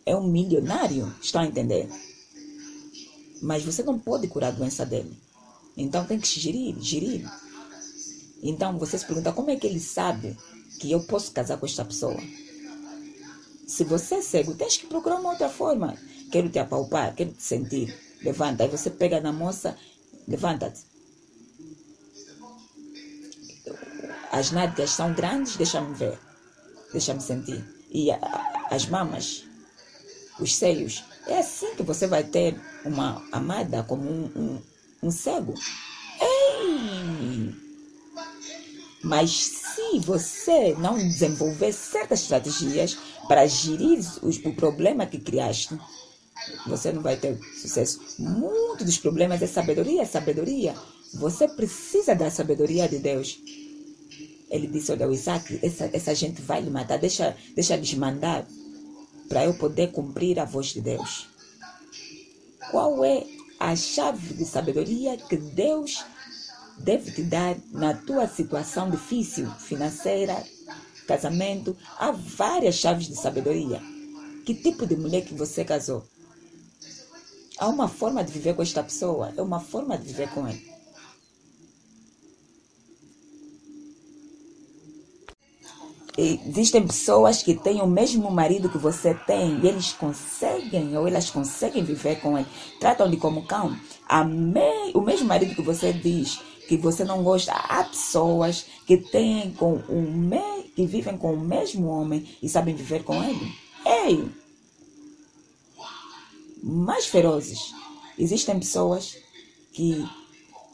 é 0.06 0.16
um 0.16 0.28
milionário, 0.28 1.14
está 1.22 1.42
a 1.42 1.46
entender? 1.46 1.88
Mas 3.42 3.64
você 3.64 3.84
não 3.84 3.98
pode 3.98 4.28
curar 4.28 4.48
a 4.48 4.56
doença 4.56 4.86
dele. 4.86 5.16
Então 5.78 6.06
tem 6.06 6.20
que 6.20 6.28
gerir, 6.28 6.76
gerir. 6.80 7.26
Então 8.44 8.78
você 8.78 8.98
se 8.98 9.06
pergunta, 9.06 9.32
como 9.32 9.50
é 9.50 9.56
que 9.56 9.68
ele 9.68 9.80
sabe 9.80 10.36
que 10.80 10.92
eu 10.92 11.02
posso 11.04 11.32
casar 11.32 11.58
com 11.58 11.66
esta 11.66 11.86
pessoa? 11.86 12.18
Se 13.66 13.84
você 13.84 14.16
é 14.16 14.22
cego, 14.22 14.56
tens 14.56 14.78
que 14.78 14.88
procurar 14.88 15.20
uma 15.20 15.32
outra 15.32 15.48
forma. 15.48 15.96
Quero 16.32 16.50
te 16.50 16.60
apalpar, 16.60 17.16
quero 17.16 17.32
te 17.32 17.44
sentir. 17.44 17.96
Levanta. 18.22 18.64
Aí 18.64 18.70
você 18.70 18.90
pega 18.90 19.22
na 19.22 19.32
moça, 19.32 19.78
levanta-te. 20.30 20.82
As 24.32 24.52
nádegas 24.52 24.92
são 24.92 25.14
grandes, 25.14 25.58
deixa-me 25.58 25.94
ver. 25.96 26.18
Deixa-me 26.92 27.22
sentir. 27.22 27.64
E 27.92 28.10
as 28.70 28.86
mamas, 28.86 29.44
os 30.40 30.56
seios. 30.56 31.04
É 31.28 31.40
assim 31.40 31.76
que 31.76 31.84
você 31.84 32.08
vai 32.08 32.24
ter 32.24 32.60
uma 32.86 33.24
amada 33.32 33.84
como 33.84 34.04
um, 34.04 34.32
um, 34.36 34.62
um 35.04 35.12
cego. 35.12 35.54
Ei! 36.22 37.56
Mas 39.04 39.32
se 39.32 40.00
você 40.00 40.76
não 40.78 40.98
desenvolver 40.98 41.72
certas 41.74 42.22
estratégias 42.22 42.98
para 43.28 43.48
gerir 43.48 44.00
o 44.22 44.54
problema 44.54 45.06
que 45.06 45.20
criaste, 45.20 45.80
você 46.66 46.92
não 46.92 47.02
vai 47.02 47.18
ter 47.18 47.38
sucesso. 47.54 48.00
Muito 48.20 48.84
dos 48.84 48.98
problemas 48.98 49.42
é 49.42 49.48
sabedoria, 49.48 50.06
sabedoria. 50.06 50.76
Você 51.14 51.48
precisa 51.48 52.16
da 52.16 52.30
sabedoria 52.30 52.88
de 52.88 53.00
Deus. 53.00 53.40
Ele 54.50 54.68
disse, 54.68 54.92
olha, 54.92 55.08
o 55.08 55.14
Isaac, 55.14 55.60
essa, 55.62 55.90
essa 55.94 56.16
gente 56.16 56.42
vai 56.42 56.62
lhe 56.62 56.70
matar, 56.70 56.98
deixa, 56.98 57.36
deixa 57.56 57.76
eles 57.76 57.94
mandar 57.94 58.48
para 59.28 59.46
eu 59.46 59.54
poder 59.54 59.92
cumprir 59.92 60.40
a 60.40 60.46
voz 60.46 60.68
de 60.68 60.82
Deus. 60.82 61.28
Qual 62.72 63.06
é 63.06 63.24
a 63.60 63.76
chave 63.76 64.34
de 64.34 64.46
sabedoria 64.46 65.18
que 65.18 65.38
Deus 65.38 66.04
deve 66.80 67.12
te 67.12 67.22
dar 67.22 67.56
na 67.72 67.94
tua 67.94 68.28
situação 68.28 68.90
difícil, 68.90 69.50
financeira, 69.60 70.44
casamento? 71.08 71.78
Há 71.98 72.12
várias 72.12 72.76
chaves 72.76 73.08
de 73.08 73.16
sabedoria. 73.16 73.82
Que 74.46 74.56
tipo 74.56 74.88
de 74.88 74.96
mulher 74.96 75.24
que 75.24 75.34
você 75.36 75.64
casou? 75.64 76.04
Há 77.60 77.68
uma 77.68 77.90
forma 77.90 78.24
de 78.24 78.32
viver 78.32 78.56
com 78.56 78.62
esta 78.62 78.82
pessoa, 78.82 79.34
é 79.36 79.42
uma 79.42 79.60
forma 79.60 79.98
de 79.98 80.06
viver 80.06 80.30
com 80.30 80.48
ele. 80.48 80.70
Existem 86.18 86.86
pessoas 86.86 87.42
que 87.44 87.54
têm 87.54 87.82
o 87.82 87.88
mesmo 87.88 88.30
marido 88.30 88.70
que 88.70 88.78
você 88.78 89.14
tem 89.14 89.60
e 89.60 89.68
eles 89.68 89.94
conseguem 89.94 90.98
ou 90.98 91.08
elas 91.08 91.30
conseguem 91.30 91.84
viver 91.84 92.20
com 92.20 92.38
ele. 92.38 92.48
Tratam-de 92.80 93.16
como 93.16 93.46
cão. 93.46 93.78
Me... 94.26 94.92
O 94.94 95.02
mesmo 95.02 95.28
marido 95.28 95.56
que 95.56 95.62
você 95.62 95.94
diz 95.94 96.42
que 96.68 96.76
você 96.76 97.06
não 97.06 97.24
gosta. 97.24 97.54
Há 97.54 97.86
pessoas 97.86 98.66
que 98.86 98.98
têm 98.98 99.52
com 99.52 99.76
o 99.88 100.02
me... 100.02 100.64
que 100.76 100.86
vivem 100.86 101.18
com 101.18 101.34
o 101.34 101.40
mesmo 101.40 101.88
homem 101.88 102.28
e 102.44 102.50
sabem 102.50 102.76
viver 102.76 103.04
com 103.04 103.24
ele. 103.24 103.54
Ei! 103.86 104.49
Mais 106.62 107.06
ferozes. 107.06 107.74
Existem 108.18 108.60
pessoas 108.60 109.18
que 109.72 110.06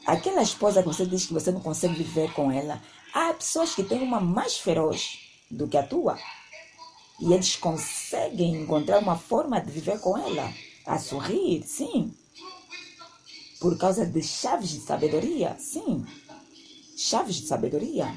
aquela 0.06 0.42
esposa 0.42 0.82
que 0.82 0.88
você 0.88 1.06
diz 1.06 1.26
que 1.26 1.34
você 1.34 1.52
não 1.52 1.60
consegue 1.60 1.96
viver 1.96 2.32
com 2.34 2.52
ela, 2.52 2.82
há 3.14 3.34
pessoas 3.34 3.74
que 3.74 3.84
têm 3.84 4.02
uma 4.02 4.20
mais 4.20 4.58
feroz 4.58 5.20
do 5.50 5.68
que 5.68 5.78
a 5.78 5.86
tua. 5.86 6.18
E 7.20 7.34
eles 7.34 7.56
conseguem 7.56 8.64
encontrar 8.64 9.00
uma 9.00 9.18
forma 9.18 9.60
de 9.62 9.72
viver 9.72 10.00
com 10.00 10.18
ela, 10.18 10.54
a 10.86 11.00
sorrir, 11.00 11.64
sim. 11.66 12.14
Por 13.60 13.78
causa 13.78 14.06
de 14.06 14.22
chaves 14.22 14.70
de 14.70 14.80
sabedoria, 14.82 15.56
sim. 15.60 16.06
Chaves 16.98 17.38
de 17.38 17.48
sabedoria, 17.48 18.14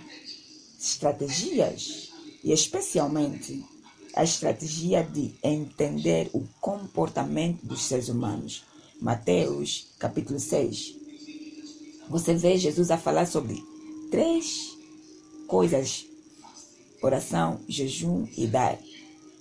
estratégias 0.79 2.11
e 2.43 2.53
especialmente 2.53 3.64
a 4.15 4.25
estratégia 4.25 5.03
de 5.03 5.35
entender 5.43 6.31
o 6.33 6.47
comportamento 6.61 7.65
dos 7.65 7.83
seres 7.83 8.09
humanos. 8.09 8.65
Mateus 9.01 9.89
capítulo 9.99 10.41
6. 10.41 10.97
Você 12.09 12.35
vê 12.35 12.57
Jesus 12.57 12.91
a 12.91 12.99
falar 12.99 13.27
sobre 13.27 13.63
três 14.11 14.77
coisas: 15.47 16.07
oração, 17.03 17.61
jejum 17.69 18.27
e 18.37 18.47
dar. 18.47 18.79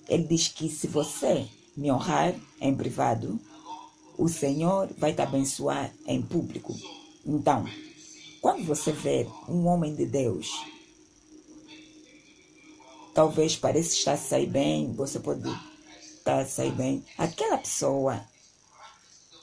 Ele 0.08 0.24
diz 0.24 0.48
que 0.48 0.68
se 0.68 0.86
você 0.86 1.46
me 1.76 1.90
honrar 1.90 2.34
em 2.60 2.74
privado, 2.74 3.38
o 4.16 4.28
Senhor 4.28 4.88
vai 4.98 5.12
te 5.12 5.22
abençoar 5.22 5.92
em 6.06 6.20
público. 6.20 6.74
Então, 7.24 7.64
quando 8.40 8.64
você 8.64 8.90
ver 8.92 9.28
um 9.48 9.66
homem 9.66 9.94
de 9.94 10.06
Deus, 10.06 10.50
talvez 13.18 13.56
pareça 13.56 13.94
estar 13.94 14.12
a 14.12 14.16
sair 14.16 14.46
bem, 14.46 14.92
você 14.92 15.18
pode 15.18 15.42
estar 16.18 16.38
a 16.38 16.46
sair 16.46 16.70
bem. 16.70 17.04
Aquela 17.18 17.58
pessoa 17.58 18.24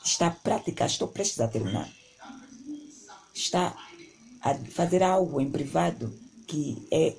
está 0.02 0.28
a 0.28 0.32
praticar, 0.32 0.88
estou 0.88 1.10
prestes 1.10 1.42
a 1.42 1.48
terminar, 1.50 1.92
está 3.34 3.76
a 4.42 4.56
fazer 4.72 5.04
algo 5.04 5.42
em 5.42 5.52
privado 5.52 6.18
que 6.48 6.88
é 6.90 7.18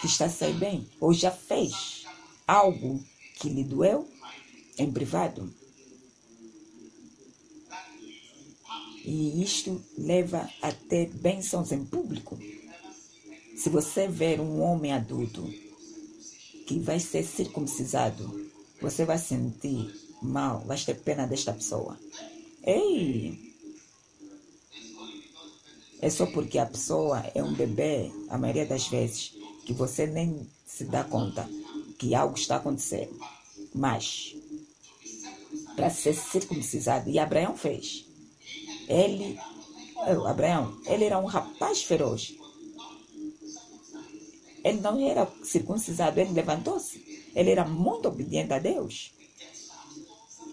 que 0.00 0.06
está 0.06 0.24
a 0.24 0.30
sair 0.30 0.54
bem, 0.54 0.88
ou 0.98 1.12
já 1.12 1.30
fez 1.30 2.06
algo 2.48 3.04
que 3.38 3.50
lhe 3.50 3.64
doeu 3.64 4.10
em 4.78 4.90
privado. 4.90 5.54
E 9.04 9.42
isto 9.42 9.84
leva 9.98 10.48
a 10.62 10.72
ter 10.72 11.10
bênçãos 11.10 11.70
em 11.70 11.84
público. 11.84 12.38
Se 13.64 13.70
você 13.70 14.06
ver 14.06 14.40
um 14.40 14.60
homem 14.60 14.92
adulto 14.92 15.42
que 16.66 16.78
vai 16.80 17.00
ser 17.00 17.24
circuncisado, 17.24 18.50
você 18.78 19.06
vai 19.06 19.16
sentir 19.16 19.90
mal, 20.20 20.60
vai 20.66 20.76
ter 20.76 21.00
pena 21.00 21.26
desta 21.26 21.50
pessoa. 21.50 21.98
Ei! 22.62 23.54
É 25.98 26.10
só 26.10 26.26
porque 26.26 26.58
a 26.58 26.66
pessoa 26.66 27.24
é 27.34 27.42
um 27.42 27.54
bebê, 27.54 28.12
a 28.28 28.36
maioria 28.36 28.66
das 28.66 28.86
vezes, 28.86 29.32
que 29.64 29.72
você 29.72 30.06
nem 30.06 30.46
se 30.66 30.84
dá 30.84 31.02
conta 31.02 31.48
que 31.98 32.14
algo 32.14 32.36
está 32.36 32.56
acontecendo. 32.56 33.18
Mas, 33.74 34.36
para 35.74 35.88
ser 35.88 36.12
circuncisado, 36.12 37.08
e 37.08 37.18
Abraão 37.18 37.56
fez. 37.56 38.04
Ele, 38.86 39.38
Abraão, 40.28 40.78
ele 40.84 41.04
era 41.04 41.18
um 41.18 41.24
rapaz 41.24 41.82
feroz. 41.82 42.43
Ele 44.64 44.80
não 44.80 44.98
era 44.98 45.30
circuncisado, 45.42 46.18
ele 46.18 46.32
levantou-se. 46.32 47.30
Ele 47.34 47.50
era 47.50 47.66
muito 47.66 48.08
obediente 48.08 48.52
a 48.54 48.58
Deus. 48.58 49.12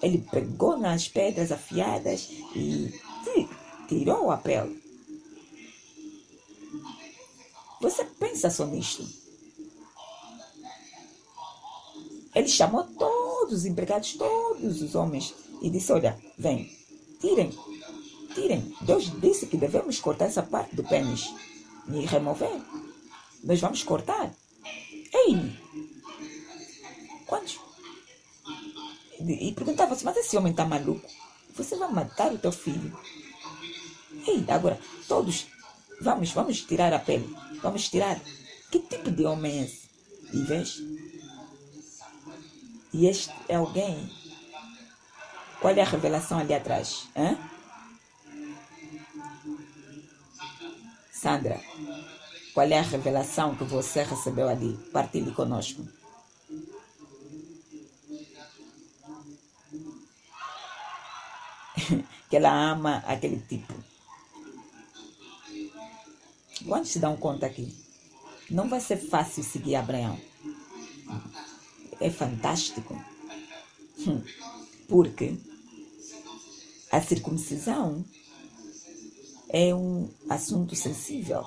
Ele 0.01 0.17
pegou 0.29 0.77
nas 0.77 1.07
pedras 1.07 1.51
afiadas 1.51 2.29
e 2.53 2.93
tirou 3.87 4.29
a 4.29 4.37
pele. 4.37 4.81
Você 7.79 8.03
pensa 8.19 8.49
só 8.49 8.65
nisto? 8.65 9.07
Ele 12.35 12.47
chamou 12.47 12.83
todos 12.83 13.59
os 13.59 13.65
empregados, 13.65 14.13
todos 14.13 14.81
os 14.81 14.95
homens, 14.95 15.33
e 15.61 15.69
disse: 15.69 15.91
Olha, 15.91 16.17
vem, 16.37 16.71
tirem, 17.19 17.51
tirem. 18.33 18.75
Deus 18.81 19.11
disse 19.19 19.47
que 19.47 19.57
devemos 19.57 19.99
cortar 19.99 20.25
essa 20.25 20.43
parte 20.43 20.75
do 20.75 20.83
pênis 20.83 21.33
e 21.91 22.05
remover. 22.05 22.61
Nós 23.43 23.59
vamos 23.59 23.83
cortar. 23.83 24.33
Ei! 25.13 25.59
Quantos? 27.25 27.59
E 29.19 29.51
perguntava 29.53 29.93
assim: 29.93 30.05
Mas 30.05 30.17
esse 30.17 30.37
homem 30.37 30.51
está 30.51 30.65
maluco? 30.65 31.07
Você 31.55 31.75
vai 31.75 31.91
matar 31.91 32.31
o 32.33 32.37
teu 32.37 32.51
filho? 32.51 32.97
Ei, 34.27 34.43
agora, 34.47 34.79
todos, 35.07 35.47
vamos, 36.01 36.31
vamos 36.31 36.61
tirar 36.61 36.93
a 36.93 36.99
pele. 36.99 37.35
Vamos 37.61 37.89
tirar. 37.89 38.19
Que 38.71 38.79
tipo 38.79 39.11
de 39.11 39.25
homem 39.25 39.59
é 39.59 39.63
esse? 39.63 39.89
E 40.33 40.43
vês? 40.43 40.81
E 42.93 43.07
este 43.07 43.33
é 43.47 43.55
alguém. 43.55 44.09
Qual 45.59 45.73
é 45.73 45.81
a 45.81 45.85
revelação 45.85 46.39
ali 46.39 46.53
atrás? 46.53 47.07
Hã? 47.15 47.37
Sandra, 51.11 51.61
qual 52.53 52.67
é 52.67 52.79
a 52.79 52.81
revelação 52.81 53.55
que 53.55 53.63
você 53.63 54.03
recebeu 54.03 54.47
ali? 54.47 54.77
Partilhe 54.91 55.31
conosco. 55.31 55.85
que 62.29 62.35
ela 62.35 62.71
ama 62.71 63.03
aquele 63.07 63.39
tipo. 63.39 63.73
Quantos 66.67 66.91
se 66.91 66.99
dão 66.99 67.17
conta 67.17 67.45
aqui? 67.45 67.75
Não 68.49 68.69
vai 68.69 68.79
ser 68.79 68.97
fácil 68.97 69.43
seguir 69.43 69.75
Abraão 69.75 70.19
é 72.01 72.09
fantástico. 72.09 72.99
Hum. 73.99 74.21
Porque 74.89 75.37
a 76.91 77.01
circuncisão 77.01 78.03
é 79.47 79.73
um 79.73 80.09
assunto 80.29 80.75
sensível. 80.75 81.45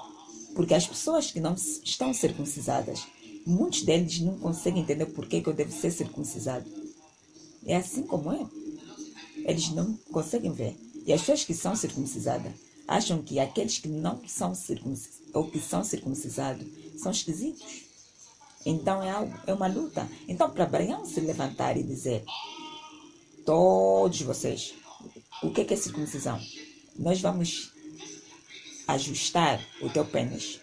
Porque 0.55 0.75
as 0.75 0.87
pessoas 0.87 1.31
que 1.31 1.41
não 1.41 1.55
estão 1.55 2.15
circuncisadas, 2.15 3.07
muitos 3.47 3.83
deles 3.83 4.21
não 4.21 4.39
conseguem 4.39 4.83
entender 4.83 5.07
por 5.07 5.27
que, 5.27 5.43
eu 5.45 5.53
devo 5.53 5.73
ser 5.73 5.91
circuncisado. 5.91 6.71
É 7.67 7.77
assim 7.77 8.03
como 8.03 8.33
é. 8.33 8.47
Eles 9.45 9.71
não 9.71 9.95
conseguem 10.13 10.53
ver. 10.53 10.77
E 11.07 11.13
as 11.13 11.21
pessoas 11.21 11.45
que 11.45 11.55
são 11.55 11.75
circuncisadas 11.75 12.53
acham 12.87 13.23
que 13.23 13.39
aqueles 13.39 13.79
que 13.79 13.89
não 13.89 14.21
são 14.27 14.55
circuncisados 14.55 15.25
ou 15.33 15.51
que 15.51 15.59
são 15.59 15.83
circuncisados 15.83 16.67
são 16.97 17.11
esquisitos. 17.11 17.85
Então 18.65 19.03
é, 19.03 19.11
algo, 19.11 19.35
é 19.47 19.53
uma 19.53 19.67
luta. 19.67 20.09
Então, 20.27 20.49
para 20.51 20.65
Abraão 20.65 21.05
se 21.05 21.21
levantar 21.21 21.77
e 21.77 21.83
dizer: 21.83 22.25
Todos 23.45 24.23
vocês, 24.23 24.75
o 25.43 25.51
que 25.51 25.73
é 25.73 25.77
circuncisão? 25.77 26.41
Nós 26.97 27.21
vamos 27.21 27.74
ajustar 28.87 29.61
o 29.81 29.89
teu 29.89 30.05
pênis. 30.05 30.61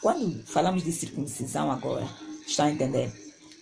Quando 0.00 0.44
falamos 0.46 0.82
de 0.82 0.92
circuncisão 0.92 1.70
agora, 1.70 2.06
está 2.46 2.64
a 2.64 2.70
entender? 2.70 3.12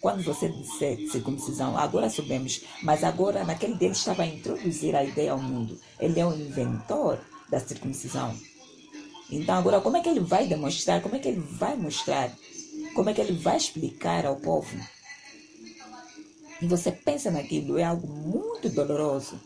Quando 0.01 0.25
você 0.25 0.49
disser 0.49 0.99
circuncisão, 1.11 1.79
agora 1.79 2.11
sabemos, 2.11 2.63
mas 2.83 3.05
agora 3.05 3.45
naquele 3.45 3.77
dia 3.77 3.89
ele 3.89 3.97
estava 3.97 4.23
a 4.23 4.27
introduzir 4.27 4.97
a 4.97 5.05
ideia 5.05 5.33
ao 5.33 5.39
mundo. 5.39 5.79
Ele 6.01 6.19
é 6.19 6.27
o 6.27 6.35
inventor 6.35 7.21
da 7.49 7.61
circuncisão. 7.61 8.37
Então 9.31 9.55
agora 9.55 9.81
como 9.81 9.97
é 9.97 10.01
que 10.01 10.09
ele 10.09 10.21
vai 10.21 10.47
demonstrar, 10.47 11.01
como 11.01 11.15
é 11.15 11.19
que 11.19 11.29
ele 11.29 11.41
vai 11.41 11.77
mostrar 11.77 12.33
como 12.95 13.09
é 13.09 13.15
que 13.15 13.21
ele 13.21 13.33
vai 13.33 13.57
explicar 13.57 14.27
ao 14.27 14.37
povo? 14.37 14.77
E 16.61 16.67
você 16.67 16.93
pensa 16.93 17.31
naquilo, 17.31 17.79
é 17.79 17.85
algo 17.85 18.07
muito 18.07 18.69
doloroso. 18.69 19.41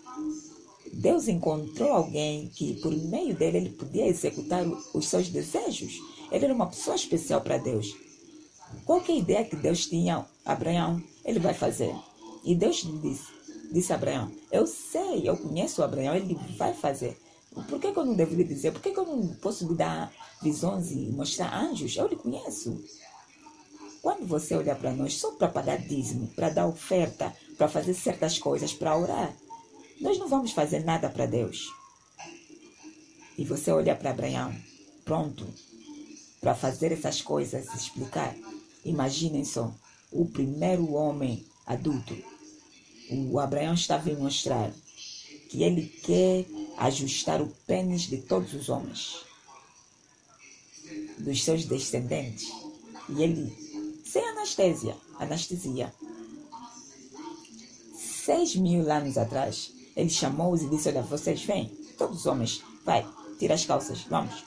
Deus 0.97 1.29
encontrou 1.29 1.93
alguém 1.93 2.49
que, 2.49 2.75
por 2.81 2.91
meio 2.91 3.35
dele, 3.37 3.59
ele 3.59 3.71
podia 3.71 4.07
executar 4.07 4.67
os 4.95 5.07
seus 5.07 5.29
desejos. 5.29 6.01
Ele 6.33 6.47
era 6.47 6.55
uma 6.55 6.69
pessoa 6.69 6.97
especial 6.97 7.43
para 7.43 7.59
Deus. 7.59 7.95
Qual 8.85 9.03
a 9.07 9.13
ideia 9.13 9.45
que 9.45 9.57
Deus 9.57 9.87
tinha, 9.87 10.25
Abraão? 10.45 11.03
Ele 11.25 11.39
vai 11.39 11.53
fazer. 11.53 11.95
E 12.43 12.55
Deus 12.55 12.87
disse, 13.03 13.27
disse 13.71 13.93
a 13.93 13.97
Abraão: 13.97 14.33
Eu 14.51 14.67
sei, 14.67 15.29
eu 15.29 15.37
conheço 15.37 15.83
Abraão, 15.83 16.15
ele 16.15 16.39
vai 16.57 16.73
fazer. 16.73 17.17
Por 17.69 17.79
que, 17.79 17.93
que 17.93 17.99
eu 17.99 18.05
não 18.05 18.15
deveria 18.15 18.45
dizer? 18.45 18.73
Por 18.73 18.81
que, 18.81 18.91
que 18.91 18.99
eu 18.99 19.07
não 19.07 19.29
posso 19.37 19.67
lhe 19.69 19.75
dar 19.75 20.13
visões 20.43 20.91
e 20.91 21.11
mostrar 21.11 21.55
anjos? 21.55 21.97
Eu 21.97 22.07
lhe 22.07 22.17
conheço. 22.17 22.83
Quando 24.03 24.27
você 24.27 24.55
olha 24.55 24.75
para 24.75 24.93
nós 24.93 25.15
só 25.15 25.33
para 25.33 25.49
pagar 25.49 25.79
dízimo, 25.79 26.29
para 26.29 26.49
dar 26.49 26.67
oferta, 26.67 27.35
para 27.59 27.69
fazer 27.69 27.95
certas 27.95 28.39
coisas, 28.39 28.73
para 28.73 28.97
orar, 28.97 29.35
nós 30.01 30.19
não 30.19 30.29
vamos 30.29 30.53
fazer 30.53 30.85
nada 30.85 31.09
para 31.09 31.27
Deus. 31.27 31.73
E 33.39 33.45
você 33.45 33.71
olha 33.71 33.95
para 33.95 34.11
Abraão, 34.11 34.55
pronto, 35.05 35.47
para 36.41 36.55
fazer 36.55 36.93
essas 36.93 37.21
coisas, 37.21 37.67
explicar. 37.75 38.35
Imaginem 38.85 39.45
só, 39.45 39.75
o 40.11 40.27
primeiro 40.27 40.93
homem 40.93 41.45
adulto, 41.67 42.17
o 43.11 43.39
Abraão 43.39 43.75
estava 43.75 44.11
a 44.11 44.15
mostrar 44.15 44.73
que 45.49 45.63
ele 45.63 45.87
quer 45.87 46.47
ajustar 46.79 47.41
o 47.41 47.49
pênis 47.67 48.03
de 48.03 48.19
todos 48.19 48.55
os 48.55 48.69
homens, 48.69 49.25
dos 51.19 51.43
seus 51.45 51.65
descendentes. 51.65 52.51
E 53.09 53.23
ele, 53.23 54.03
sem 54.05 54.25
anestesia, 54.25 54.97
anestesia. 55.19 55.93
Seis 58.25 58.57
mil 58.57 58.91
anos 58.91 59.17
atrás, 59.17 59.73
ele 59.97 60.11
chamou-os 60.11 60.63
e 60.63 60.69
disse: 60.69 60.91
Olha, 60.91 61.03
vocês 61.03 61.43
vêm, 61.43 61.69
todos 61.97 62.21
os 62.21 62.27
homens, 62.27 62.63
vai, 62.85 63.07
tira 63.39 63.55
as 63.55 63.65
calças, 63.65 64.03
vamos. 64.03 64.45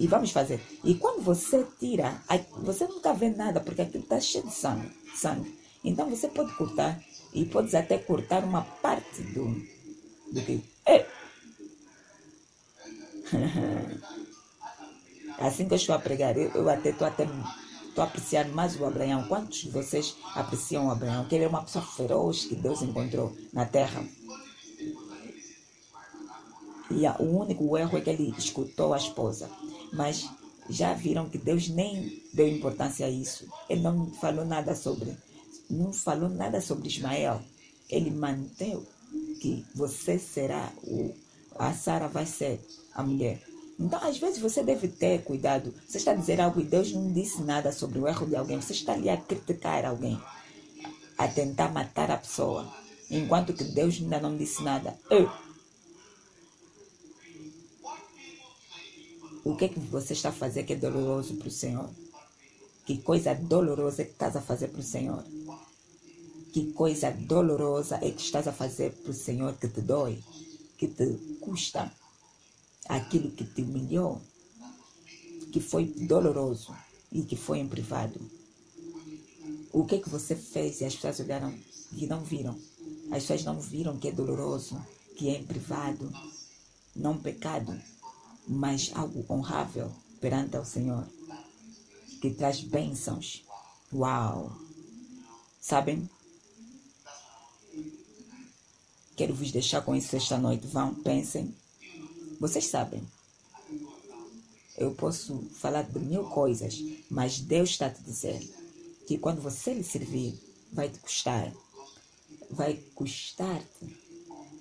E 0.00 0.06
vamos 0.08 0.30
fazer. 0.32 0.60
E 0.82 0.94
quando 0.94 1.22
você 1.22 1.64
tira, 1.78 2.20
você 2.58 2.86
nunca 2.86 3.12
vê 3.12 3.28
nada, 3.28 3.60
porque 3.60 3.82
aquilo 3.82 4.02
está 4.02 4.18
cheio 4.18 4.44
de 4.44 4.54
sangue, 4.54 4.90
sangue. 5.14 5.56
Então 5.84 6.08
você 6.08 6.26
pode 6.28 6.52
cortar 6.56 6.98
e 7.32 7.44
pode 7.44 7.76
até 7.76 7.98
cortar 7.98 8.42
uma 8.42 8.62
parte 8.62 9.22
do, 9.22 9.54
do 10.32 10.40
que. 10.40 10.64
É. 10.86 11.06
assim 15.38 15.66
que 15.66 15.74
eu 15.74 15.76
estou 15.76 15.94
a 15.94 15.98
pregar, 15.98 16.36
eu, 16.36 16.50
eu 16.54 16.68
até 16.68 16.90
estou 16.90 17.06
até 17.06 17.28
estou 17.88 18.02
apreciando 18.02 18.52
mais 18.52 18.78
o 18.80 18.84
Abraão. 18.84 19.28
Quantos 19.28 19.58
de 19.58 19.70
vocês 19.70 20.16
apreciam 20.34 20.88
o 20.88 20.90
Abraão? 20.90 21.26
Que 21.26 21.36
ele 21.36 21.44
é 21.44 21.48
uma 21.48 21.62
pessoa 21.62 21.84
feroz 21.84 22.44
que 22.46 22.56
Deus 22.56 22.82
encontrou 22.82 23.36
na 23.52 23.64
terra. 23.64 24.04
E 26.94 27.06
o 27.22 27.38
único 27.40 27.76
erro 27.76 27.98
é 27.98 28.00
que 28.00 28.10
ele 28.10 28.34
escutou 28.38 28.94
a 28.94 28.96
esposa. 28.96 29.50
Mas 29.92 30.28
já 30.68 30.94
viram 30.94 31.28
que 31.28 31.38
Deus 31.38 31.68
nem 31.68 32.22
deu 32.32 32.48
importância 32.48 33.06
a 33.06 33.10
isso. 33.10 33.46
Ele 33.68 33.82
não 33.82 34.10
falou 34.12 34.44
nada 34.44 34.74
sobre, 34.74 35.16
não 35.68 35.92
falou 35.92 36.28
nada 36.28 36.60
sobre 36.60 36.88
Ismael. 36.88 37.40
Ele 37.90 38.10
manteve 38.10 38.86
que 39.40 39.64
você 39.74 40.18
será 40.18 40.72
o, 40.82 41.14
a 41.58 41.72
Sara 41.72 42.08
vai 42.08 42.26
ser 42.26 42.60
a 42.94 43.02
mulher. 43.02 43.42
Então, 43.78 44.02
às 44.02 44.18
vezes, 44.18 44.38
você 44.38 44.62
deve 44.62 44.88
ter 44.88 45.22
cuidado. 45.22 45.74
Você 45.86 45.98
está 45.98 46.12
a 46.12 46.14
dizer 46.14 46.40
algo 46.40 46.60
e 46.60 46.64
Deus 46.64 46.92
não 46.92 47.12
disse 47.12 47.42
nada 47.42 47.72
sobre 47.72 47.98
o 47.98 48.06
erro 48.06 48.26
de 48.26 48.36
alguém. 48.36 48.60
Você 48.60 48.72
está 48.72 48.92
ali 48.92 49.08
a 49.08 49.16
criticar 49.16 49.84
alguém, 49.84 50.18
a 51.18 51.26
tentar 51.26 51.72
matar 51.72 52.10
a 52.10 52.16
pessoa, 52.16 52.72
enquanto 53.10 53.52
que 53.52 53.64
Deus 53.64 54.00
ainda 54.00 54.20
não 54.20 54.36
disse 54.36 54.62
nada. 54.62 54.96
Eu, 55.10 55.28
O 59.44 59.54
que, 59.54 59.66
é 59.66 59.68
que 59.68 59.78
você 59.78 60.14
está 60.14 60.30
a 60.30 60.32
fazer 60.32 60.62
que 60.62 60.72
é 60.72 60.76
doloroso 60.76 61.34
para 61.34 61.48
o 61.48 61.50
Senhor? 61.50 61.90
Que 62.86 62.96
coisa 62.96 63.34
dolorosa 63.34 64.00
é 64.00 64.06
que 64.06 64.12
estás 64.12 64.34
a 64.36 64.40
fazer 64.40 64.68
para 64.68 64.80
o 64.80 64.82
Senhor? 64.82 65.22
Que 66.50 66.72
coisa 66.72 67.10
dolorosa 67.10 67.96
é 67.96 68.10
que 68.10 68.22
estás 68.22 68.48
a 68.48 68.52
fazer 68.54 68.92
para 68.92 69.10
o 69.10 69.14
Senhor 69.14 69.54
que 69.56 69.68
te 69.68 69.82
dói, 69.82 70.18
que 70.78 70.88
te 70.88 71.12
custa 71.42 71.92
aquilo 72.88 73.32
que 73.32 73.44
te 73.44 73.60
humilhou, 73.60 74.18
que 75.52 75.60
foi 75.60 75.84
doloroso 75.84 76.74
e 77.12 77.22
que 77.22 77.36
foi 77.36 77.58
em 77.58 77.68
privado? 77.68 78.18
O 79.74 79.84
que 79.84 79.96
é 79.96 79.98
que 79.98 80.08
você 80.08 80.34
fez 80.34 80.80
e 80.80 80.86
as 80.86 80.94
pessoas 80.94 81.20
olharam 81.20 81.54
e 81.92 82.06
não 82.06 82.24
viram? 82.24 82.58
As 83.10 83.24
pessoas 83.24 83.44
não 83.44 83.60
viram 83.60 83.98
que 83.98 84.08
é 84.08 84.12
doloroso, 84.12 84.80
que 85.16 85.28
é 85.28 85.38
em 85.38 85.44
privado, 85.44 86.10
não 86.96 87.18
pecado 87.18 87.78
mas 88.46 88.90
algo 88.94 89.24
honrável 89.28 89.90
perante 90.20 90.56
ao 90.56 90.64
Senhor, 90.64 91.06
que 92.20 92.30
traz 92.30 92.60
bênçãos. 92.60 93.44
Uau! 93.92 94.56
Sabem? 95.60 96.08
Quero 99.16 99.34
vos 99.34 99.52
deixar 99.52 99.80
com 99.82 99.94
isso 99.94 100.16
esta 100.16 100.36
noite. 100.36 100.66
Vão, 100.66 100.94
pensem. 100.94 101.54
Vocês 102.40 102.66
sabem. 102.66 103.02
Eu 104.76 104.92
posso 104.92 105.38
falar 105.54 105.82
de 105.82 105.98
mil 106.00 106.24
coisas, 106.24 106.82
mas 107.08 107.38
Deus 107.38 107.70
está 107.70 107.88
te 107.88 108.02
dizer 108.02 108.40
que 109.06 109.16
quando 109.18 109.40
você 109.40 109.72
lhe 109.72 109.84
servir, 109.84 110.38
vai 110.72 110.88
te 110.88 110.98
custar. 110.98 111.52
Vai 112.50 112.74
custar-te. 112.94 113.96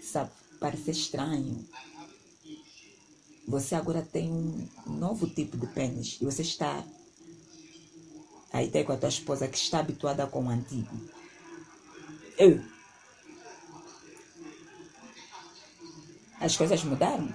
Sabe? 0.03 0.31
Parecer 0.59 0.91
estranho, 0.91 1.67
você 3.47 3.75
agora 3.75 4.01
tem 4.01 4.31
um 4.31 4.67
novo 4.87 5.27
tipo 5.27 5.57
de 5.57 5.67
pênis 5.67 6.17
e 6.21 6.25
você 6.25 6.41
está 6.41 6.83
aí 8.51 8.69
tem 8.69 8.83
com 8.83 8.93
a 8.93 8.97
tua 8.97 9.09
esposa 9.09 9.47
que 9.47 9.57
está 9.57 9.79
habituada 9.79 10.27
com 10.27 10.45
o 10.45 10.49
antigo. 10.49 10.95
Eu. 12.37 12.63
As 16.39 16.55
coisas 16.55 16.83
mudaram. 16.83 17.33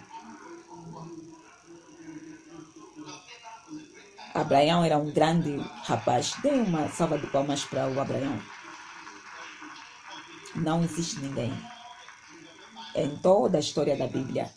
Abraão 4.34 4.84
era 4.84 4.96
um 4.96 5.10
grande 5.10 5.56
rapaz. 5.84 6.34
Dê 6.42 6.50
uma 6.50 6.88
salva 6.90 7.18
de 7.18 7.26
palmas 7.26 7.64
para 7.64 7.88
o 7.88 8.00
Abraão. 8.00 8.40
Não 10.54 10.84
existe 10.84 11.18
ninguém 11.20 11.52
em 12.94 13.16
toda 13.18 13.58
a 13.58 13.60
história 13.60 13.96
da 13.96 14.06
Bíblia 14.06 14.50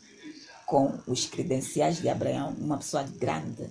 com 0.72 0.98
os 1.06 1.26
credenciais 1.26 1.98
de 1.98 2.08
Abraão, 2.08 2.56
uma 2.58 2.78
pessoa 2.78 3.04
grande. 3.04 3.70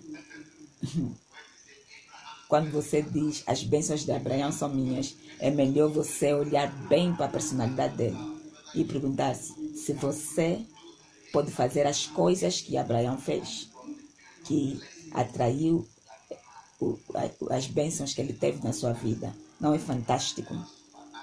Quando 2.46 2.70
você 2.70 3.01
diz 3.01 3.42
as 3.46 3.62
bênçãos 3.64 4.05
de 4.05 4.12
Abraão 4.12 4.53
são 4.53 4.68
minhas, 4.68 5.16
é 5.38 5.51
melhor 5.51 5.88
você 5.88 6.34
olhar 6.34 6.70
bem 6.88 7.14
para 7.14 7.24
a 7.24 7.30
personalidade 7.30 7.96
dele 7.96 8.18
e 8.74 8.84
perguntar-se 8.84 9.55
se 9.74 9.94
você 9.94 10.61
pode 11.32 11.51
fazer 11.51 11.86
as 11.86 12.07
coisas 12.07 12.61
que 12.61 12.76
Abraão 12.76 13.16
fez, 13.16 13.70
que 14.44 14.78
atraiu 15.12 15.88
as 17.48 17.66
bênçãos 17.66 18.12
que 18.12 18.20
ele 18.20 18.34
teve 18.34 18.62
na 18.62 18.74
sua 18.74 18.92
vida. 18.92 19.34
Não 19.59 19.72
é 19.72 19.78
fantástico, 19.78 20.55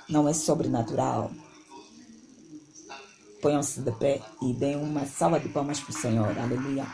não 0.09 0.27
é 0.27 0.33
sobrenatural. 0.33 1.29
Ponham-se 3.41 3.81
de 3.81 3.91
pé 3.91 4.21
e 4.41 4.53
deem 4.53 4.75
uma 4.77 5.05
salva 5.05 5.39
de 5.39 5.49
palmas 5.49 5.79
para 5.79 5.91
o 5.91 5.93
Senhor. 5.93 6.37
Aleluia. 6.37 6.85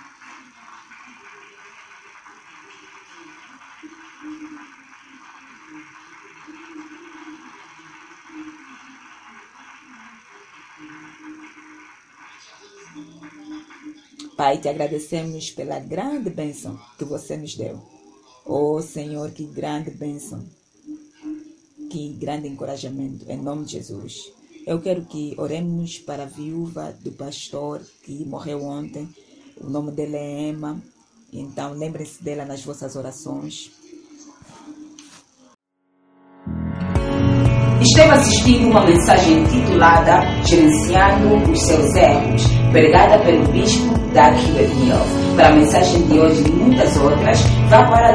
Pai, 14.35 14.57
te 14.57 14.67
agradecemos 14.67 15.51
pela 15.51 15.79
grande 15.79 16.29
bênção 16.29 16.77
que 16.97 17.05
você 17.05 17.37
nos 17.37 17.55
deu. 17.55 17.81
Oh 18.45 18.81
Senhor, 18.81 19.31
que 19.31 19.45
grande 19.45 19.91
bênção. 19.91 20.45
Que 21.89 22.13
grande 22.13 22.49
encorajamento. 22.49 23.29
Em 23.31 23.37
nome 23.37 23.63
de 23.65 23.73
Jesus. 23.73 24.42
Eu 24.65 24.79
quero 24.79 25.05
que 25.05 25.35
oremos 25.37 25.99
para 25.99 26.23
a 26.23 26.27
viúva 26.27 26.93
do 27.03 27.11
pastor 27.11 27.81
que 28.03 28.25
morreu 28.25 28.63
ontem. 28.63 29.09
O 29.59 29.69
nome 29.69 29.91
dela 29.91 30.15
é 30.15 30.49
Emma. 30.49 30.81
Então, 31.33 31.73
lembrem-se 31.73 32.23
dela 32.23 32.45
nas 32.45 32.63
vossas 32.63 32.95
orações. 32.95 33.71
Esteve 37.81 38.11
assistindo 38.11 38.69
uma 38.69 38.85
mensagem 38.85 39.43
titulada 39.43 40.21
Gerenciando 40.47 41.51
os 41.51 41.61
seus 41.61 41.93
erros, 41.95 42.43
pregada 42.71 43.21
pelo 43.25 43.45
bispo 43.51 43.93
Doug 44.13 44.35
Mills. 44.55 45.35
Para 45.35 45.49
a 45.49 45.55
mensagem 45.55 46.07
de 46.07 46.19
hoje 46.19 46.41
e 46.47 46.51
muitas 46.51 46.95
outras, 46.97 47.41
vá 47.69 47.83
para 47.89 48.13